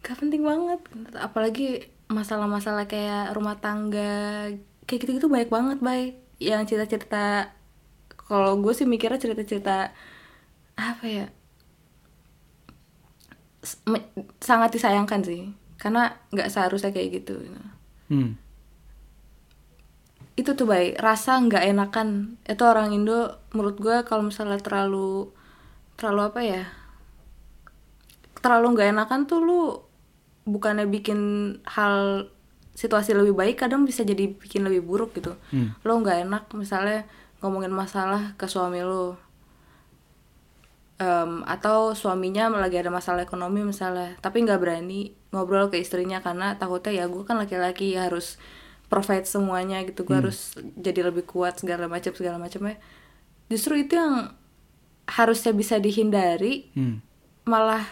Gak 0.00 0.16
penting 0.16 0.40
banget. 0.40 0.80
Apalagi 1.20 1.92
masalah-masalah 2.08 2.88
kayak 2.88 3.36
rumah 3.36 3.60
tangga 3.60 4.48
kayak 4.88 5.00
gitu-gitu 5.04 5.28
banyak 5.28 5.52
banget, 5.52 5.78
bay. 5.84 6.16
Yang 6.40 6.72
cerita-cerita 6.72 7.52
kalau 8.16 8.56
gue 8.56 8.72
sih 8.72 8.88
mikirnya 8.88 9.20
cerita-cerita 9.20 9.92
apa 10.78 11.04
ya 11.04 11.26
sangat 14.38 14.70
disayangkan 14.70 15.20
sih 15.26 15.50
karena 15.78 16.18
nggak 16.34 16.50
seharusnya 16.50 16.90
kayak 16.90 17.22
gitu 17.22 17.38
Hmm. 18.08 18.40
itu 20.38 20.54
tuh 20.54 20.64
baik 20.64 20.96
rasa 21.02 21.36
nggak 21.44 21.66
enakan. 21.66 22.38
Itu 22.46 22.62
orang 22.64 22.94
Indo 22.94 23.36
menurut 23.52 23.76
gue 23.76 24.06
kalau 24.06 24.22
misalnya 24.24 24.56
terlalu 24.62 25.28
terlalu 25.98 26.20
apa 26.30 26.40
ya 26.46 26.62
terlalu 28.38 28.66
nggak 28.78 28.88
enakan 28.94 29.20
tuh 29.26 29.38
lu 29.42 29.60
bukannya 30.46 30.86
bikin 30.88 31.20
hal 31.66 32.30
situasi 32.72 33.12
lebih 33.12 33.34
baik 33.34 33.58
kadang 33.58 33.82
bisa 33.82 34.06
jadi 34.06 34.30
bikin 34.30 34.62
lebih 34.62 34.86
buruk 34.86 35.10
gitu. 35.18 35.34
Hmm. 35.50 35.74
lo 35.82 35.92
nggak 35.98 36.24
enak 36.30 36.44
misalnya 36.54 37.02
ngomongin 37.42 37.74
masalah 37.74 38.38
ke 38.38 38.46
suami 38.46 38.80
lo 38.86 39.18
Em, 40.98 41.46
atau 41.46 41.94
suaminya 41.94 42.50
lagi 42.50 42.74
ada 42.74 42.90
masalah 42.90 43.22
ekonomi 43.22 43.62
misalnya 43.62 44.18
tapi 44.18 44.42
nggak 44.42 44.58
berani 44.58 45.14
ngobrol 45.30 45.70
ke 45.70 45.78
istrinya 45.78 46.18
karena 46.18 46.58
takutnya 46.58 46.90
ya 46.90 47.04
gue 47.06 47.22
kan 47.22 47.38
laki-laki 47.38 47.94
harus 47.94 48.34
provide 48.90 49.22
semuanya 49.22 49.78
gitu 49.86 50.02
gue 50.02 50.18
harus 50.18 50.58
jadi 50.74 51.06
lebih 51.06 51.22
kuat 51.22 51.62
segala 51.62 51.86
macam 51.86 52.10
segala 52.10 52.42
macamnya 52.42 52.82
justru 53.46 53.78
itu 53.78 53.94
yang 53.94 54.34
harusnya 55.06 55.54
bisa 55.54 55.78
dihindari 55.78 56.66
Hmm. 56.74 56.98
malah 57.46 57.86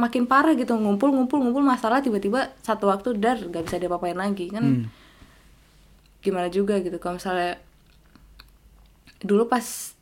makin 0.00 0.24
parah 0.24 0.56
gitu 0.56 0.72
ngumpul 0.74 1.12
ngumpul 1.12 1.44
ngumpul 1.44 1.60
masalah 1.60 2.00
tiba-tiba 2.00 2.56
satu 2.64 2.88
waktu 2.88 3.20
dar 3.20 3.36
gak 3.36 3.68
bisa 3.68 3.76
diapa-apain 3.76 4.16
lagi 4.16 4.48
kan 4.48 4.64
Hmm. 4.64 4.88
gimana 6.24 6.48
juga 6.48 6.80
gitu 6.80 6.96
kalau 6.96 7.20
misalnya 7.20 7.60
dulu 9.20 9.44
pas 9.44 9.92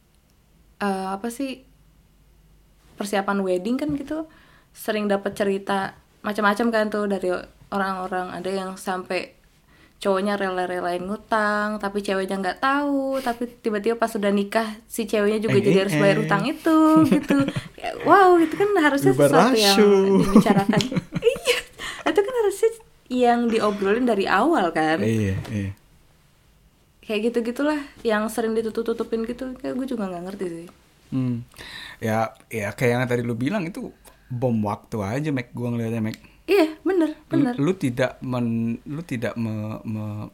eh, 0.79 1.07
apa 1.11 1.27
sih 1.27 1.67
persiapan 3.03 3.43
wedding 3.43 3.75
kan 3.75 3.91
gitu 3.99 4.31
sering 4.71 5.11
dapat 5.11 5.35
cerita 5.35 5.99
macam-macam 6.23 6.67
kan 6.71 6.85
tuh 6.89 7.05
dari 7.11 7.29
orang-orang. 7.75 8.31
Ada 8.39 8.51
yang 8.55 8.71
sampai 8.79 9.35
cowoknya 10.03 10.35
rela-relain 10.35 10.99
ngutang 11.07 11.79
tapi 11.79 11.99
ceweknya 12.03 12.39
nggak 12.39 12.63
tahu. 12.63 13.19
Tapi 13.19 13.51
tiba-tiba 13.61 13.99
pas 13.99 14.09
sudah 14.09 14.31
nikah 14.31 14.79
si 14.87 15.05
ceweknya 15.05 15.43
juga 15.43 15.59
Eh, 15.59 15.65
jadi 15.67 15.77
eh, 15.77 15.83
harus 15.85 15.97
bayar 15.99 16.17
eh. 16.19 16.25
utang 16.25 16.43
itu 16.47 16.79
gitu. 17.11 17.37
Wow 18.07 18.39
itu 18.39 18.55
kan 18.55 18.71
harusnya 18.79 19.13
sesuatu 19.15 19.59
yang 19.59 19.79
dibicarakan. 20.23 20.81
Iya 21.23 21.59
itu 22.03 22.21
kan 22.23 22.35
harusnya 22.35 22.71
yang 23.13 23.41
diobrolin 23.51 24.07
dari 24.07 24.25
awal 24.31 24.71
kan. 24.71 25.03
Iya 25.03 25.39
iya. 25.51 25.71
Kayak 27.03 27.35
gitu 27.35 27.39
gitulah 27.51 27.83
yang 28.07 28.31
sering 28.31 28.55
ditutup-tutupin 28.55 29.27
gitu. 29.27 29.59
Kayak 29.59 29.75
gue 29.75 29.87
juga 29.91 30.07
nggak 30.07 30.25
ngerti 30.31 30.47
sih 30.47 30.69
Hmm. 31.13 31.45
Ya, 32.01 32.33
ya 32.49 32.73
kayak 32.73 32.91
yang 32.91 33.03
tadi 33.05 33.21
lu 33.21 33.37
bilang 33.37 33.63
itu 33.63 33.93
bom 34.27 34.57
waktu 34.65 34.97
aja, 34.99 35.29
Mac. 35.29 35.53
Gua 35.53 35.69
ngeliatnya, 35.69 36.01
Mac. 36.01 36.17
iya 36.43 36.75
bener 36.83 37.15
bener 37.31 37.55
Lu, 37.55 37.71
lu 37.71 37.73
tidak 37.77 38.19
men, 38.19 38.75
lu 38.83 39.05
tidak 39.05 39.39
me, 39.39 39.79
me- 39.87 40.33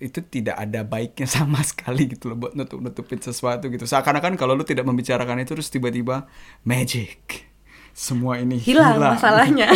itu 0.00 0.24
tidak 0.24 0.56
ada 0.56 0.80
baiknya 0.80 1.28
sama 1.36 1.60
sekali 1.60 2.08
gitu 2.08 2.30
loh 2.30 2.38
buat 2.38 2.56
nutup 2.56 2.80
nutupin 2.80 3.18
sesuatu 3.18 3.68
gitu. 3.68 3.84
Seakan-akan 3.84 4.38
kalau 4.38 4.54
lu 4.54 4.64
tidak 4.64 4.86
membicarakan 4.86 5.42
itu 5.42 5.52
terus 5.52 5.68
tiba-tiba 5.68 6.24
magic. 6.62 7.44
Semua 7.90 8.38
ini 8.38 8.54
hilang 8.56 8.96
masalahnya 8.96 9.66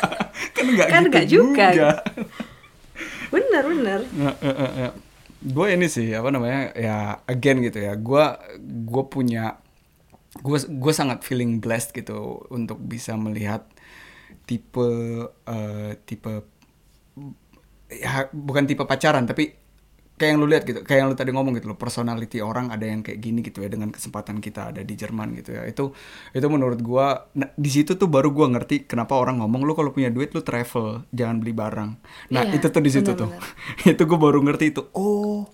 kan 0.56 0.64
nggak 0.66 0.88
Kan 0.88 1.02
gitu 1.04 1.10
nggak 1.12 1.26
juga. 1.28 1.66
juga. 1.70 1.90
bener 3.32 3.62
bener 3.62 4.00
gue 5.38 5.66
ini 5.70 5.86
sih 5.86 6.10
apa 6.10 6.32
namanya 6.32 6.72
ya 6.74 6.96
again 7.24 7.60
gitu 7.60 7.78
ya 7.78 7.94
gue 7.94 8.24
gue 8.58 9.04
punya 9.06 9.60
gue 10.42 10.58
gue 10.66 10.92
sangat 10.94 11.22
feeling 11.26 11.58
blessed 11.62 11.94
gitu 11.94 12.46
untuk 12.52 12.78
bisa 12.78 13.14
melihat 13.18 13.66
tipe 14.44 14.88
eh, 15.28 15.92
tipe 16.04 16.32
ya 17.88 18.28
bukan 18.32 18.64
tipe 18.68 18.84
pacaran 18.84 19.24
tapi 19.24 19.68
kayak 20.18 20.30
yang 20.34 20.38
lu 20.42 20.46
lihat 20.50 20.64
gitu 20.66 20.82
kayak 20.82 20.98
yang 20.98 21.08
lu 21.08 21.16
tadi 21.16 21.30
ngomong 21.30 21.54
gitu 21.56 21.70
loh 21.70 21.78
personality 21.78 22.42
orang 22.42 22.74
ada 22.74 22.82
yang 22.82 23.06
kayak 23.06 23.22
gini 23.22 23.40
gitu 23.40 23.62
ya 23.62 23.70
dengan 23.70 23.94
kesempatan 23.94 24.42
kita 24.42 24.74
ada 24.74 24.82
di 24.82 24.94
Jerman 24.98 25.38
gitu 25.38 25.54
ya. 25.54 25.62
Itu 25.64 25.94
itu 26.34 26.46
menurut 26.50 26.82
gua 26.82 27.30
nah, 27.38 27.54
di 27.54 27.70
situ 27.70 27.94
tuh 27.94 28.10
baru 28.10 28.34
gua 28.34 28.50
ngerti 28.50 28.90
kenapa 28.90 29.14
orang 29.14 29.38
ngomong 29.38 29.62
lu 29.62 29.72
kalau 29.78 29.94
punya 29.94 30.10
duit 30.10 30.34
lu 30.34 30.42
travel 30.42 31.06
jangan 31.14 31.38
beli 31.38 31.54
barang. 31.54 31.90
Nah 32.34 32.42
Iya, 32.50 32.58
itu 32.58 32.66
tuh 32.66 32.82
di 32.82 32.90
situ 32.90 33.10
tuh. 33.14 33.30
itu 33.94 34.02
gua 34.04 34.18
baru 34.18 34.42
ngerti 34.42 34.74
itu 34.74 34.82
oh 34.98 35.46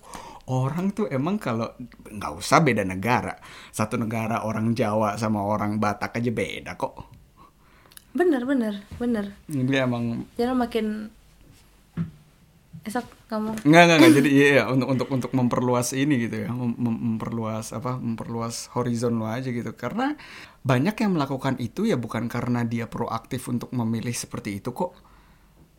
orang 0.49 0.93
tuh 0.93 1.09
emang 1.09 1.41
kalau 1.41 1.73
nggak 2.05 2.33
usah 2.37 2.61
beda 2.61 2.85
negara 2.85 3.33
satu 3.73 3.97
negara 3.97 4.45
orang 4.45 4.77
Jawa 4.77 5.17
sama 5.17 5.41
orang 5.41 5.81
Batak 5.81 6.21
aja 6.21 6.29
beda 6.29 6.77
kok 6.77 6.93
bener 8.15 8.45
bener 8.45 8.73
bener 9.01 9.25
jadi 9.49 9.89
emang 9.89 10.23
jadi 10.37 10.53
makin 10.53 11.09
esok 12.85 13.05
kamu 13.25 13.57
Nggak, 13.65 13.83
nggak, 13.89 13.97
nggak. 13.97 14.13
Jadi 14.13 14.29
iya, 14.29 14.47
iya, 14.61 14.63
untuk 14.69 14.87
untuk 14.93 15.09
untuk 15.09 15.31
memperluas 15.33 15.89
ini 15.97 16.21
gitu 16.21 16.45
ya, 16.45 16.53
mem- 16.53 16.77
mem- 16.77 17.01
memperluas 17.17 17.73
apa, 17.73 17.97
memperluas 17.97 18.69
horizon 18.77 19.17
lo 19.17 19.25
aja 19.25 19.49
gitu. 19.49 19.73
Karena 19.73 20.13
banyak 20.61 20.93
yang 20.93 21.17
melakukan 21.17 21.57
itu 21.57 21.89
ya 21.89 21.97
bukan 21.97 22.29
karena 22.29 22.61
dia 22.61 22.85
proaktif 22.85 23.49
untuk 23.49 23.73
memilih 23.73 24.13
seperti 24.13 24.61
itu 24.61 24.69
kok. 24.69 24.93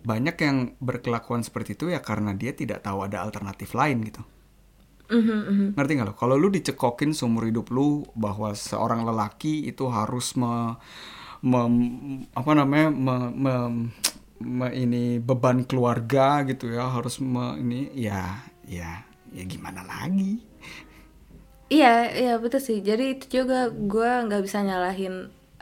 Banyak 0.02 0.36
yang 0.42 0.56
berkelakuan 0.82 1.46
seperti 1.46 1.78
itu 1.78 1.94
ya 1.94 2.02
karena 2.02 2.34
dia 2.34 2.50
tidak 2.54 2.82
tahu 2.82 3.06
ada 3.06 3.22
alternatif 3.22 3.70
lain 3.78 4.02
gitu. 4.02 4.26
Mhm, 5.06 5.38
mhm. 5.52 5.66
Ngerti 5.78 5.92
nggak 5.94 6.08
lo? 6.10 6.14
Kalau 6.18 6.34
lu 6.34 6.48
dicekokin 6.50 7.14
seumur 7.14 7.46
hidup 7.46 7.70
lu 7.70 8.02
bahwa 8.18 8.50
seorang 8.56 9.06
lelaki 9.06 9.66
itu 9.70 9.86
harus 9.86 10.34
me, 10.34 10.74
mem- 11.44 12.26
apa 12.34 12.50
namanya 12.58 12.88
me- 12.90 13.34
me- 13.34 13.90
me- 14.42 14.74
ini 14.76 15.22
beban 15.22 15.62
keluarga 15.68 16.42
gitu 16.48 16.72
ya 16.74 16.90
harus 16.90 17.22
me, 17.22 17.54
ini 17.62 17.92
ya 17.94 18.42
ya 18.66 19.04
ya 19.30 19.42
gimana 19.46 19.86
lagi? 19.86 20.42
Iya, 21.66 22.14
iya 22.14 22.32
betul 22.42 22.60
sih. 22.62 22.78
Jadi 22.88 23.04
itu 23.18 23.26
juga 23.42 23.66
gue 23.74 24.10
nggak 24.26 24.42
bisa 24.46 24.58
nyalahin 24.62 25.14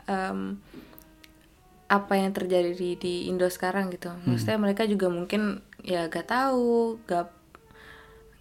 em, 0.05 0.39
apa 1.85 2.17
yang 2.17 2.33
terjadi 2.33 2.71
di, 2.73 2.89
di 2.97 3.13
Indo 3.29 3.45
sekarang 3.45 3.93
gitu. 3.93 4.09
Maksudnya 4.25 4.57
mereka 4.57 4.83
juga 4.89 5.07
mungkin 5.09 5.61
ya 5.85 6.09
gak 6.09 6.33
tahu, 6.33 6.97
gak 7.05 7.29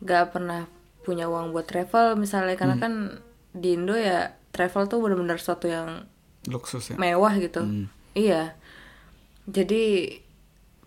gak 0.04 0.32
pernah 0.34 0.68
punya 1.04 1.28
uang 1.28 1.52
buat 1.52 1.68
travel 1.68 2.16
misalnya 2.16 2.56
karena 2.56 2.80
kan 2.80 2.92
di 3.52 3.76
Indo 3.76 3.92
ya 3.92 4.32
travel 4.50 4.88
tuh 4.88 4.98
benar-benar 4.98 5.36
suatu 5.36 5.68
yang 5.68 6.08
Luksus 6.48 6.90
ya. 6.90 6.96
mewah 6.96 7.36
gitu. 7.36 7.60
Hmm. 7.60 7.86
Iya. 8.12 8.56
Jadi 9.44 10.16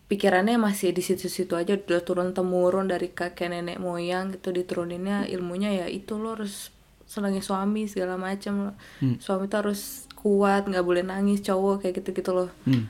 pikirannya 0.08 0.56
masih 0.58 0.92
di 0.92 1.04
situ-situ 1.04 1.54
aja 1.54 1.76
udah 1.76 2.02
turun 2.02 2.32
temurun 2.32 2.88
dari 2.88 3.12
kakek 3.12 3.52
nenek 3.52 3.78
moyang 3.78 4.32
gitu 4.34 4.56
dituruninnya 4.56 5.28
ilmunya 5.28 5.84
ya 5.84 5.88
itu 5.92 6.16
lo 6.16 6.34
harus 6.34 6.72
senangin 7.04 7.44
suami 7.44 7.88
segala 7.88 8.16
macam 8.16 8.72
suami 9.20 9.48
tuh 9.48 9.68
harus 9.68 10.08
kuat 10.16 10.64
nggak 10.66 10.84
boleh 10.84 11.04
nangis 11.04 11.44
cowok 11.44 11.84
kayak 11.84 12.00
gitu-gitu 12.00 12.32
loh 12.32 12.50
Hmm. 12.64 12.88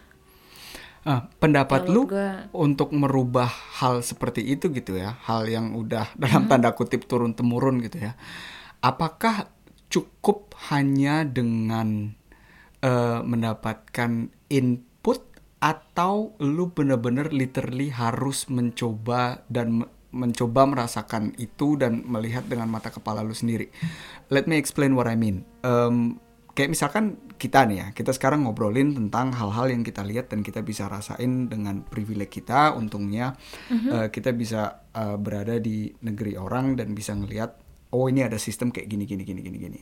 Ah, 1.08 1.32
pendapat 1.40 1.88
lu 1.88 2.04
gua- 2.04 2.52
untuk 2.52 2.92
merubah 2.92 3.48
hal 3.80 4.04
seperti 4.04 4.44
itu 4.44 4.68
gitu 4.76 5.00
ya, 5.00 5.16
hal 5.24 5.48
yang 5.48 5.72
udah 5.72 6.12
dalam 6.22 6.52
tanda 6.52 6.76
kutip 6.76 7.08
turun 7.08 7.32
temurun 7.32 7.80
gitu 7.80 8.12
ya. 8.12 8.20
Apakah 8.84 9.48
cukup 9.88 10.52
hanya 10.68 11.24
dengan 11.24 12.12
eh, 12.84 13.20
mendapatkan 13.24 14.36
input 14.52 15.24
atau 15.58 16.38
lu 16.44 16.70
bener-bener 16.70 17.32
literally 17.32 17.90
harus 17.90 18.46
mencoba 18.52 19.48
dan 19.48 19.82
me- 19.82 19.92
mencoba 20.12 20.68
merasakan 20.68 21.36
itu 21.40 21.80
dan 21.80 22.04
melihat 22.04 22.44
dengan 22.48 22.68
mata 22.68 22.92
kepala 22.92 23.24
lu 23.24 23.32
sendiri. 23.34 23.72
Let 24.28 24.46
me 24.46 24.60
explain 24.60 24.92
what 24.92 25.08
I 25.08 25.16
mean. 25.16 25.44
Em, 25.64 26.20
kayak 26.54 26.74
misalkan 26.74 27.16
kita 27.38 27.70
nih 27.70 27.78
ya, 27.78 27.88
kita 27.94 28.12
sekarang 28.12 28.44
ngobrolin 28.44 28.98
tentang 28.98 29.32
hal-hal 29.32 29.70
yang 29.70 29.86
kita 29.86 30.02
lihat 30.02 30.34
dan 30.34 30.42
kita 30.42 30.66
bisa 30.66 30.90
rasain 30.90 31.48
dengan 31.48 31.86
privilege 31.86 32.42
kita. 32.42 32.74
Untungnya 32.74 33.38
eh, 33.70 34.10
kita 34.10 34.34
bisa 34.34 34.90
eh, 34.92 35.18
berada 35.22 35.62
di 35.62 35.94
negeri 36.02 36.36
orang 36.36 36.76
dan 36.76 36.98
bisa 36.98 37.14
ngelihat, 37.14 37.56
oh 37.94 38.10
ini 38.10 38.26
ada 38.26 38.42
sistem 38.42 38.74
kayak 38.74 38.90
gini, 38.90 39.06
gini, 39.06 39.24
gini, 39.24 39.42
gini, 39.46 39.58
gini. 39.58 39.82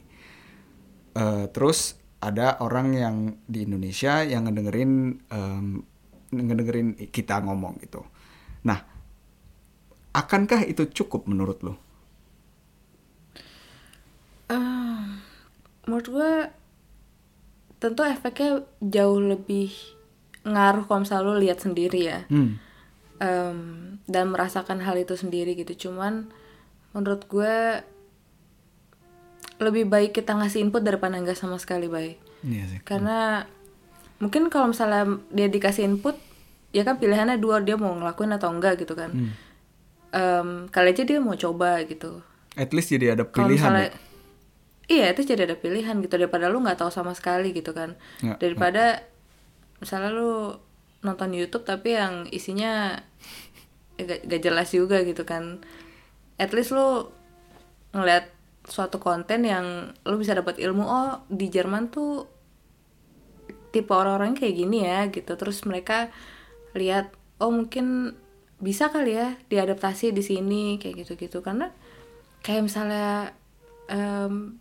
Eh, 1.15 1.47
terus 1.55 1.95
ada 2.19 2.59
orang 2.59 2.87
yang 2.91 3.15
di 3.47 3.63
Indonesia 3.63 4.19
yang 4.27 4.51
ngedengerin 4.51 4.91
em, 5.31 5.79
ngedengerin 6.35 7.07
kita 7.07 7.39
ngomong 7.39 7.79
gitu. 7.79 8.03
Nah, 8.67 8.83
akankah 10.11 10.67
itu 10.67 10.91
cukup 10.91 11.23
menurut 11.29 11.63
lo? 11.63 11.73
Eh, 14.51 15.05
menurut 15.87 16.07
gue 16.11 16.31
tentu 17.77 18.01
efeknya 18.01 18.51
jauh 18.79 19.19
lebih 19.19 19.71
ngaruh 20.43 20.83
kalau 20.83 21.01
misalnya 21.01 21.25
lo 21.25 21.35
lihat 21.35 21.59
sendiri 21.59 22.01
ya 22.05 22.19
Hmm. 22.27 22.57
Em, 23.15 23.59
dan 24.05 24.27
merasakan 24.27 24.79
hal 24.79 24.95
itu 24.95 25.13
sendiri 25.13 25.55
gitu 25.55 25.87
cuman 25.87 26.27
menurut 26.91 27.23
gue 27.25 27.79
lebih 29.57 29.87
baik 29.87 30.11
kita 30.13 30.35
ngasih 30.35 30.59
input 30.61 30.83
daripada 30.83 31.15
nggak 31.15 31.33
sama 31.33 31.55
sekali 31.55 31.87
baik 31.87 32.19
Iya 32.43 32.63
sih. 32.67 32.79
karena 32.83 33.47
mungkin 34.17 34.47
kalau 34.47 34.69
misalnya 34.69 35.03
dia 35.29 35.47
dikasih 35.47 35.87
input 35.87 36.15
ya 36.69 36.83
kan 36.83 36.95
pilihannya 36.95 37.35
dua 37.35 37.59
dia 37.59 37.75
mau 37.75 37.91
ngelakuin 37.93 38.31
atau 38.31 38.51
enggak 38.51 38.77
gitu 38.77 38.93
kan 38.93 39.11
Hmm. 39.11 39.31
Em, 40.11 40.49
kali 40.69 40.91
aja 40.91 41.03
dia 41.03 41.19
mau 41.19 41.35
coba 41.35 41.83
gitu 41.83 42.19
At 42.53 42.71
least 42.71 42.87
jadi 42.87 43.11
ada 43.11 43.23
pilihan 43.25 43.51
misalnya 43.53 43.85
ya. 43.85 43.95
Iya 44.85 45.11
itu 45.11 45.25
jadi 45.25 45.49
ada 45.49 45.57
pilihan 45.57 45.97
gitu 46.01 46.15
daripada 46.15 46.49
lu 46.49 46.61
nggak 46.61 46.81
tahu 46.81 46.91
sama 46.93 47.17
sekali 47.17 47.51
gitu 47.51 47.73
kan. 47.73 47.97
Ya, 48.21 48.37
daripada 48.37 49.01
misalnya 49.81 50.11
lu 50.13 50.57
nonton 51.05 51.33
YouTube 51.37 51.65
tapi 51.65 51.93
yang 51.93 52.25
isinya 52.33 52.97
ya 53.95 54.03
gak, 54.03 54.21
gak 54.27 54.41
jelas 54.41 54.69
juga 54.73 55.01
gitu 55.05 55.23
kan. 55.23 55.61
At 56.35 56.51
least 56.51 56.75
lu 56.75 57.09
ngeliat 57.95 58.27
suatu 58.65 58.97
konten 58.97 59.45
yang 59.45 59.93
lu 60.03 60.17
bisa 60.17 60.33
dapat 60.33 60.57
ilmu 60.57 60.83
oh 60.83 61.21
di 61.29 61.47
Jerman 61.53 61.93
tuh 61.93 62.25
tipe 63.69 63.93
orang-orang 63.93 64.33
kayak 64.35 64.55
gini 64.57 64.83
ya 64.83 65.07
gitu. 65.09 65.37
Terus 65.37 65.63
mereka 65.63 66.09
lihat 66.75 67.13
oh 67.39 67.53
mungkin 67.53 68.17
bisa 68.59 68.89
kali 68.89 69.15
ya 69.15 69.35
diadaptasi 69.51 70.11
di 70.11 70.23
sini 70.25 70.81
kayak 70.81 71.05
gitu-gitu. 71.05 71.39
Karena 71.45 71.71
kayak 72.43 72.65
misalnya 72.65 73.31
em, 73.87 74.59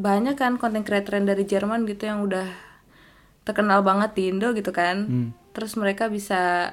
banyak 0.00 0.34
kan 0.34 0.56
konten 0.56 0.80
creator 0.80 1.20
dari 1.20 1.44
Jerman 1.44 1.84
gitu 1.84 2.08
yang 2.08 2.24
udah 2.24 2.48
terkenal 3.44 3.84
banget 3.84 4.16
di 4.16 4.22
Indo 4.32 4.50
gitu 4.52 4.72
kan 4.72 4.96
Hmm. 5.04 5.28
terus 5.52 5.76
mereka 5.76 6.08
bisa 6.08 6.72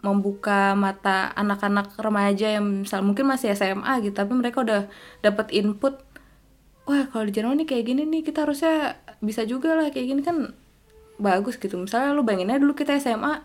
membuka 0.00 0.76
mata 0.76 1.32
anak-anak 1.34 1.96
remaja 1.98 2.56
yang 2.56 2.84
misal 2.84 3.02
mungkin 3.02 3.26
masih 3.26 3.52
SMA 3.52 4.00
gitu 4.00 4.14
tapi 4.14 4.32
mereka 4.32 4.62
udah 4.62 4.82
dapat 5.20 5.50
input 5.50 5.98
wah 6.84 7.04
kalau 7.10 7.26
di 7.26 7.32
Jerman 7.34 7.58
nih 7.58 7.68
kayak 7.68 7.84
gini 7.84 8.02
nih 8.06 8.22
kita 8.22 8.46
harusnya 8.46 8.96
bisa 9.18 9.42
juga 9.42 9.74
lah 9.74 9.90
kayak 9.90 10.06
gini 10.06 10.22
kan 10.22 10.54
bagus 11.16 11.56
gitu 11.56 11.74
misalnya 11.80 12.12
lu 12.12 12.22
bayanginnya 12.22 12.60
dulu 12.60 12.76
kita 12.76 12.96
SMA 12.96 13.40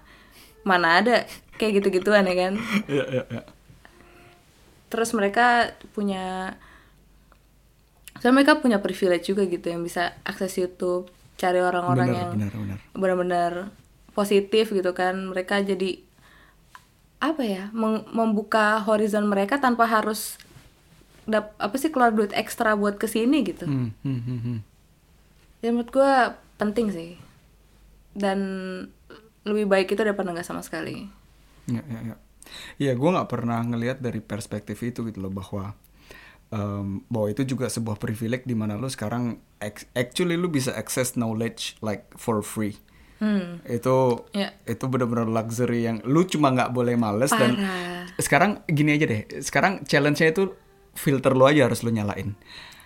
mana 0.62 1.02
ada 1.02 1.26
kayak 1.56 1.82
gitu-gituan 1.82 2.28
ya 2.28 2.36
kan 2.38 2.54
Iya, 2.92 3.06
iya, 3.10 3.24
iya. 3.32 3.44
terus 4.88 5.10
mereka 5.16 5.72
punya 5.96 6.54
so 8.22 8.30
mereka 8.30 8.62
punya 8.62 8.78
privilege 8.78 9.34
juga 9.34 9.44
gitu 9.50 9.74
yang 9.74 9.82
bisa 9.82 10.14
akses 10.22 10.54
YouTube 10.62 11.10
cari 11.42 11.58
orang-orang 11.58 12.10
yang 12.14 12.32
benar, 12.38 12.54
benar. 12.54 12.78
benar-benar 12.94 13.54
positif 14.14 14.70
gitu 14.70 14.94
kan 14.94 15.34
mereka 15.34 15.58
jadi 15.58 15.98
apa 17.22 17.42
ya 17.46 17.64
membuka 18.14 18.82
horizon 18.86 19.26
mereka 19.26 19.58
tanpa 19.58 19.90
harus 19.90 20.38
dap 21.26 21.54
apa 21.58 21.76
sih 21.78 21.90
keluar 21.94 22.14
duit 22.14 22.34
ekstra 22.34 22.74
buat 22.78 22.98
ke 22.98 23.06
sini 23.06 23.46
gitu 23.46 23.66
Hmm, 23.66 23.94
hmm, 24.02 24.22
hmm, 24.22 24.40
hmm. 24.42 24.60
ya 25.62 25.70
menurut 25.70 25.90
gue 25.94 26.12
penting 26.58 26.88
sih 26.94 27.12
dan 28.14 28.40
lebih 29.46 29.66
baik 29.66 29.94
itu 29.94 30.02
daripada 30.02 30.30
nggak 30.34 30.46
sama 30.46 30.62
sekali 30.62 31.10
Iya, 31.70 31.82
iya, 31.88 32.00
iya. 32.12 32.16
Iya, 32.82 32.92
gue 32.98 33.10
nggak 33.16 33.30
pernah 33.30 33.62
ngelihat 33.64 34.02
dari 34.02 34.20
perspektif 34.20 34.82
itu 34.82 35.06
gitu 35.08 35.22
loh 35.22 35.32
bahwa 35.32 35.78
em, 36.52 37.02
bahwa 37.08 37.28
itu 37.32 37.44
juga 37.48 37.72
sebuah 37.72 37.98
privilege 37.98 38.46
di 38.46 38.54
mana 38.54 38.76
lu 38.78 38.92
sekarang 38.92 39.40
actually 39.96 40.36
lu 40.36 40.52
bisa 40.52 40.76
access 40.76 41.16
knowledge 41.16 41.80
like 41.80 42.06
for 42.20 42.44
free. 42.44 42.76
hmm 43.22 43.64
Itu 43.66 44.28
ya 44.36 44.52
itu 44.68 44.86
benar-benar 44.86 45.30
luxury 45.30 45.88
yang 45.88 46.04
lu 46.06 46.26
cuma 46.28 46.52
nggak 46.52 46.74
boleh 46.74 46.96
males 47.00 47.32
dan 47.32 47.56
parah 47.56 47.92
sekarang 48.20 48.52
gini 48.68 48.98
aja 48.98 49.06
deh. 49.08 49.22
Sekarang 49.40 49.82
challenge-nya 49.88 50.36
itu 50.36 50.52
filter 50.94 51.32
lu 51.34 51.48
aja 51.48 51.72
harus 51.72 51.82
lu 51.82 51.92
nyalain. 51.94 52.36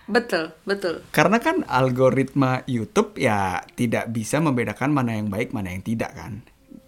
betul 0.06 0.54
betul 0.62 1.02
Karena 1.10 1.42
kan 1.42 1.66
algoritma 1.66 2.62
YouTube 2.70 3.18
ya 3.18 3.58
tidak 3.74 4.14
bisa 4.14 4.38
membedakan 4.38 4.94
mana 4.94 5.18
yang 5.18 5.26
baik 5.26 5.50
mana 5.50 5.74
yang 5.74 5.82
tidak 5.82 6.14
kan. 6.14 6.46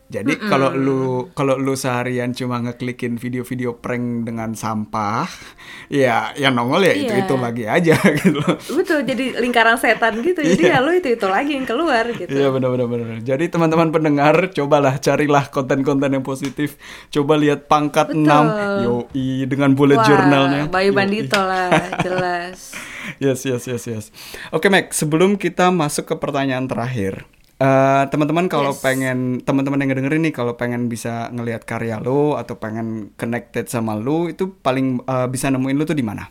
Jadi 0.08 0.40
kalau 0.40 0.72
lu 0.72 1.00
kalau 1.36 1.54
lu 1.54 1.76
seharian 1.76 2.32
cuma 2.32 2.56
ngeklikin 2.58 3.20
video-video 3.20 3.76
prank 3.76 4.24
dengan 4.24 4.56
sampah, 4.56 5.28
ya 5.92 6.32
yang 6.32 6.56
nongol 6.56 6.80
ya 6.80 6.96
itu 6.96 7.12
itu 7.12 7.34
Iya. 7.34 7.44
lagi 7.44 7.64
aja 7.68 7.96
gitu 8.18 8.40
betul 8.72 9.04
jadi 9.04 9.36
lingkaran 9.36 9.76
setan 9.76 10.16
gitu 10.20 10.40
jadi 10.40 10.62
ya 10.74 10.78
lu 10.80 10.96
itu 10.96 11.12
itu 11.12 11.26
lagi 11.28 11.54
yang 11.54 11.68
keluar 11.68 12.08
gitu 12.08 12.24
Iya 12.24 12.48
benar-benar 12.48 12.88
benar. 12.88 13.20
Jadi 13.20 13.44
teman-teman 13.46 13.88
pendengar 13.88 14.48
cobalah 14.48 14.96
carilah 14.96 15.44
konten-konten 15.48 16.08
yang 16.10 16.24
positif. 16.24 16.80
Coba 17.08 17.36
lihat 17.36 17.68
pangkat 17.68 18.08
Betul. 18.08 18.24
6 18.24 18.84
yoi 18.84 19.28
dengan 19.44 19.76
bullet 19.76 20.00
Wah, 20.00 20.08
journalnya. 20.08 20.62
Bayu 20.66 20.90
Yoi. 20.90 20.96
Bandito 20.96 21.36
lah 21.36 21.68
jelas 22.06 22.72
Yes, 23.16 23.44
yes, 23.44 23.64
yes, 23.64 23.84
yes. 23.84 24.04
Oke, 24.50 24.68
Mac, 24.68 24.92
sebelum 24.92 25.36
kita 25.36 25.68
masuk 25.68 26.12
ke 26.12 26.14
pertanyaan 26.14 26.68
terakhir, 26.68 27.24
eh, 27.58 28.04
teman-teman 28.06 28.46
kalau 28.46 28.70
Yes. 28.70 28.80
pengen 28.80 29.18
teman-teman 29.40 29.78
yang 29.78 29.90
ngedengerin 29.90 30.22
nih 30.22 30.32
kalau 30.32 30.54
pengen 30.54 30.86
bisa 30.86 31.26
ngelihat 31.28 31.62
karya 31.62 31.98
lo 31.98 32.34
atau 32.34 32.56
pengen 32.56 33.10
connected 33.14 33.66
sama 33.66 33.94
lo 33.94 34.26
itu 34.26 34.54
paling 34.56 35.02
eh, 35.02 35.26
bisa 35.26 35.48
nemuin 35.48 35.74
lo 35.74 35.84
tuh 35.84 35.94
di 35.94 36.02
mana? 36.02 36.26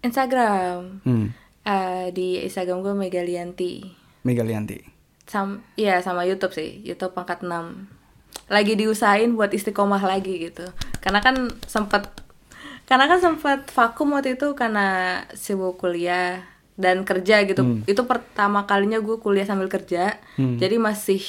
Instagram. 0.00 1.04
Hmm, 1.04 1.28
Eh, 1.60 2.08
di 2.10 2.40
Instagram 2.40 2.80
gue 2.80 2.96
Megalianti. 2.96 3.84
Megalianti. 4.24 4.80
Sam 5.28 5.60
iya 5.76 6.00
sama 6.00 6.24
YouTube 6.24 6.50
sih. 6.50 6.80
YouTube 6.80 7.12
pangkat 7.12 7.44
6 7.44 7.84
lagi 8.48 8.74
diusahain 8.74 9.36
buat 9.36 9.52
istiqomah 9.52 10.00
lagi 10.00 10.40
gitu. 10.40 10.64
Karena 10.98 11.20
kan 11.20 11.36
sempat 11.64 12.16
karena 12.88 13.06
kan 13.06 13.20
sempat 13.20 13.68
vakum 13.70 14.10
waktu 14.10 14.34
itu 14.34 14.56
karena 14.56 15.20
sibuk 15.30 15.78
kuliah 15.78 16.42
dan 16.80 17.04
kerja 17.04 17.44
gitu. 17.44 17.84
Itu 17.84 18.08
pertama 18.08 18.64
kalinya 18.64 18.96
gue 18.98 19.20
kuliah 19.20 19.44
sambil 19.44 19.68
kerja. 19.68 20.16
Jadi 20.36 20.80
masih 20.80 21.20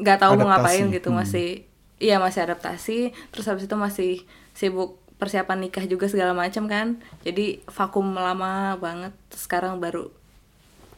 nggak 0.00 0.18
tahu 0.24 0.32
mau 0.40 0.48
ngapain 0.50 0.88
gitu 0.88 1.12
masih 1.12 1.68
iya 2.00 2.16
masih 2.16 2.48
adaptasi. 2.48 3.12
Terus 3.30 3.46
habis 3.46 3.68
itu 3.68 3.76
masih 3.76 4.12
sibuk 4.56 4.98
persiapan 5.20 5.68
nikah 5.68 5.84
juga 5.86 6.08
segala 6.08 6.32
macam 6.34 6.66
kan. 6.66 6.98
Jadi 7.22 7.62
vakum 7.68 8.16
lama 8.16 8.74
banget. 8.80 9.12
Sekarang 9.30 9.78
baru 9.78 10.10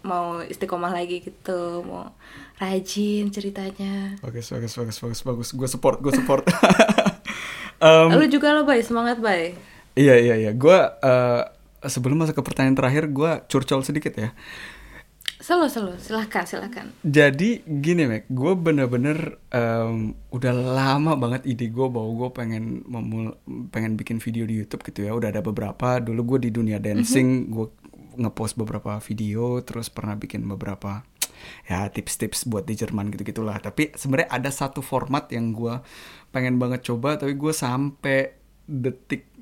mau 0.05 0.45
istiqomah 0.45 0.93
lagi 0.93 1.25
gitu 1.25 1.81
mau 1.83 2.13
rajin 2.61 3.33
ceritanya. 3.33 4.21
Bagus, 4.21 4.53
bagus, 4.53 4.73
bagus, 4.77 4.97
bagus, 5.01 5.21
bagus. 5.25 5.49
Gue 5.57 5.69
support, 5.69 5.99
gue 6.01 6.13
support. 6.15 6.45
Em, 7.85 8.17
lu 8.17 8.25
juga 8.31 8.55
lo 8.55 8.65
bay 8.65 8.81
semangat 8.81 9.21
bay. 9.21 9.53
Iya 9.99 10.15
iya 10.17 10.35
iya. 10.41 10.53
Gue 10.57 10.77
eh, 10.79 11.43
sebelum 11.87 12.21
masuk 12.21 12.41
ke 12.41 12.43
pertanyaan 12.43 12.77
terakhir, 12.77 13.11
gue 13.11 13.31
curcol 13.49 13.85
sedikit 13.85 14.15
ya. 14.17 14.31
selo 15.45 15.69
selo 15.69 15.93
silahkan 16.01 16.49
silahkan 16.49 16.89
Jadi 17.05 17.61
gini 17.69 18.09
Mac, 18.09 18.25
gue 18.33 18.53
bener-bener 18.57 19.37
em, 19.53 20.17
udah 20.33 20.53
lama 20.57 21.21
banget 21.21 21.45
ide 21.45 21.69
gue 21.69 21.85
bahwa 21.85 22.11
gue 22.17 22.31
pengen 22.33 22.81
memul 22.89 23.37
pengen 23.69 24.01
bikin 24.01 24.25
video 24.25 24.49
di 24.49 24.65
YouTube 24.65 24.81
gitu 24.89 25.05
ya. 25.05 25.13
Udah 25.13 25.29
ada 25.29 25.45
beberapa. 25.45 26.01
Dulu 26.01 26.37
gue 26.37 26.49
di 26.49 26.51
dunia 26.55 26.81
dancing, 26.81 27.53
gue 27.53 27.67
ngepost 28.17 28.57
beberapa 28.57 28.97
video, 29.05 29.61
terus 29.61 29.93
pernah 29.93 30.17
bikin 30.17 30.49
beberapa 30.49 31.05
ya 31.69 31.93
tips-tips 31.93 32.49
buat 32.49 32.65
di 32.65 32.79
Jerman 32.79 33.13
gitu 33.13 33.27
gitulah. 33.27 33.59
Tapi 33.61 33.93
sebenarnya 33.93 34.31
ada 34.33 34.49
satu 34.49 34.81
format 34.81 35.29
yang 35.29 35.53
gue 35.53 35.77
pengen 36.33 36.57
banget 36.57 36.89
coba, 36.89 37.21
tapi 37.21 37.37
gue 37.37 37.53
sampai 37.53 38.33
detik 38.65 39.34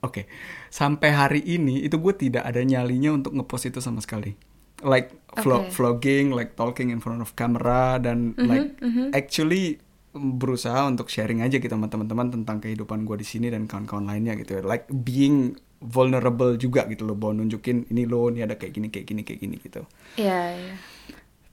Oke, 0.00 0.24
sampai 0.72 1.12
hari 1.12 1.40
ini 1.44 1.84
itu 1.84 2.00
gue 2.00 2.14
tidak 2.16 2.48
ada 2.48 2.64
nyalinya 2.64 3.12
untuk 3.12 3.36
ngepost 3.36 3.68
itu 3.68 3.84
sama 3.84 4.00
sekali. 4.00 4.32
Like 4.80 5.12
vlog, 5.44 5.68
Oke. 5.68 5.76
vlogging, 5.76 6.32
like 6.32 6.56
talking 6.56 6.88
in 6.88 7.04
front 7.04 7.20
of 7.20 7.36
camera 7.36 8.00
dan 8.00 8.32
like 8.40 8.80
actually 9.12 9.76
berusaha 10.16 10.88
untuk 10.88 11.06
sharing 11.12 11.44
aja 11.44 11.60
gitu 11.60 11.70
sama 11.70 11.86
teman-teman 11.86 12.32
tentang 12.32 12.58
kehidupan 12.58 13.04
gue 13.04 13.20
di 13.20 13.26
sini 13.28 13.52
dan 13.52 13.68
kawan-kawan 13.68 14.08
lainnya 14.08 14.34
gitu. 14.40 14.58
ya. 14.58 14.62
Like 14.64 14.88
being 14.88 15.60
vulnerable 15.84 16.56
juga 16.56 16.88
gitu 16.88 17.04
loh, 17.04 17.16
bahwa 17.16 17.44
nunjukin 17.44 17.88
ini 17.92 18.08
lo, 18.08 18.32
ini 18.32 18.40
ada 18.44 18.56
kayak 18.56 18.72
gini, 18.72 18.88
kayak 18.88 19.06
gini, 19.06 19.20
kayak 19.24 19.40
gini 19.40 19.56
gitu. 19.60 19.82
Iya, 20.16 20.40
iya. 20.56 20.74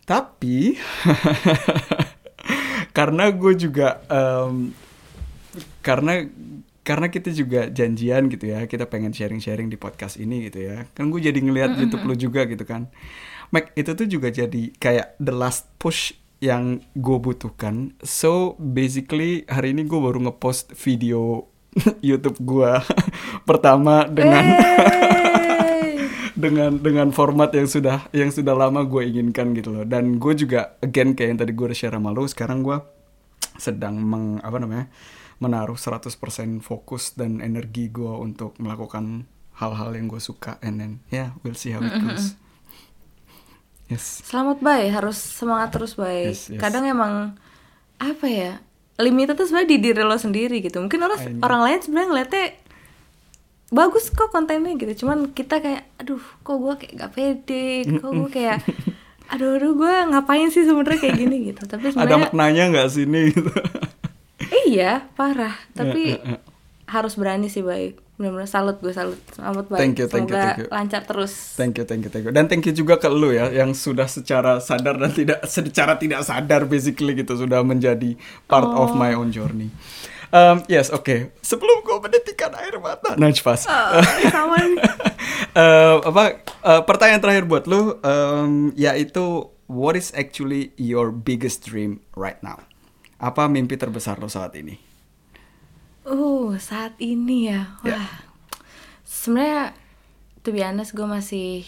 Tapi 0.08 0.80
karena 2.98 3.28
gue 3.32 3.54
juga 3.60 4.00
em, 4.08 4.72
karena 5.84 6.24
karena 6.88 7.12
kita 7.12 7.36
juga 7.36 7.68
janjian 7.68 8.32
gitu 8.32 8.48
ya, 8.48 8.64
kita 8.64 8.88
pengen 8.88 9.12
sharing-sharing 9.12 9.68
di 9.68 9.76
podcast 9.76 10.16
ini 10.16 10.48
gitu 10.48 10.72
ya. 10.72 10.88
Kan 10.96 11.12
gue 11.12 11.20
jadi 11.20 11.36
ngelihat 11.36 11.76
YouTube 11.76 12.08
lu 12.08 12.16
juga 12.16 12.48
gitu 12.48 12.64
kan. 12.64 12.88
Mac 13.52 13.76
itu 13.76 13.92
tuh 13.92 14.08
juga 14.08 14.32
jadi 14.32 14.72
kayak 14.80 15.20
the 15.20 15.36
last 15.36 15.68
push 15.84 16.16
yang 16.40 16.80
gue 16.96 17.18
butuhkan. 17.20 17.92
So 18.08 18.56
basically 18.56 19.44
hari 19.52 19.76
ini 19.76 19.84
gue 19.84 20.00
baru 20.00 20.32
ngepost 20.32 20.80
video 20.80 21.52
YouTube 22.08 22.40
gue 22.40 22.72
pertama 23.50 24.08
dengan 24.08 24.48
dengan 26.48 26.72
dengan 26.80 27.12
format 27.12 27.52
yang 27.52 27.68
sudah 27.68 28.08
yang 28.16 28.32
sudah 28.32 28.56
lama 28.56 28.88
gue 28.88 29.10
inginkan 29.10 29.58
gitu 29.58 29.74
loh 29.74 29.84
dan 29.84 30.22
gue 30.22 30.34
juga 30.38 30.78
again 30.86 31.18
kayak 31.18 31.30
yang 31.34 31.40
tadi 31.42 31.52
gue 31.58 31.66
udah 31.66 31.78
share 31.78 31.98
sama 31.98 32.14
lo 32.14 32.30
sekarang 32.30 32.62
gue 32.62 32.78
sedang 33.58 33.98
meng 33.98 34.38
apa 34.46 34.62
namanya 34.62 34.86
menaruh 35.38 35.78
100% 35.78 36.18
fokus 36.66 37.14
dan 37.14 37.40
energi 37.40 37.94
gue 37.94 38.10
untuk 38.10 38.58
melakukan 38.58 39.30
hal-hal 39.58 39.94
yang 39.94 40.10
gue 40.10 40.22
suka 40.22 40.58
and 40.62 40.82
then 40.82 40.92
yeah 41.10 41.34
we'll 41.42 41.58
see 41.58 41.74
how 41.74 41.82
it 41.82 41.94
goes 42.02 42.38
yes 43.90 44.22
Selamat 44.28 44.60
bay, 44.60 44.92
harus 44.92 45.16
semangat 45.16 45.72
terus 45.72 45.96
bay. 45.96 46.36
Yes, 46.36 46.52
yes. 46.52 46.60
Kadang 46.60 46.84
emang 46.84 47.40
apa 47.98 48.28
ya? 48.28 48.60
Limitnya 49.00 49.38
tuh 49.38 49.48
sebenarnya 49.48 49.70
di 49.72 49.78
diri 49.80 50.02
lo 50.04 50.18
sendiri 50.20 50.60
gitu. 50.60 50.84
Mungkin 50.84 51.00
orang 51.00 51.20
I 51.24 51.32
orang 51.40 51.62
lain 51.64 51.80
sebenarnya 51.80 52.10
ngeliatnya 52.12 52.46
bagus 53.72 54.12
kok 54.12 54.28
kontennya 54.36 54.76
gitu. 54.76 55.08
Cuman 55.08 55.32
kita 55.32 55.64
kayak, 55.64 55.88
aduh, 56.04 56.20
kok 56.20 56.58
gue 56.60 56.74
kayak 56.84 56.94
gak 57.00 57.12
pede, 57.16 57.88
kok 57.88 58.12
gue 58.12 58.30
kayak, 58.30 58.60
aduh, 59.32 59.56
aduh, 59.56 59.72
gue 59.72 59.94
ngapain 60.12 60.52
sih 60.52 60.68
sebenarnya 60.68 61.00
kayak 61.00 61.18
gini 61.24 61.38
gitu. 61.56 61.64
Tapi 61.64 61.88
ada 61.88 61.92
sebenarnya 61.96 62.20
maknanya 62.28 62.64
nggak 62.76 62.90
sini 62.92 63.20
gitu 63.32 63.52
iya 64.66 65.08
parah. 65.14 65.56
Tapi 65.72 66.02
Ya, 66.14 66.18
ya, 66.18 66.36
ya. 66.36 66.40
harus 66.88 67.16
berani 67.16 67.48
sih 67.48 67.62
bay. 67.62 67.94
Bener-bener 68.18 68.50
salut 68.50 68.80
gue 68.80 68.90
salut. 68.90 69.22
Selamat 69.30 69.70
bay. 69.70 69.78
Thank 69.78 69.96
you, 69.98 70.08
thank 70.08 70.26
you, 70.26 70.34
Semoga 70.34 70.42
thank 70.44 70.60
you. 70.60 70.68
lancar 70.70 71.02
terus. 71.04 71.34
Thank 71.54 71.78
you, 71.78 71.86
thank 71.86 72.02
you, 72.02 72.10
thank 72.10 72.26
you. 72.26 72.34
Dan 72.34 72.46
thank 72.46 72.66
you 72.66 72.74
juga 72.74 72.98
ke 72.98 73.06
lu 73.06 73.30
ya, 73.30 73.50
yang 73.50 73.72
sudah 73.72 74.10
secara 74.10 74.58
sadar 74.58 74.98
dan 74.98 75.14
tidak 75.14 75.46
secara 75.46 75.96
tidak 75.96 76.22
sadar 76.22 76.66
basically 76.66 77.14
gitu 77.14 77.38
sudah 77.38 77.62
menjadi 77.62 78.18
part 78.46 78.66
of 78.66 78.94
my 78.94 79.14
own 79.14 79.30
journey. 79.30 79.70
Um, 80.28 80.60
yes, 80.68 80.90
oke. 80.90 81.32
Sebelum 81.40 81.86
gue 81.86 81.98
menetikan 82.04 82.52
air 82.58 82.76
mata, 82.82 83.16
Najfas. 83.16 83.64
Oh, 83.64 84.04
sama 84.34 84.60
nih. 84.60 84.76
Eh, 85.54 85.96
apa 86.04 86.24
eh, 86.44 86.82
pertanyaan 86.84 87.22
terakhir 87.22 87.46
buat 87.46 87.64
lu 87.64 87.96
em, 88.02 88.76
yaitu 88.76 89.48
what 89.66 89.96
is 89.96 90.12
actually 90.12 90.76
your 90.76 91.14
biggest 91.14 91.64
dream 91.64 92.04
right 92.12 92.42
now? 92.42 92.60
Apa 93.18 93.50
mimpi 93.50 93.78
terbesar 93.78 94.22
lo 94.22 94.30
saat 94.30 94.54
ini? 94.58 94.78
Uh, 96.08 96.56
saat 96.62 96.96
ini 97.02 97.52
ya. 97.52 97.76
Wah. 97.84 97.92
Ya. 97.92 98.02
Sebenarnya 99.04 99.64
to 100.46 100.54
be 100.54 100.62
honest 100.64 100.94
gue 100.94 101.04
masih 101.04 101.66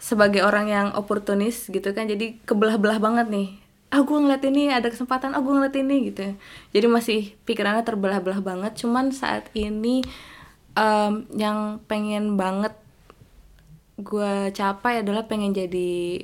sebagai 0.00 0.44
orang 0.44 0.66
yang 0.68 0.86
oportunis 0.94 1.66
gitu 1.72 1.90
kan. 1.96 2.06
Jadi 2.06 2.38
kebelah-belah 2.44 3.00
banget 3.00 3.26
nih 3.32 3.48
ah 3.90 4.06
gue 4.06 4.18
ngeliat 4.22 4.42
ini 4.46 4.70
ada 4.70 4.86
kesempatan 4.86 5.34
ah 5.34 5.42
gue 5.42 5.50
ngeliat 5.50 5.74
ini 5.74 6.14
gitu 6.14 6.38
jadi 6.70 6.86
masih 6.86 7.34
pikirannya 7.42 7.82
terbelah-belah 7.82 8.38
banget 8.38 8.78
cuman 8.78 9.10
saat 9.10 9.50
ini 9.50 10.06
um, 10.78 11.26
yang 11.34 11.82
pengen 11.90 12.38
banget 12.38 12.70
gue 13.98 14.54
capai 14.54 15.02
adalah 15.02 15.26
pengen 15.26 15.50
jadi 15.50 16.22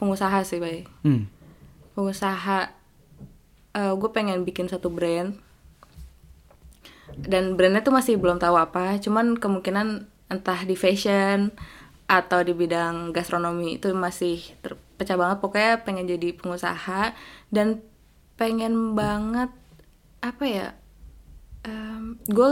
pengusaha 0.00 0.40
sih 0.42 0.56
bay 0.56 0.88
Hmm. 1.04 1.28
pengusaha 1.92 2.72
uh, 3.76 3.94
gue 3.96 4.10
pengen 4.12 4.44
bikin 4.46 4.68
satu 4.68 4.88
brand. 4.88 5.36
Dan 7.12 7.60
brandnya 7.60 7.84
tuh 7.84 7.92
masih 7.92 8.16
belum 8.16 8.40
tahu 8.40 8.56
apa 8.56 8.96
cuman 8.96 9.36
kemungkinan 9.36 10.08
entah 10.32 10.60
di 10.64 10.72
fashion 10.72 11.52
atau 12.08 12.40
di 12.40 12.56
bidang 12.56 13.12
gastronomi 13.12 13.76
itu 13.76 13.92
masih 13.92 14.40
terpecah 14.64 15.20
banget. 15.20 15.38
Pokoknya 15.44 15.72
pengen 15.84 16.08
jadi 16.08 16.32
pengusaha 16.32 17.12
dan 17.52 17.84
pengen 18.40 18.96
banget 18.96 19.52
apa 20.24 20.44
ya 20.46 20.68
um, 21.66 22.16
gue 22.26 22.48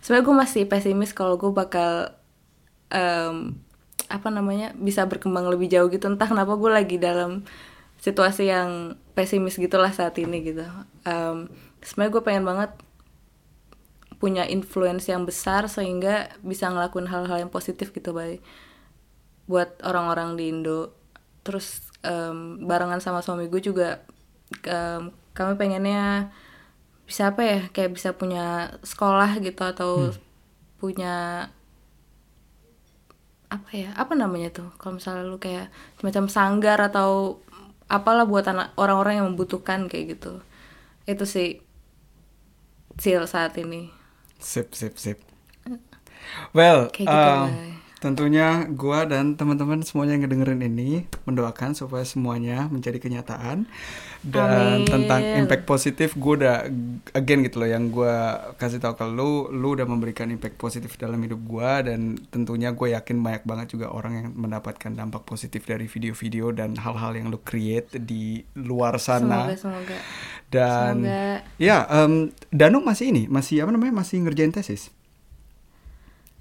sebenarnya 0.00 0.24
gue 0.24 0.36
masih 0.36 0.62
pesimis 0.68 1.12
kalau 1.16 1.36
gue 1.36 1.50
bakal 1.50 2.14
em, 2.92 3.58
apa 4.08 4.28
namanya 4.28 4.72
bisa 4.76 5.04
berkembang 5.08 5.48
lebih 5.48 5.68
jauh 5.72 5.88
gitu. 5.90 6.06
Entah 6.08 6.28
kenapa 6.28 6.54
gue 6.56 6.70
lagi 6.70 6.96
dalam 7.00 7.44
situasi 8.04 8.52
yang 8.52 9.00
pesimis 9.16 9.56
gitulah 9.56 9.88
saat 9.88 10.20
ini 10.20 10.44
gitu. 10.44 10.60
Em, 11.08 11.48
sebenarnya 11.80 12.12
gue 12.12 12.22
pengen 12.22 12.44
banget 12.44 12.70
punya 14.20 14.44
influence 14.44 15.08
yang 15.08 15.24
besar 15.24 15.72
sehingga 15.72 16.28
bisa 16.44 16.68
ngelakuin 16.68 17.08
hal-hal 17.08 17.48
yang 17.48 17.52
positif 17.52 17.96
gitu 17.96 18.12
bay. 18.12 18.44
Buat 19.48 19.80
orang-orang 19.80 20.36
di 20.36 20.52
Indo. 20.52 20.92
Terus 21.48 21.80
em, 22.04 22.60
barengan 22.68 23.00
sama 23.00 23.24
suami 23.24 23.48
gue 23.48 23.64
juga 23.64 24.04
em, 24.68 25.08
kami 25.32 25.56
pengennya 25.56 26.28
bisa 27.08 27.32
apa 27.32 27.40
ya 27.44 27.60
kayak 27.72 27.96
bisa 27.96 28.12
punya 28.12 28.76
sekolah 28.84 29.40
gitu 29.40 29.60
atau 29.64 30.12
punya 30.76 31.48
apa 33.48 33.70
ya 33.72 33.96
apa 33.96 34.12
namanya 34.12 34.52
tuh? 34.52 34.68
Kalau 34.76 35.00
misalnya 35.00 35.24
lu 35.24 35.40
kayak 35.40 35.72
semacam 36.00 36.24
sanggar 36.28 36.78
atau 36.84 37.40
apalah 37.88 38.24
buat 38.24 38.46
anak 38.48 38.72
orang-orang 38.76 39.14
yang 39.20 39.26
membutuhkan 39.32 39.86
kayak 39.90 40.16
gitu 40.18 40.40
itu 41.08 41.24
sih 41.28 41.48
Sil 42.98 43.26
saat 43.26 43.54
ini 43.58 43.90
Sip, 44.38 44.74
sip, 44.74 44.98
sip. 44.98 45.18
Well, 46.52 46.90
Kayak 46.90 47.08
gitu, 47.10 47.30
um, 47.30 47.48
Bay. 47.50 47.73
Tentunya 48.04 48.68
gua 48.68 49.08
dan 49.08 49.32
teman-teman 49.32 49.80
semuanya 49.80 50.20
yang 50.20 50.28
ngedengerin 50.28 50.60
ini 50.68 51.08
mendoakan 51.24 51.72
supaya 51.72 52.04
semuanya 52.04 52.68
menjadi 52.68 53.00
kenyataan 53.00 53.64
dan 54.20 54.84
Amin. 54.84 54.88
tentang 54.88 55.20
impact 55.40 55.64
positif 55.64 56.12
gue 56.12 56.44
udah 56.44 56.68
again 57.16 57.40
gitu 57.44 57.64
loh 57.64 57.68
yang 57.68 57.88
gua 57.88 58.52
kasih 58.60 58.76
tahu 58.76 58.96
ke 58.96 59.04
lu, 59.08 59.48
lu 59.48 59.72
udah 59.72 59.88
memberikan 59.88 60.28
impact 60.28 60.60
positif 60.60 61.00
dalam 61.00 61.16
hidup 61.24 61.40
gua 61.48 61.80
dan 61.80 62.20
tentunya 62.28 62.76
gue 62.76 62.92
yakin 62.92 63.24
banyak 63.24 63.44
banget 63.48 63.66
juga 63.72 63.88
orang 63.88 64.12
yang 64.20 64.26
mendapatkan 64.36 64.92
dampak 64.92 65.24
positif 65.24 65.64
dari 65.64 65.88
video-video 65.88 66.52
dan 66.52 66.76
hal-hal 66.76 67.16
yang 67.16 67.32
lu 67.32 67.40
create 67.40 67.96
di 67.96 68.44
luar 68.56 69.00
sana. 69.00 69.48
semoga 69.52 69.56
semoga 69.56 69.98
Dan 70.52 71.02
Semoga. 71.02 71.42
ya, 71.56 71.78
em, 71.88 72.30
Danu 72.52 72.84
masih 72.84 73.10
ini, 73.10 73.26
masih 73.26 73.64
apa 73.64 73.72
namanya, 73.72 73.96
masih 73.96 74.22
ngerjain 74.22 74.52
tesis. 74.52 74.92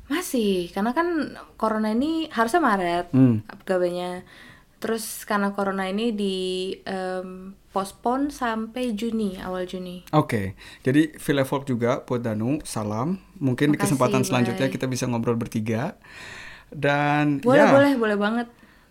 Masih 0.06 0.68
karena 0.70 0.92
kan 0.92 1.08
corona 1.56 1.92
ini 1.92 2.28
harusnya 2.30 2.60
Maret 2.60 3.06
Hmm. 3.12 3.42
pegawainya 3.64 4.28
terus 4.78 5.24
karena 5.24 5.56
corona 5.56 5.88
ini 5.88 6.12
di 6.12 6.36
em, 6.84 7.56
postpone 7.72 8.28
sampai 8.30 8.92
Juni 8.92 9.40
awal 9.40 9.64
Juni 9.64 10.04
Oke, 10.12 10.60
jadi 10.84 11.16
feel 11.16 11.40
effort 11.40 11.64
juga 11.64 12.04
buat 12.04 12.20
Danu, 12.20 12.60
salam. 12.62 13.18
Mungkin 13.40 13.72
di 13.72 13.80
Makasih, 13.80 13.96
kesempatan 13.96 14.22
Bay. 14.22 14.28
selanjutnya 14.28 14.68
kita 14.70 14.86
bisa 14.86 15.08
ngobrol 15.08 15.34
bertiga. 15.34 15.96
Dan 16.70 17.40
boleh 17.40 17.64
ya, 17.64 17.72
boleh 17.72 17.94
boleh 17.96 18.18
banget 18.20 18.48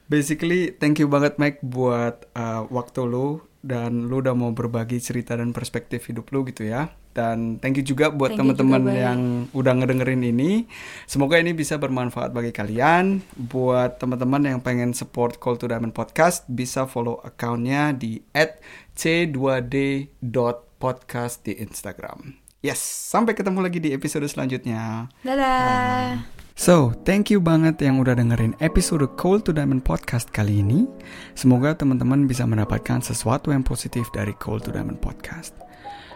basically 0.07 0.73
thank 0.73 0.99
you 0.99 1.07
banget 1.07 1.37
Mike 1.37 1.61
buat 1.63 2.27
uh, 2.33 2.67
waktu 2.69 3.05
lu 3.05 3.41
dan 3.61 4.11
lu 4.11 4.19
udah 4.19 4.35
mau 4.35 4.51
berbagi 4.51 4.99
cerita 4.99 5.39
dan 5.39 5.53
perspektif 5.53 6.09
hidup 6.09 6.31
lu 6.31 6.43
gitu 6.45 6.65
ya. 6.65 6.91
Dan 7.13 7.61
thank 7.61 7.77
you 7.77 7.85
juga 7.85 8.09
buat 8.09 8.33
teman-teman 8.33 8.83
yang 8.89 9.21
udah 9.53 9.77
ngedengerin 9.79 10.25
ini. 10.25 10.65
Semoga 11.05 11.37
ini 11.37 11.53
bisa 11.53 11.77
bermanfaat 11.77 12.33
bagi 12.33 12.51
kalian. 12.51 13.21
Buat 13.37 14.01
teman-teman 14.01 14.49
yang 14.49 14.65
pengen 14.65 14.97
support 14.97 15.37
Call 15.37 15.61
to 15.61 15.69
Diamond 15.69 15.93
Podcast, 15.93 16.49
bisa 16.49 16.89
follow 16.89 17.21
accountnya 17.21 17.93
di 17.93 18.25
@c2d.podcast 18.97 21.45
di 21.45 21.53
Instagram. 21.61 22.41
Yes, 22.63 22.79
sampai 22.83 23.35
ketemu 23.35 23.59
lagi 23.59 23.83
di 23.83 23.91
episode 23.91 24.23
selanjutnya. 24.31 25.11
dadah 25.27 26.23
So, 26.53 26.93
thank 27.09 27.33
you 27.33 27.41
banget 27.41 27.81
yang 27.81 27.99
udah 27.99 28.15
dengerin 28.15 28.55
episode 28.61 29.03
Cold 29.17 29.49
to 29.49 29.57
Diamond 29.57 29.83
Podcast 29.83 30.31
kali 30.31 30.61
ini. 30.61 30.85
Semoga 31.33 31.75
teman-teman 31.75 32.29
bisa 32.29 32.45
mendapatkan 32.45 33.01
sesuatu 33.01 33.51
yang 33.51 33.65
positif 33.65 34.13
dari 34.13 34.37
Cold 34.37 34.69
to 34.69 34.71
Diamond 34.71 35.01
Podcast. 35.01 35.62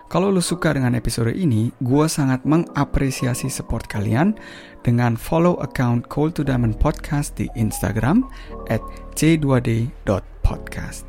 Kalau 0.07 0.31
lu 0.31 0.39
suka 0.39 0.71
dengan 0.71 0.95
episode 0.95 1.35
ini, 1.35 1.75
gue 1.83 2.07
sangat 2.07 2.47
mengapresiasi 2.47 3.51
support 3.51 3.91
kalian 3.91 4.39
dengan 4.87 5.19
follow 5.19 5.59
account 5.59 6.07
Cold 6.07 6.39
to 6.39 6.47
Diamond 6.47 6.79
Podcast 6.79 7.35
di 7.35 7.51
Instagram 7.59 8.23
at 8.71 8.79
c2d.podcast. 9.19 11.05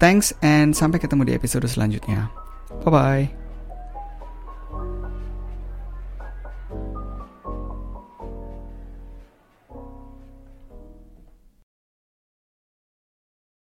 Thanks 0.00 0.32
and 0.40 0.72
sampai 0.72 0.98
ketemu 0.98 1.28
di 1.28 1.32
episode 1.36 1.68
selanjutnya. 1.68 2.32
Bye-bye. 2.82 3.41